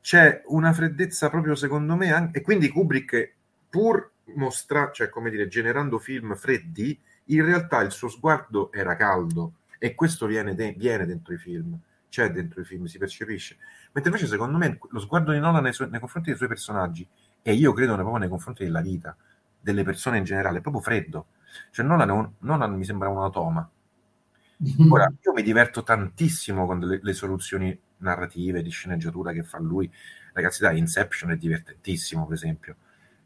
c'è 0.00 0.42
una 0.46 0.72
freddezza 0.72 1.28
proprio 1.28 1.54
secondo 1.54 1.96
me, 1.96 2.12
anche, 2.12 2.38
e 2.38 2.42
quindi 2.42 2.68
Kubrick 2.68 3.34
pur 3.68 4.10
mostra, 4.34 4.90
cioè 4.92 5.08
come 5.08 5.30
dire, 5.30 5.48
generando 5.48 5.98
film 5.98 6.34
freddi, 6.34 6.98
in 7.26 7.44
realtà 7.44 7.80
il 7.80 7.90
suo 7.90 8.08
sguardo 8.08 8.72
era 8.72 8.96
caldo 8.96 9.54
e 9.78 9.94
questo 9.94 10.26
viene, 10.26 10.54
de- 10.54 10.74
viene 10.76 11.06
dentro 11.06 11.34
i 11.34 11.38
film, 11.38 11.78
c'è 12.08 12.30
dentro 12.30 12.60
i 12.60 12.64
film, 12.64 12.84
si 12.84 12.98
percepisce. 12.98 13.56
Mentre 13.92 14.12
invece 14.12 14.28
secondo 14.28 14.58
me 14.58 14.78
lo 14.90 15.00
sguardo 15.00 15.32
di 15.32 15.38
Nolan 15.38 15.62
nei, 15.62 15.72
su- 15.72 15.88
nei 15.88 16.00
confronti 16.00 16.28
dei 16.28 16.36
suoi 16.36 16.48
personaggi, 16.48 17.06
e 17.42 17.52
io 17.54 17.72
credo 17.72 17.94
proprio 17.94 18.16
nei 18.16 18.28
confronti 18.28 18.64
della 18.64 18.80
vita, 18.80 19.16
delle 19.60 19.84
persone 19.84 20.18
in 20.18 20.24
generale, 20.24 20.58
è 20.58 20.60
proprio 20.60 20.82
freddo. 20.82 21.26
Cioè 21.70 21.84
Nolan, 21.84 22.10
un, 22.10 22.30
Nolan 22.40 22.74
mi 22.74 22.84
sembra 22.84 23.08
un 23.08 23.18
automa. 23.18 23.68
Ora, 24.90 25.10
io 25.22 25.32
mi 25.32 25.42
diverto 25.42 25.82
tantissimo 25.82 26.66
con 26.66 26.80
le, 26.80 27.00
le 27.02 27.12
soluzioni 27.12 27.78
narrative, 27.98 28.62
di 28.62 28.70
sceneggiatura 28.70 29.32
che 29.32 29.42
fa 29.42 29.58
lui. 29.58 29.90
Ragazzi, 30.32 30.62
dai, 30.62 30.78
Inception 30.78 31.30
è 31.30 31.36
divertentissimo, 31.36 32.24
per 32.26 32.34
esempio, 32.34 32.76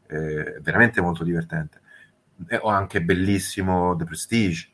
eh, 0.07 0.59
veramente 0.61 1.01
molto 1.01 1.23
divertente. 1.23 1.81
Eh, 2.47 2.57
o 2.57 2.69
anche 2.69 3.01
bellissimo 3.01 3.95
The 3.95 4.03
Prestige. 4.05 4.69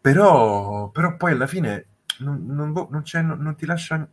Però, 0.00 0.90
però 0.90 1.16
poi 1.16 1.32
alla 1.32 1.46
fine 1.46 1.86
non, 2.18 2.44
non, 2.46 2.72
non, 2.72 3.02
non 3.38 3.56
ti 3.56 3.66
lascia... 3.66 4.06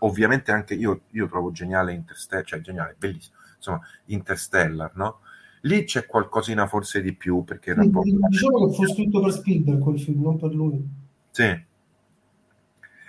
Ovviamente 0.00 0.50
anche 0.50 0.74
io, 0.74 1.02
io 1.10 1.26
trovo 1.26 1.52
geniale 1.52 1.92
Interstellar, 1.92 2.44
cioè 2.44 2.60
geniale, 2.60 2.96
bellissimo, 2.98 3.36
insomma, 3.56 3.80
Interstellar, 4.06 4.90
no? 4.94 5.20
Lì 5.64 5.84
c'è 5.84 6.04
qualcosina 6.06 6.66
forse 6.66 7.00
di 7.00 7.14
più 7.14 7.42
perché 7.42 7.74
sì, 7.74 7.90
diciamo 7.90 8.66
che 8.66 8.74
fu 8.74 8.86
scritto 8.86 9.20
per 9.20 9.32
Spielberg 9.32 9.80
quel 9.80 9.98
film, 9.98 10.22
non 10.22 10.38
per 10.38 10.54
lui. 10.54 10.82
Sì. 11.30 11.42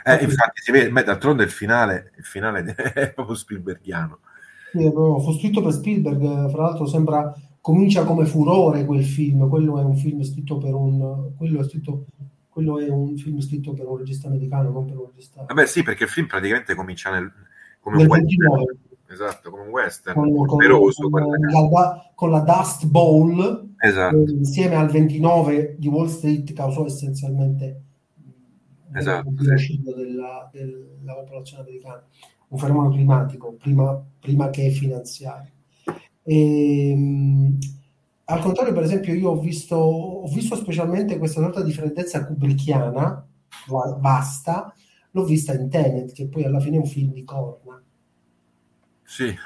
Eh, 0.07 0.23
infatti 0.23 0.61
si 0.61 0.71
vede, 0.71 1.03
d'altronde 1.03 1.43
il 1.43 1.49
finale, 1.49 2.13
il 2.17 2.23
finale 2.23 2.63
è 2.93 3.13
proprio 3.13 3.35
Spielbergiano. 3.35 4.19
Sì, 4.71 4.89
fu 4.89 5.33
scritto 5.33 5.61
per 5.61 5.73
Spielberg, 5.73 6.49
fra 6.49 6.63
l'altro 6.63 6.85
sembra 6.85 7.33
comincia 7.59 8.03
come 8.03 8.25
furore 8.25 8.85
quel 8.85 9.03
film, 9.03 9.49
quello 9.49 9.79
è 9.79 9.83
un 9.83 9.97
film 9.97 10.21
scritto 10.21 10.57
per 10.57 10.73
un 10.73 11.35
quello 11.35 11.59
è 11.59 11.63
scritto 11.63 12.05
quello 12.47 12.79
è 12.79 12.87
un 12.87 13.17
film 13.17 13.39
scritto 13.41 13.73
per 13.73 13.85
un 13.85 13.97
regista 13.97 14.27
americano, 14.27 14.69
non 14.69 14.85
per 14.85 14.97
un 14.97 15.07
regista. 15.07 15.43
Vabbè, 15.43 15.65
sì, 15.65 15.83
perché 15.83 16.05
il 16.05 16.09
film 16.09 16.27
praticamente 16.27 16.73
comincia 16.73 17.11
nel, 17.11 17.29
come 17.81 17.97
nel 17.97 18.05
un 18.05 18.11
western. 18.11 18.65
Esatto, 19.15 19.49
come 19.49 19.63
un 19.63 19.69
western 19.69 20.13
con, 20.13 20.45
polveroso. 20.45 21.09
Con, 21.09 21.23
con, 21.23 21.69
la, 21.71 22.11
con, 22.13 22.31
la, 22.31 22.41
Dust 22.41 22.85
Bowl, 22.85 23.75
esatto. 23.77 24.17
eh, 24.17 24.31
insieme 24.31 24.75
al 24.75 24.89
29 24.89 25.75
di 25.79 25.87
Wall 25.87 26.07
Street, 26.07 26.51
causò 26.51 26.85
essenzialmente 26.85 27.81
esatto, 28.93 29.29
il 29.29 29.37
genocidio 29.37 29.91
sì. 29.91 29.97
della, 29.97 30.49
della, 30.51 31.13
popolazione 31.13 31.63
americana, 31.63 32.03
un 32.49 32.57
fenomeno 32.57 32.89
climatico 32.89 33.53
prima, 33.53 34.03
prima 34.19 34.49
che 34.49 34.69
finanziario. 34.69 35.51
E, 36.21 36.89
ehm, 36.89 37.57
al 38.25 38.41
contrario, 38.41 38.73
per 38.73 38.83
esempio, 38.83 39.13
io 39.13 39.29
ho 39.29 39.39
visto, 39.39 39.77
ho 39.77 40.27
visto 40.27 40.55
specialmente 40.55 41.17
questa 41.17 41.39
sorta 41.39 41.61
di 41.61 41.71
freddezza 41.71 42.25
kubrickiana, 42.25 43.25
vasta, 43.99 44.73
l'ho 45.11 45.23
vista 45.23 45.53
in 45.53 45.69
Tenet, 45.69 46.11
che 46.11 46.27
poi 46.27 46.43
alla 46.43 46.59
fine 46.59 46.75
è 46.75 46.79
un 46.79 46.85
film 46.85 47.13
di 47.13 47.23
corna. 47.23 47.81
Sì. 49.05 49.33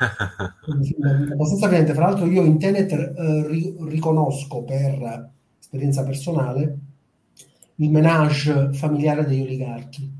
abbastanza 1.31 1.65
evidente. 1.65 1.93
Fra 1.93 2.05
l'altro 2.07 2.25
io 2.25 2.43
in 2.43 2.57
Tenet 2.57 2.91
eh, 2.91 3.47
ri- 3.47 3.75
riconosco 3.81 4.63
per 4.63 5.31
esperienza 5.59 6.03
personale 6.03 6.77
il 7.75 7.91
menage 7.91 8.73
familiare 8.73 9.25
degli 9.25 9.41
oligarchi 9.41 10.11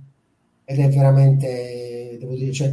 ed 0.63 0.79
è 0.79 0.87
veramente, 0.89 2.17
devo 2.19 2.35
dire, 2.35 2.51
cioè, 2.51 2.71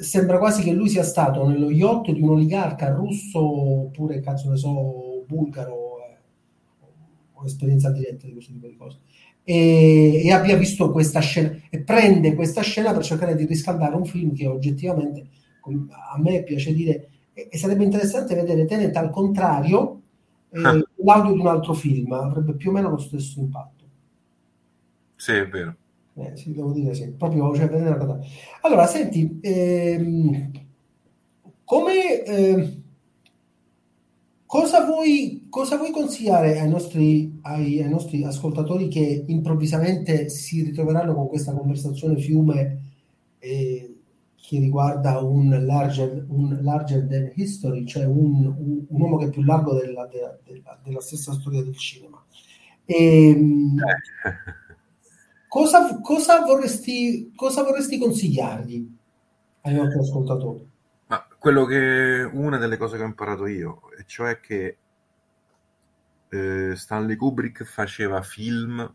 sembra 0.00 0.38
quasi 0.38 0.62
che 0.62 0.72
lui 0.72 0.88
sia 0.88 1.02
stato 1.02 1.46
nello 1.46 1.70
yacht 1.70 2.12
di 2.12 2.20
un 2.20 2.30
oligarca 2.30 2.90
russo 2.90 3.40
oppure, 3.40 4.20
cazzo 4.20 4.50
ne 4.50 4.56
so, 4.56 5.24
bulgaro 5.26 5.98
eh, 5.98 6.16
ho 7.32 7.44
esperienza 7.44 7.90
diretta 7.90 8.26
di 8.26 8.32
questo 8.32 8.52
tipo 8.52 8.68
di 8.68 8.76
cose 8.76 8.98
e, 9.42 10.22
e, 10.24 10.32
abbia 10.32 10.56
visto 10.56 10.90
questa 10.90 11.20
scena 11.20 11.56
e 11.70 11.80
prende 11.80 12.34
questa 12.34 12.62
scena 12.62 12.92
per 12.92 13.04
cercare 13.04 13.34
di 13.34 13.46
riscaldare 13.46 13.96
un 13.96 14.04
film 14.04 14.32
che 14.34 14.46
oggettivamente 14.46 15.26
a 16.12 16.18
me 16.18 16.42
piace 16.42 16.72
dire 16.72 17.08
e, 17.32 17.48
e 17.50 17.58
sarebbe 17.58 17.84
interessante 17.84 18.34
vedere 18.34 18.64
Tenet 18.64 18.96
al 18.96 19.10
contrario 19.10 20.00
eh, 20.50 20.62
ah. 20.62 20.82
l'audio 21.04 21.32
di 21.32 21.40
un 21.40 21.46
altro 21.46 21.74
film 21.74 22.12
avrebbe 22.12 22.54
più 22.54 22.70
o 22.70 22.72
meno 22.72 22.90
lo 22.90 22.98
stesso 22.98 23.40
impatto. 23.40 23.84
Sì 25.16 25.32
è 25.32 25.48
vero. 25.48 25.74
Eh, 26.14 26.34
sì, 26.34 26.52
devo 26.52 26.72
dire 26.72 26.94
sì, 26.94 27.08
proprio 27.10 27.54
cioè, 27.54 27.68
allora 28.62 28.86
senti 28.86 29.38
ehm, 29.42 30.50
come 31.62 32.22
eh, 32.22 32.80
cosa, 34.46 34.86
vuoi, 34.86 35.46
cosa 35.50 35.76
vuoi 35.76 35.90
consigliare 35.90 36.58
ai 36.58 36.70
nostri, 36.70 37.38
ai, 37.42 37.82
ai 37.82 37.90
nostri 37.90 38.24
ascoltatori 38.24 38.88
che 38.88 39.24
improvvisamente 39.26 40.30
si 40.30 40.62
ritroveranno 40.62 41.12
con 41.12 41.28
questa 41.28 41.52
conversazione 41.52 42.16
fiume 42.16 42.78
eh, 43.38 43.75
che 44.46 44.60
riguarda 44.60 45.18
un 45.18 45.66
larger, 45.66 46.24
un 46.28 46.60
larger 46.62 47.04
than 47.08 47.32
history, 47.34 47.84
cioè 47.84 48.04
un, 48.04 48.46
un, 48.46 48.84
un, 48.88 49.00
uomo 49.00 49.16
che 49.16 49.24
è 49.24 49.30
più 49.30 49.42
largo 49.42 49.74
della, 49.74 50.06
della, 50.06 50.38
della, 50.44 50.78
della 50.84 51.00
stessa 51.00 51.32
storia 51.32 51.64
del 51.64 51.76
cinema. 51.76 52.24
E, 52.84 53.28
ehm, 53.30 53.76
eh. 53.78 54.54
Cosa, 55.48 56.00
cosa, 56.00 56.40
vorresti, 56.44 57.32
cosa 57.34 57.62
vorresti 57.62 57.98
consigliargli 57.98 58.94
ai 59.62 59.74
nostri 59.74 60.00
ascoltatori? 60.00 60.68
Ma 61.06 61.26
quello 61.38 61.64
che 61.64 62.28
una 62.30 62.58
delle 62.58 62.76
cose 62.76 62.96
che 62.96 63.02
ho 63.02 63.06
imparato 63.06 63.46
io, 63.46 63.90
e 63.98 64.04
cioè 64.06 64.38
che 64.38 64.76
eh, 66.28 66.72
Stanley 66.76 67.16
Kubrick 67.16 67.64
faceva 67.64 68.20
film 68.20 68.94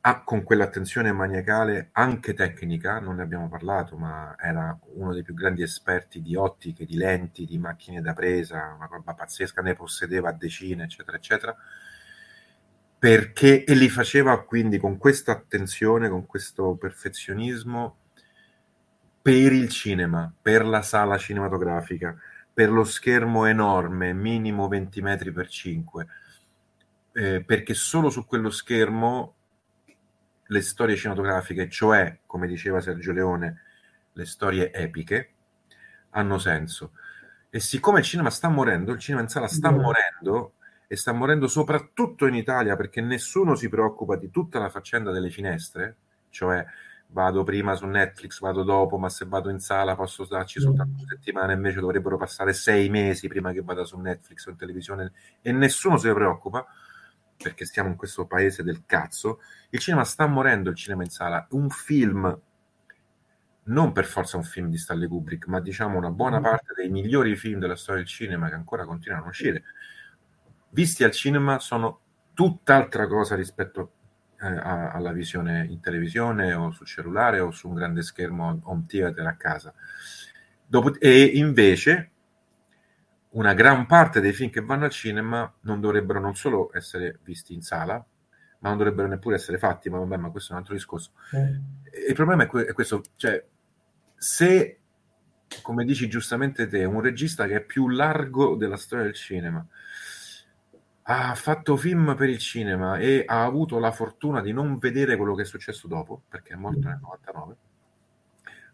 ah, 0.00 0.22
con 0.22 0.42
quell'attenzione 0.42 1.12
maniacale 1.12 1.90
anche 1.92 2.34
tecnica, 2.34 2.98
non 3.00 3.16
ne 3.16 3.22
abbiamo 3.22 3.48
parlato, 3.48 3.96
ma 3.96 4.34
era 4.38 4.76
uno 4.94 5.12
dei 5.12 5.22
più 5.22 5.34
grandi 5.34 5.62
esperti 5.62 6.20
di 6.22 6.36
ottiche, 6.36 6.84
di 6.84 6.96
lenti, 6.96 7.44
di 7.44 7.58
macchine 7.58 8.00
da 8.00 8.12
presa, 8.12 8.74
una 8.76 8.88
roba 8.90 9.14
pazzesca, 9.14 9.62
ne 9.62 9.74
possedeva 9.74 10.32
decine, 10.32 10.84
eccetera, 10.84 11.16
eccetera. 11.16 11.56
Perché 12.98 13.64
e 13.64 13.74
li 13.74 13.88
faceva 13.88 14.42
quindi 14.44 14.78
con 14.78 14.98
questa 14.98 15.32
attenzione, 15.32 16.08
con 16.08 16.26
questo 16.26 16.74
perfezionismo 16.74 17.96
per 19.22 19.52
il 19.52 19.68
cinema, 19.68 20.32
per 20.40 20.64
la 20.64 20.82
sala 20.82 21.18
cinematografica, 21.18 22.16
per 22.52 22.70
lo 22.70 22.84
schermo 22.84 23.44
enorme, 23.46 24.12
minimo 24.12 24.66
20 24.68 25.00
metri 25.00 25.30
per 25.30 25.48
5, 25.48 26.06
eh, 27.12 27.44
perché 27.44 27.74
solo 27.74 28.10
su 28.10 28.26
quello 28.26 28.50
schermo 28.50 29.34
le 30.48 30.60
storie 30.60 30.96
cinematografiche, 30.96 31.68
cioè, 31.68 32.20
come 32.26 32.46
diceva 32.46 32.80
Sergio 32.80 33.12
Leone, 33.12 33.62
le 34.12 34.24
storie 34.24 34.72
epiche, 34.72 35.30
hanno 36.10 36.38
senso. 36.38 36.92
E 37.50 37.60
siccome 37.60 38.00
il 38.00 38.04
cinema 38.04 38.30
sta 38.30 38.48
morendo, 38.48 38.92
il 38.92 38.98
cinema 38.98 39.22
in 39.22 39.28
sala 39.28 39.48
sta 39.48 39.70
yeah. 39.70 39.78
morendo, 39.78 40.54
e 40.86 40.96
sta 40.96 41.12
morendo 41.12 41.48
soprattutto 41.48 42.26
in 42.26 42.34
Italia 42.34 42.74
perché 42.74 43.02
nessuno 43.02 43.54
si 43.54 43.68
preoccupa 43.68 44.16
di 44.16 44.30
tutta 44.30 44.58
la 44.58 44.70
faccenda 44.70 45.12
delle 45.12 45.28
finestre, 45.28 45.96
cioè 46.30 46.64
vado 47.08 47.42
prima 47.42 47.74
su 47.74 47.86
Netflix, 47.86 48.40
vado 48.40 48.62
dopo, 48.62 48.96
ma 48.96 49.10
se 49.10 49.26
vado 49.26 49.50
in 49.50 49.60
sala 49.60 49.94
posso 49.94 50.24
starci 50.24 50.60
soltanto 50.60 50.94
una 50.96 51.08
settimana, 51.08 51.52
invece 51.52 51.80
dovrebbero 51.80 52.16
passare 52.16 52.54
sei 52.54 52.88
mesi 52.88 53.28
prima 53.28 53.52
che 53.52 53.60
vada 53.60 53.84
su 53.84 53.98
Netflix 53.98 54.46
o 54.46 54.50
in 54.50 54.56
televisione 54.56 55.12
e 55.42 55.52
nessuno 55.52 55.98
se 55.98 56.08
ne 56.08 56.14
preoccupa 56.14 56.66
perché 57.42 57.64
stiamo 57.64 57.88
in 57.88 57.96
questo 57.96 58.26
paese 58.26 58.62
del 58.62 58.82
cazzo. 58.84 59.40
Il 59.70 59.78
cinema 59.78 60.04
sta 60.04 60.26
morendo, 60.26 60.70
il 60.70 60.76
cinema 60.76 61.02
in 61.02 61.10
sala. 61.10 61.46
Un 61.50 61.70
film, 61.70 62.38
non 63.64 63.92
per 63.92 64.04
forza 64.04 64.36
un 64.36 64.44
film 64.44 64.68
di 64.68 64.78
Stanley 64.78 65.08
Kubrick, 65.08 65.46
ma 65.46 65.60
diciamo 65.60 65.96
una 65.96 66.10
buona 66.10 66.40
parte 66.40 66.74
dei 66.74 66.88
migliori 66.88 67.36
film 67.36 67.60
della 67.60 67.76
storia 67.76 68.02
del 68.02 68.10
cinema 68.10 68.48
che 68.48 68.54
ancora 68.54 68.84
continuano 68.84 69.26
a 69.26 69.28
uscire 69.28 69.64
visti 70.70 71.04
al 71.04 71.12
cinema 71.12 71.58
sono 71.58 72.00
tutt'altra 72.34 73.06
cosa 73.06 73.34
rispetto 73.34 73.92
eh, 74.40 74.46
a, 74.46 74.90
alla 74.90 75.12
visione 75.12 75.66
in 75.68 75.80
televisione 75.80 76.52
o 76.52 76.70
sul 76.70 76.86
cellulare 76.86 77.40
o 77.40 77.50
su 77.50 77.68
un 77.68 77.74
grande 77.74 78.02
schermo 78.02 78.60
home 78.64 78.84
theater 78.86 79.26
a 79.26 79.34
casa. 79.34 79.72
Dopo, 80.66 80.98
e 80.98 81.22
invece 81.22 82.10
una 83.30 83.52
gran 83.54 83.86
parte 83.86 84.20
dei 84.20 84.32
film 84.32 84.50
che 84.50 84.62
vanno 84.62 84.84
al 84.84 84.90
cinema 84.90 85.52
non 85.62 85.80
dovrebbero 85.80 86.20
non 86.20 86.34
solo 86.34 86.70
essere 86.72 87.18
visti 87.22 87.52
in 87.52 87.62
sala, 87.62 87.94
ma 88.60 88.68
non 88.68 88.78
dovrebbero 88.78 89.08
neppure 89.08 89.36
essere 89.36 89.58
fatti, 89.58 89.90
ma 89.90 89.98
vabbè, 89.98 90.16
ma 90.16 90.30
questo 90.30 90.50
è 90.50 90.54
un 90.54 90.60
altro 90.60 90.74
discorso. 90.74 91.12
Mm. 91.36 91.54
Il 92.08 92.14
problema 92.14 92.44
è, 92.44 92.46
que- 92.46 92.64
è 92.64 92.72
questo, 92.72 93.02
cioè, 93.16 93.44
se, 94.16 94.78
come 95.62 95.84
dici 95.84 96.08
giustamente 96.08 96.66
te, 96.66 96.84
un 96.84 97.00
regista 97.00 97.46
che 97.46 97.56
è 97.56 97.60
più 97.60 97.88
largo 97.88 98.56
della 98.56 98.76
storia 98.76 99.04
del 99.04 99.14
cinema, 99.14 99.64
ha 101.10 101.34
fatto 101.34 101.76
film 101.76 102.14
per 102.16 102.28
il 102.28 102.38
cinema 102.38 102.98
e 102.98 103.24
ha 103.26 103.44
avuto 103.44 103.78
la 103.78 103.92
fortuna 103.92 104.42
di 104.42 104.52
non 104.52 104.76
vedere 104.78 105.16
quello 105.16 105.34
che 105.34 105.42
è 105.42 105.46
successo 105.46 105.86
dopo, 105.86 106.22
perché 106.28 106.52
è 106.52 106.56
morto 106.56 106.88
nel 106.88 106.98
99, 107.00 107.56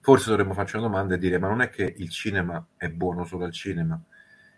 forse 0.01 0.31
dovremmo 0.31 0.53
farci 0.53 0.77
una 0.77 0.87
domanda 0.87 1.15
e 1.15 1.19
dire 1.19 1.39
ma 1.39 1.49
non 1.49 1.61
è 1.61 1.71
che 1.71 1.95
il 1.97 2.09
cinema 2.09 2.65
è 2.77 2.89
buono 2.89 3.25
solo 3.25 3.45
al 3.45 3.53
cinema? 3.53 4.01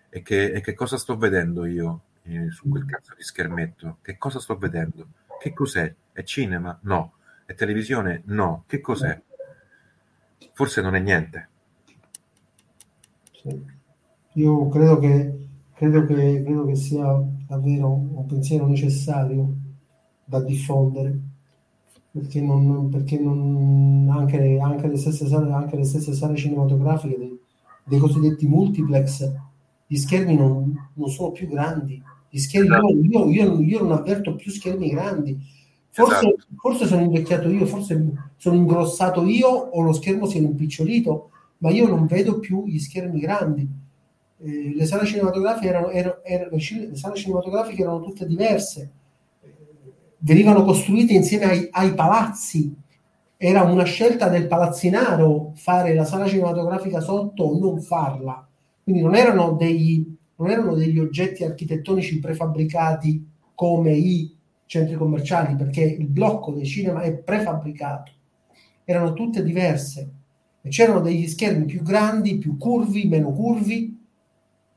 E 0.09 0.23
che, 0.23 0.53
e 0.53 0.61
che 0.61 0.75
cosa 0.75 0.97
sto 0.97 1.17
vedendo 1.17 1.65
io 1.67 2.01
eh, 2.23 2.51
su 2.51 2.69
quel 2.69 2.85
cazzo 2.85 3.15
di 3.17 3.23
schermetto? 3.23 3.99
Che 4.03 4.17
cosa 4.19 4.39
sto 4.41 4.57
vedendo? 4.57 5.07
Che 5.39 5.53
cos'è? 5.53 5.93
È 6.13 6.23
cinema? 6.23 6.79
No. 6.83 7.13
È 7.45 7.55
televisione? 7.55 8.23
No. 8.27 8.65
Che 8.67 8.81
cos'è? 8.81 9.21
Forse 10.53 10.81
non 10.81 10.95
è 10.95 11.01
niente. 11.01 11.49
Sì. 13.33 13.75
Io 14.33 14.69
credo 14.69 14.99
che 14.99 15.47
credo 15.77 16.07
che, 16.07 16.43
credo 16.43 16.65
che 16.65 16.75
sia 16.75 17.23
davvero 17.47 17.93
un 17.93 18.27
pensiero 18.27 18.67
necessario 18.67 19.55
da 20.25 20.41
diffondere 20.41 21.21
perché, 22.11 22.41
non, 22.41 22.89
perché 22.89 23.19
non, 23.19 24.09
anche, 24.11 24.59
anche, 24.59 24.89
le 24.89 24.97
stesse 24.97 25.27
sale, 25.27 25.53
anche 25.53 25.77
le 25.77 25.85
stesse 25.85 26.15
sale 26.15 26.35
cinematografiche 26.35 27.19
dei, 27.19 27.39
dei 27.85 27.99
cosiddetti 27.99 28.47
multiplex 28.49 29.31
gli 29.87 29.97
schermi 29.97 30.37
non, 30.37 30.91
non, 30.95 31.09
sono 31.09 31.33
più 31.33 31.49
grandi 31.49 32.03
gli 32.29 32.39
schermi 32.39 32.69
esatto. 32.69 32.93
io, 32.93 33.31
io, 33.31 33.61
io, 33.61 33.83
non 33.83 33.93
avverto 33.93 34.35
più 34.35 34.51
schermi 34.51 34.89
grandi 34.91 35.39
forse, 35.91 36.19
esatto. 36.19 36.47
forse 36.57 36.87
sono 36.87 37.03
invecchiato 37.03 37.49
io 37.49 37.67
forse 37.67 38.13
sono 38.37 38.57
ingrossato 38.57 39.25
io 39.25 39.49
o 39.49 39.81
lo 39.83 39.93
schermo 39.93 40.27
si 40.27 40.39
è 40.39 40.41
impicciolito 40.41 41.31
ma 41.59 41.71
io 41.71 41.87
non 41.87 42.07
vedo 42.07 42.39
più 42.39 42.67
gli 42.67 42.79
schermi 42.79 43.21
grandi 43.21 43.85
eh, 44.39 44.73
le 44.75 44.85
sale 44.85 45.07
cinematografiche 45.07 45.69
erano, 45.69 45.89
erano, 45.91 46.23
erano, 46.23 46.57
le 46.57 46.97
sale 46.97 47.17
cinematografiche 47.17 47.83
erano 47.83 48.03
tutte 48.03 48.27
diverse, 48.27 48.91
venivano 50.19 50.63
costruite 50.65 51.15
insieme 51.15 51.45
ai, 51.45 51.69
ai 51.71 51.95
palazzi. 51.95 52.75
Era 53.39 53.63
una 53.63 53.85
scelta 53.85 54.29
del 54.29 54.47
palazzinaro 54.47 55.53
fare 55.57 55.95
la 55.95 56.05
sala 56.05 56.27
cinematografica 56.27 57.01
sotto 57.01 57.45
o 57.45 57.59
non 57.59 57.81
farla. 57.81 58.47
Quindi 58.87 59.03
non 59.03 59.17
erano 59.17 59.51
degli, 59.55 60.17
non 60.37 60.49
erano 60.49 60.77
degli 60.77 61.01
oggetti 61.01 61.43
architettonici 61.43 62.21
prefabbricati 62.21 63.29
come 63.53 63.91
i 63.95 64.33
centri 64.65 64.95
commerciali, 64.95 65.57
perché 65.57 65.81
il 65.81 66.07
blocco 66.07 66.53
del 66.53 66.65
cinema 66.65 67.01
è 67.01 67.13
prefabbricato. 67.13 68.13
Erano 68.85 69.13
tutte 69.13 69.43
diverse. 69.43 70.09
E 70.61 70.69
c'erano 70.69 71.01
degli 71.01 71.27
schermi 71.27 71.65
più 71.65 71.83
grandi, 71.83 72.39
più 72.39 72.57
curvi, 72.57 73.09
meno 73.09 73.33
curvi, 73.33 74.01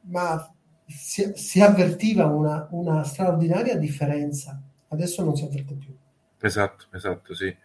ma 0.07 0.55
si, 0.87 1.31
si 1.35 1.61
avvertiva 1.61 2.25
una, 2.25 2.67
una 2.71 3.03
straordinaria 3.03 3.77
differenza. 3.77 4.59
Adesso 4.87 5.23
non 5.23 5.35
si 5.35 5.43
avverte 5.43 5.75
più. 5.75 5.95
Esatto, 6.41 6.85
esatto, 6.93 7.35
sì. 7.35 7.55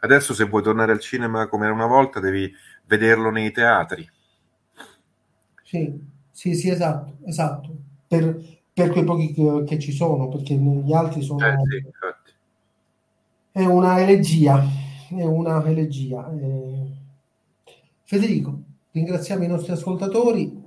Adesso 0.00 0.34
se 0.34 0.44
vuoi 0.44 0.62
tornare 0.62 0.92
al 0.92 1.00
cinema 1.00 1.46
come 1.46 1.64
era 1.64 1.72
una 1.72 1.86
volta 1.86 2.20
devi 2.20 2.52
vederlo 2.84 3.30
nei 3.30 3.50
teatri. 3.52 4.06
Sì, 5.74 6.00
sì, 6.30 6.54
sì, 6.54 6.68
esatto, 6.68 7.16
esatto. 7.24 7.76
Per, 8.06 8.40
per 8.72 8.90
quei 8.90 9.02
pochi 9.02 9.32
che, 9.32 9.64
che, 9.66 9.78
ci 9.80 9.90
sono, 9.90 10.28
perché 10.28 10.54
gli 10.54 10.92
altri 10.92 11.20
sono... 11.20 11.44
Eh, 11.44 11.56
sì, 11.68 11.84
è 13.50 13.64
una 13.64 14.00
elegia, 14.00 14.64
è 15.08 15.24
una 15.24 15.64
elegia. 15.64 16.32
Eh... 16.32 16.92
Federico, 18.04 18.62
ringraziamo 18.92 19.42
i 19.42 19.48
nostri 19.48 19.72
ascoltatori 19.72 20.62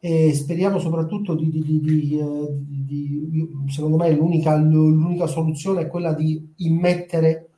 e 0.00 0.34
speriamo 0.34 0.80
soprattutto 0.80 1.36
di, 1.36 1.48
di, 1.48 1.80
di, 1.80 2.18
eh, 2.18 2.48
di 2.50 3.48
secondo 3.68 3.96
me 3.96 4.10
l'unica, 4.10 4.56
l'unica, 4.56 5.28
soluzione 5.28 5.82
è 5.82 5.86
quella 5.86 6.12
di 6.12 6.52
immettere 6.56 7.48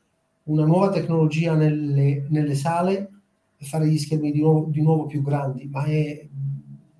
una 0.45 0.67
nuova 0.67 0.91
tecnologia 0.91 1.55
nelle, 1.55 2.27
nelle 2.29 2.55
sale 2.55 3.11
e 3.57 3.65
fare 3.65 3.89
gli 3.89 3.99
schermi 3.99 4.33
di 4.33 4.41
nuovo, 4.41 4.71
nuovo 4.75 5.07
più 5.07 5.23
grandi, 5.23 5.67
ma 5.71 5.85
è, 5.85 6.27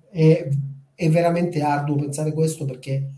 è, 0.09 0.49
è, 0.95 1.09
veramente 1.09 1.61
arduo 1.61 1.95
pensare 1.95 2.33
questo 2.33 2.65
perché 2.65 3.13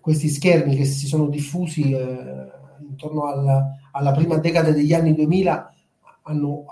questi 0.00 0.28
schermi 0.28 0.76
che 0.76 0.84
si 0.84 1.06
sono 1.06 1.28
diffusi 1.28 1.92
eh, 1.92 2.46
intorno 2.80 3.26
alla, 3.26 3.76
alla 3.92 4.12
prima 4.12 4.38
decade 4.38 4.72
degli 4.72 4.94
anni 4.94 5.14
2000 5.14 5.74
hanno, 6.22 6.64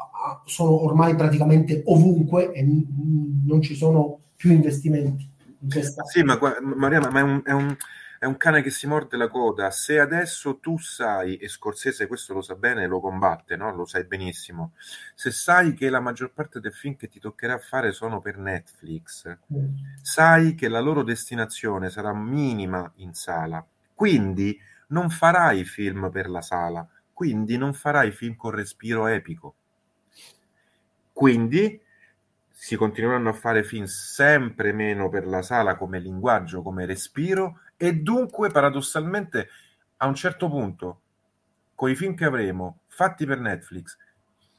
sono 0.45 0.85
ormai 0.85 1.15
praticamente 1.15 1.83
ovunque 1.87 2.53
e 2.53 2.65
non 2.65 3.61
ci 3.63 3.75
sono 3.75 4.21
più 4.37 4.53
investimenti. 4.53 5.29
In 5.61 5.71
questa... 5.71 6.05
Sì, 6.05 6.23
ma 6.23 6.39
Mariana, 6.77 7.11
ma 7.11 7.21
è 7.21 7.23
un, 7.23 7.43
è, 7.45 7.53
un, 7.53 7.77
è 8.19 8.25
un, 8.25 8.37
cane 8.37 8.63
che 8.63 8.71
si 8.71 8.87
morde 8.87 9.17
la 9.17 9.29
coda. 9.29 9.71
Se 9.71 9.99
adesso 9.99 10.59
tu 10.59 10.79
sai, 10.79 11.37
e 11.37 11.49
Scorsese 11.49 12.07
questo 12.07 12.35
lo 12.35 12.43
sa 12.43 12.55
bene, 12.55 12.87
lo 12.87 13.01
combatte, 13.01 13.57
no? 13.57 13.75
lo 13.75 13.85
sai 13.85 14.05
benissimo, 14.05 14.73
se 15.15 15.31
sai 15.31 15.75
che 15.75 15.89
la 15.89 16.01
maggior 16.01 16.33
parte 16.33 16.61
del 16.61 16.73
film 16.73 16.97
che 16.97 17.09
ti 17.09 17.21
toccherà 17.21 17.59
fare 17.59 17.93
sono 17.93 18.21
per 18.21 18.39
Netflix, 18.39 19.27
mm. 19.53 19.75
sai 20.03 20.55
che 20.55 20.69
la 20.69 20.81
loro 20.81 21.03
destinazione 21.03 21.91
sarà 21.91 22.13
minima 22.15 22.91
in 22.97 23.15
sala, 23.15 23.65
quindi 23.95 24.59
non 24.89 25.11
farai 25.11 25.65
film 25.65 26.11
per 26.11 26.29
la 26.29 26.43
sala, 26.43 26.87
quindi 27.13 27.57
non 27.57 27.75
farai 27.75 28.11
film 28.13 28.37
con 28.37 28.51
respiro 28.53 29.07
epico. 29.07 29.55
Quindi 31.13 31.81
si 32.59 32.77
continueranno 32.77 33.29
a 33.29 33.35
fare 33.35 33.63
film 33.63 33.85
sempre 33.85 34.73
meno 34.73 35.09
per 35.09 35.27
la 35.27 35.43
sala 35.43 35.77
come 35.77 35.99
linguaggio, 35.99 36.63
come 36.63 36.85
respiro 36.87 37.61
e 37.77 37.95
dunque 37.95 38.51
paradossalmente 38.51 39.49
a 39.99 40.07
un 40.07 40.15
certo 40.15 40.49
punto 40.49 41.01
con 41.75 41.91
i 41.91 41.95
film 41.95 42.15
che 42.15 42.25
avremo 42.25 42.81
fatti 42.89 43.27
per 43.27 43.39
Netflix 43.39 43.97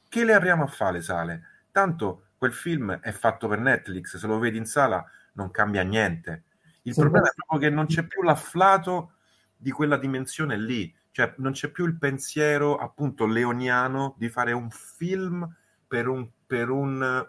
che 0.09 0.23
le 0.23 0.33
apriamo 0.33 0.63
a 0.63 0.67
fare 0.67 0.93
le 0.93 1.01
sale? 1.01 1.43
Tanto 1.71 2.27
quel 2.37 2.53
film 2.53 2.91
è 2.99 3.11
fatto 3.11 3.47
per 3.47 3.59
Netflix, 3.59 4.17
se 4.17 4.27
lo 4.27 4.39
vedi 4.39 4.57
in 4.57 4.65
sala 4.65 5.05
non 5.33 5.51
cambia 5.51 5.83
niente. 5.83 6.43
Il 6.83 6.93
sì, 6.93 7.01
problema 7.01 7.27
è 7.27 7.33
proprio 7.33 7.59
che 7.59 7.75
non 7.75 7.85
c'è 7.87 8.05
più 8.05 8.21
l'afflato 8.21 9.13
di 9.55 9.71
quella 9.71 9.97
dimensione 9.97 10.57
lì, 10.57 10.93
cioè 11.11 11.33
non 11.37 11.51
c'è 11.51 11.69
più 11.69 11.85
il 11.85 11.97
pensiero 11.97 12.77
appunto 12.77 13.25
leoniano 13.25 14.15
di 14.17 14.29
fare 14.29 14.53
un 14.53 14.69
film 14.69 15.53
per 15.87 16.07
un, 16.07 16.27
per 16.45 16.69
un 16.69 17.27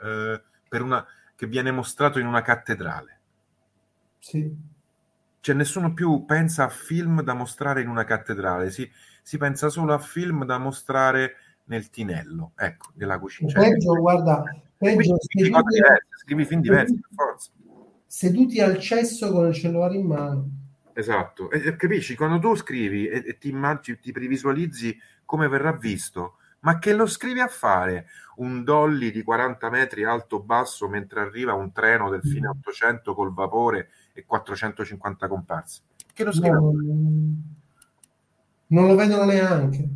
eh, 0.00 0.42
per 0.68 0.82
una, 0.82 1.04
che 1.34 1.46
viene 1.46 1.70
mostrato 1.70 2.18
in 2.18 2.26
una 2.26 2.42
cattedrale. 2.42 3.20
Sì. 4.18 4.76
Cioè 5.40 5.54
nessuno 5.54 5.94
più 5.94 6.24
pensa 6.24 6.64
a 6.64 6.68
film 6.68 7.22
da 7.22 7.34
mostrare 7.34 7.80
in 7.82 7.88
una 7.88 8.04
cattedrale, 8.04 8.70
si, 8.70 8.90
si 9.22 9.38
pensa 9.38 9.68
solo 9.68 9.92
a 9.94 9.98
film 9.98 10.44
da 10.44 10.58
mostrare 10.58 11.36
nel 11.64 11.90
tinello, 11.90 12.52
ecco, 12.56 12.90
della 12.94 13.18
cucina. 13.18 13.50
Cioè, 13.50 13.70
peggio, 13.70 13.92
guarda, 13.94 14.42
peggio, 14.76 15.16
scrivi, 15.20 15.50
seduti, 15.50 15.74
diversi, 15.74 16.06
scrivi 16.24 16.44
film 16.44 16.60
diversi, 16.60 16.94
seduti, 16.94 17.08
per 17.14 17.26
forza. 17.26 17.50
Seduti 18.06 18.60
al 18.60 18.78
cesso 18.78 19.32
con 19.32 19.48
il 19.48 19.54
cellulare 19.54 19.94
in 19.96 20.06
mano. 20.06 20.48
Esatto, 20.92 21.50
e, 21.50 21.64
e 21.64 21.76
capisci, 21.76 22.16
quando 22.16 22.38
tu 22.38 22.54
scrivi 22.56 23.06
e, 23.06 23.22
e 23.24 23.38
ti 23.38 23.48
immagini, 23.48 23.98
ti 24.00 24.12
previsualizzi 24.12 24.98
come 25.24 25.46
verrà 25.48 25.72
visto, 25.72 26.38
ma 26.60 26.78
che 26.78 26.92
lo 26.92 27.06
scrivi 27.06 27.40
a 27.40 27.46
fare? 27.46 28.06
Un 28.36 28.64
dolly 28.64 29.12
di 29.12 29.22
40 29.22 29.70
metri 29.70 30.04
alto-basso 30.04 30.88
mentre 30.88 31.20
arriva 31.20 31.54
un 31.54 31.70
treno 31.70 32.10
del 32.10 32.22
fine 32.22 32.48
800 32.48 33.14
col 33.14 33.32
vapore 33.32 33.90
e 34.18 34.24
450 34.26 35.28
comparse? 35.28 35.80
Che 36.12 36.24
lo 36.24 36.32
scrivi? 36.32 36.50
No, 36.50 36.72
non 38.68 38.86
lo 38.86 38.94
vedono 38.96 39.24
neanche. 39.24 39.88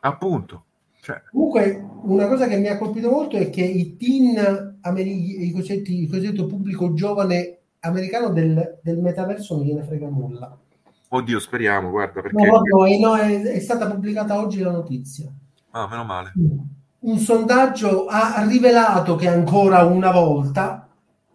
Appunto. 0.00 0.64
Cioè. 1.00 1.22
Comunque, 1.30 1.84
una 2.02 2.26
cosa 2.26 2.46
che 2.46 2.56
mi 2.58 2.66
ha 2.66 2.76
colpito 2.76 3.10
molto 3.10 3.36
è 3.36 3.48
che 3.48 3.62
i 3.62 3.96
teen, 3.96 4.76
i 4.82 5.52
cosiddetti, 5.52 6.02
il 6.02 6.08
cosiddetto 6.10 6.46
pubblico 6.46 6.92
giovane 6.92 7.58
americano 7.80 8.30
del, 8.30 8.80
del 8.82 8.98
metaverso 8.98 9.56
non 9.56 9.64
gliene 9.64 9.82
frega 9.82 10.08
nulla. 10.08 10.58
Oddio, 11.08 11.38
speriamo, 11.38 11.90
guarda, 11.90 12.20
perché... 12.20 12.44
No, 12.44 12.60
no, 12.62 12.98
no 12.98 13.16
è, 13.16 13.40
è, 13.40 13.60
stata 13.60 13.88
pubblicata 13.88 14.38
oggi 14.38 14.60
la 14.60 14.72
notizia. 14.72 15.32
Ah, 15.70 15.86
meno 15.88 16.04
male. 16.04 16.32
Un 16.98 17.18
sondaggio 17.18 18.06
ha 18.06 18.44
rivelato 18.46 19.14
che 19.14 19.28
ancora 19.28 19.84
una 19.84 20.10
volta 20.10 20.75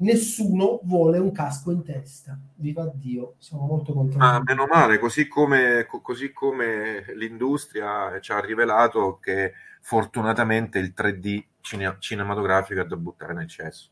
nessuno 0.02 0.80
vuole 0.84 1.18
un 1.18 1.32
casco 1.32 1.72
in 1.72 1.84
testa. 1.84 2.38
Viva 2.56 2.91
Dio, 2.93 3.36
siamo 3.39 3.66
molto 3.66 3.93
contenti. 3.93 4.24
Ah, 4.24 4.41
meno 4.43 4.66
male, 4.68 4.99
così 4.99 5.28
come, 5.28 5.86
così 5.88 6.32
come 6.32 7.04
l'industria 7.16 8.20
ci 8.20 8.32
ha 8.32 8.39
rivelato 8.39 9.18
che 9.20 9.54
fortunatamente 9.82 10.80
il 10.80 10.93
3D 10.93 11.45
cine- 11.62 11.95
cinematografico 11.99 12.82
è 12.82 12.86
da 12.86 12.97
buttare 12.97 13.34
nel 13.34 13.47
cesso. 13.47 13.89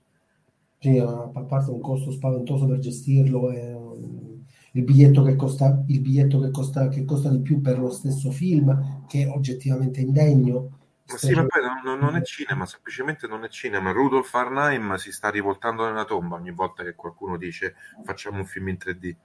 Sì, 0.82 0.98
a 0.98 1.44
parte 1.48 1.72
un 1.72 1.82
costo 1.82 2.12
spaventoso 2.12 2.66
per 2.66 2.80
gestirlo 2.80 3.52
e 3.52 3.78
il 4.74 4.84
biglietto 4.84 5.24
che 5.24 5.36
costa, 5.36 5.84
il 5.88 6.00
biglietto 6.00 6.40
che 6.40 6.52
costa, 6.52 6.88
che 6.90 7.04
costa 7.04 7.30
di 7.30 7.42
più 7.42 7.60
per 7.60 7.80
lo 7.80 7.90
stesso 7.90 8.32
film, 8.32 9.06
che 9.08 9.24
è 9.24 9.28
oggettivamente 9.28 10.00
indegno. 10.02 10.79
Ma 11.10 11.18
sì, 11.18 11.34
ma 11.34 11.46
poi 11.48 11.62
non, 11.84 11.98
non, 11.98 12.16
è 12.16 12.22
cinema, 12.22 12.66
semplicemente 12.68 13.26
non 13.26 13.44
è 13.44 13.50
cinema. 13.50 13.92
Rudolf 13.92 14.34
Arnheim 14.34 14.96
si 14.96 15.12
sta 15.12 15.30
rivoltando 15.30 15.86
nella 15.86 16.06
tomba 16.06 16.36
ogni 16.36 16.52
volta 16.52 16.84
che 16.84 16.94
qualcuno 16.94 17.36
dice 17.36 17.76
facciamo 18.04 18.38
un 18.38 18.46
film 18.46 18.68
in 18.70 18.78
3D. 18.80 19.16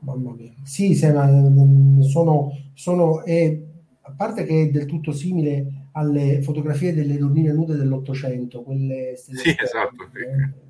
Mamma 0.00 0.32
mia. 0.32 0.52
Sì, 0.62 0.94
sono, 0.94 2.50
sono 2.72 3.24
è, 3.24 3.60
a 4.00 4.12
parte 4.16 4.44
che 4.44 4.62
è 4.62 4.70
del 4.70 4.86
tutto 4.86 5.12
simile 5.12 5.88
alle 5.92 6.40
fotografie 6.40 6.94
delle 6.94 7.18
donnine 7.18 7.52
nude 7.52 7.74
dell'Ottocento, 7.74 8.62
quelle 8.62 9.14
sì, 9.16 9.54
esatto. 9.58 10.08
Eh, 10.14 10.66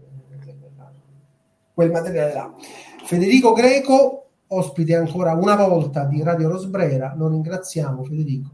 quel 1.72 1.90
materiale 1.92 2.32
là. 2.32 2.52
Federico 3.04 3.52
Greco, 3.52 4.30
ospite 4.48 4.96
ancora 4.96 5.34
una 5.34 5.54
volta 5.54 6.04
di 6.04 6.22
Radio 6.22 6.48
Rosbrera, 6.48 7.14
lo 7.16 7.28
ringraziamo 7.28 8.02
Federico, 8.02 8.50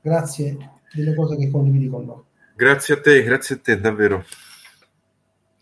grazie 0.00 0.80
delle 0.92 1.14
cose 1.14 1.36
che 1.36 1.50
condividi 1.50 1.88
con 1.88 2.04
noi. 2.04 2.20
Grazie 2.54 2.94
a 2.94 3.00
te, 3.00 3.22
grazie 3.22 3.56
a 3.56 3.58
te 3.62 3.80
davvero. 3.80 4.24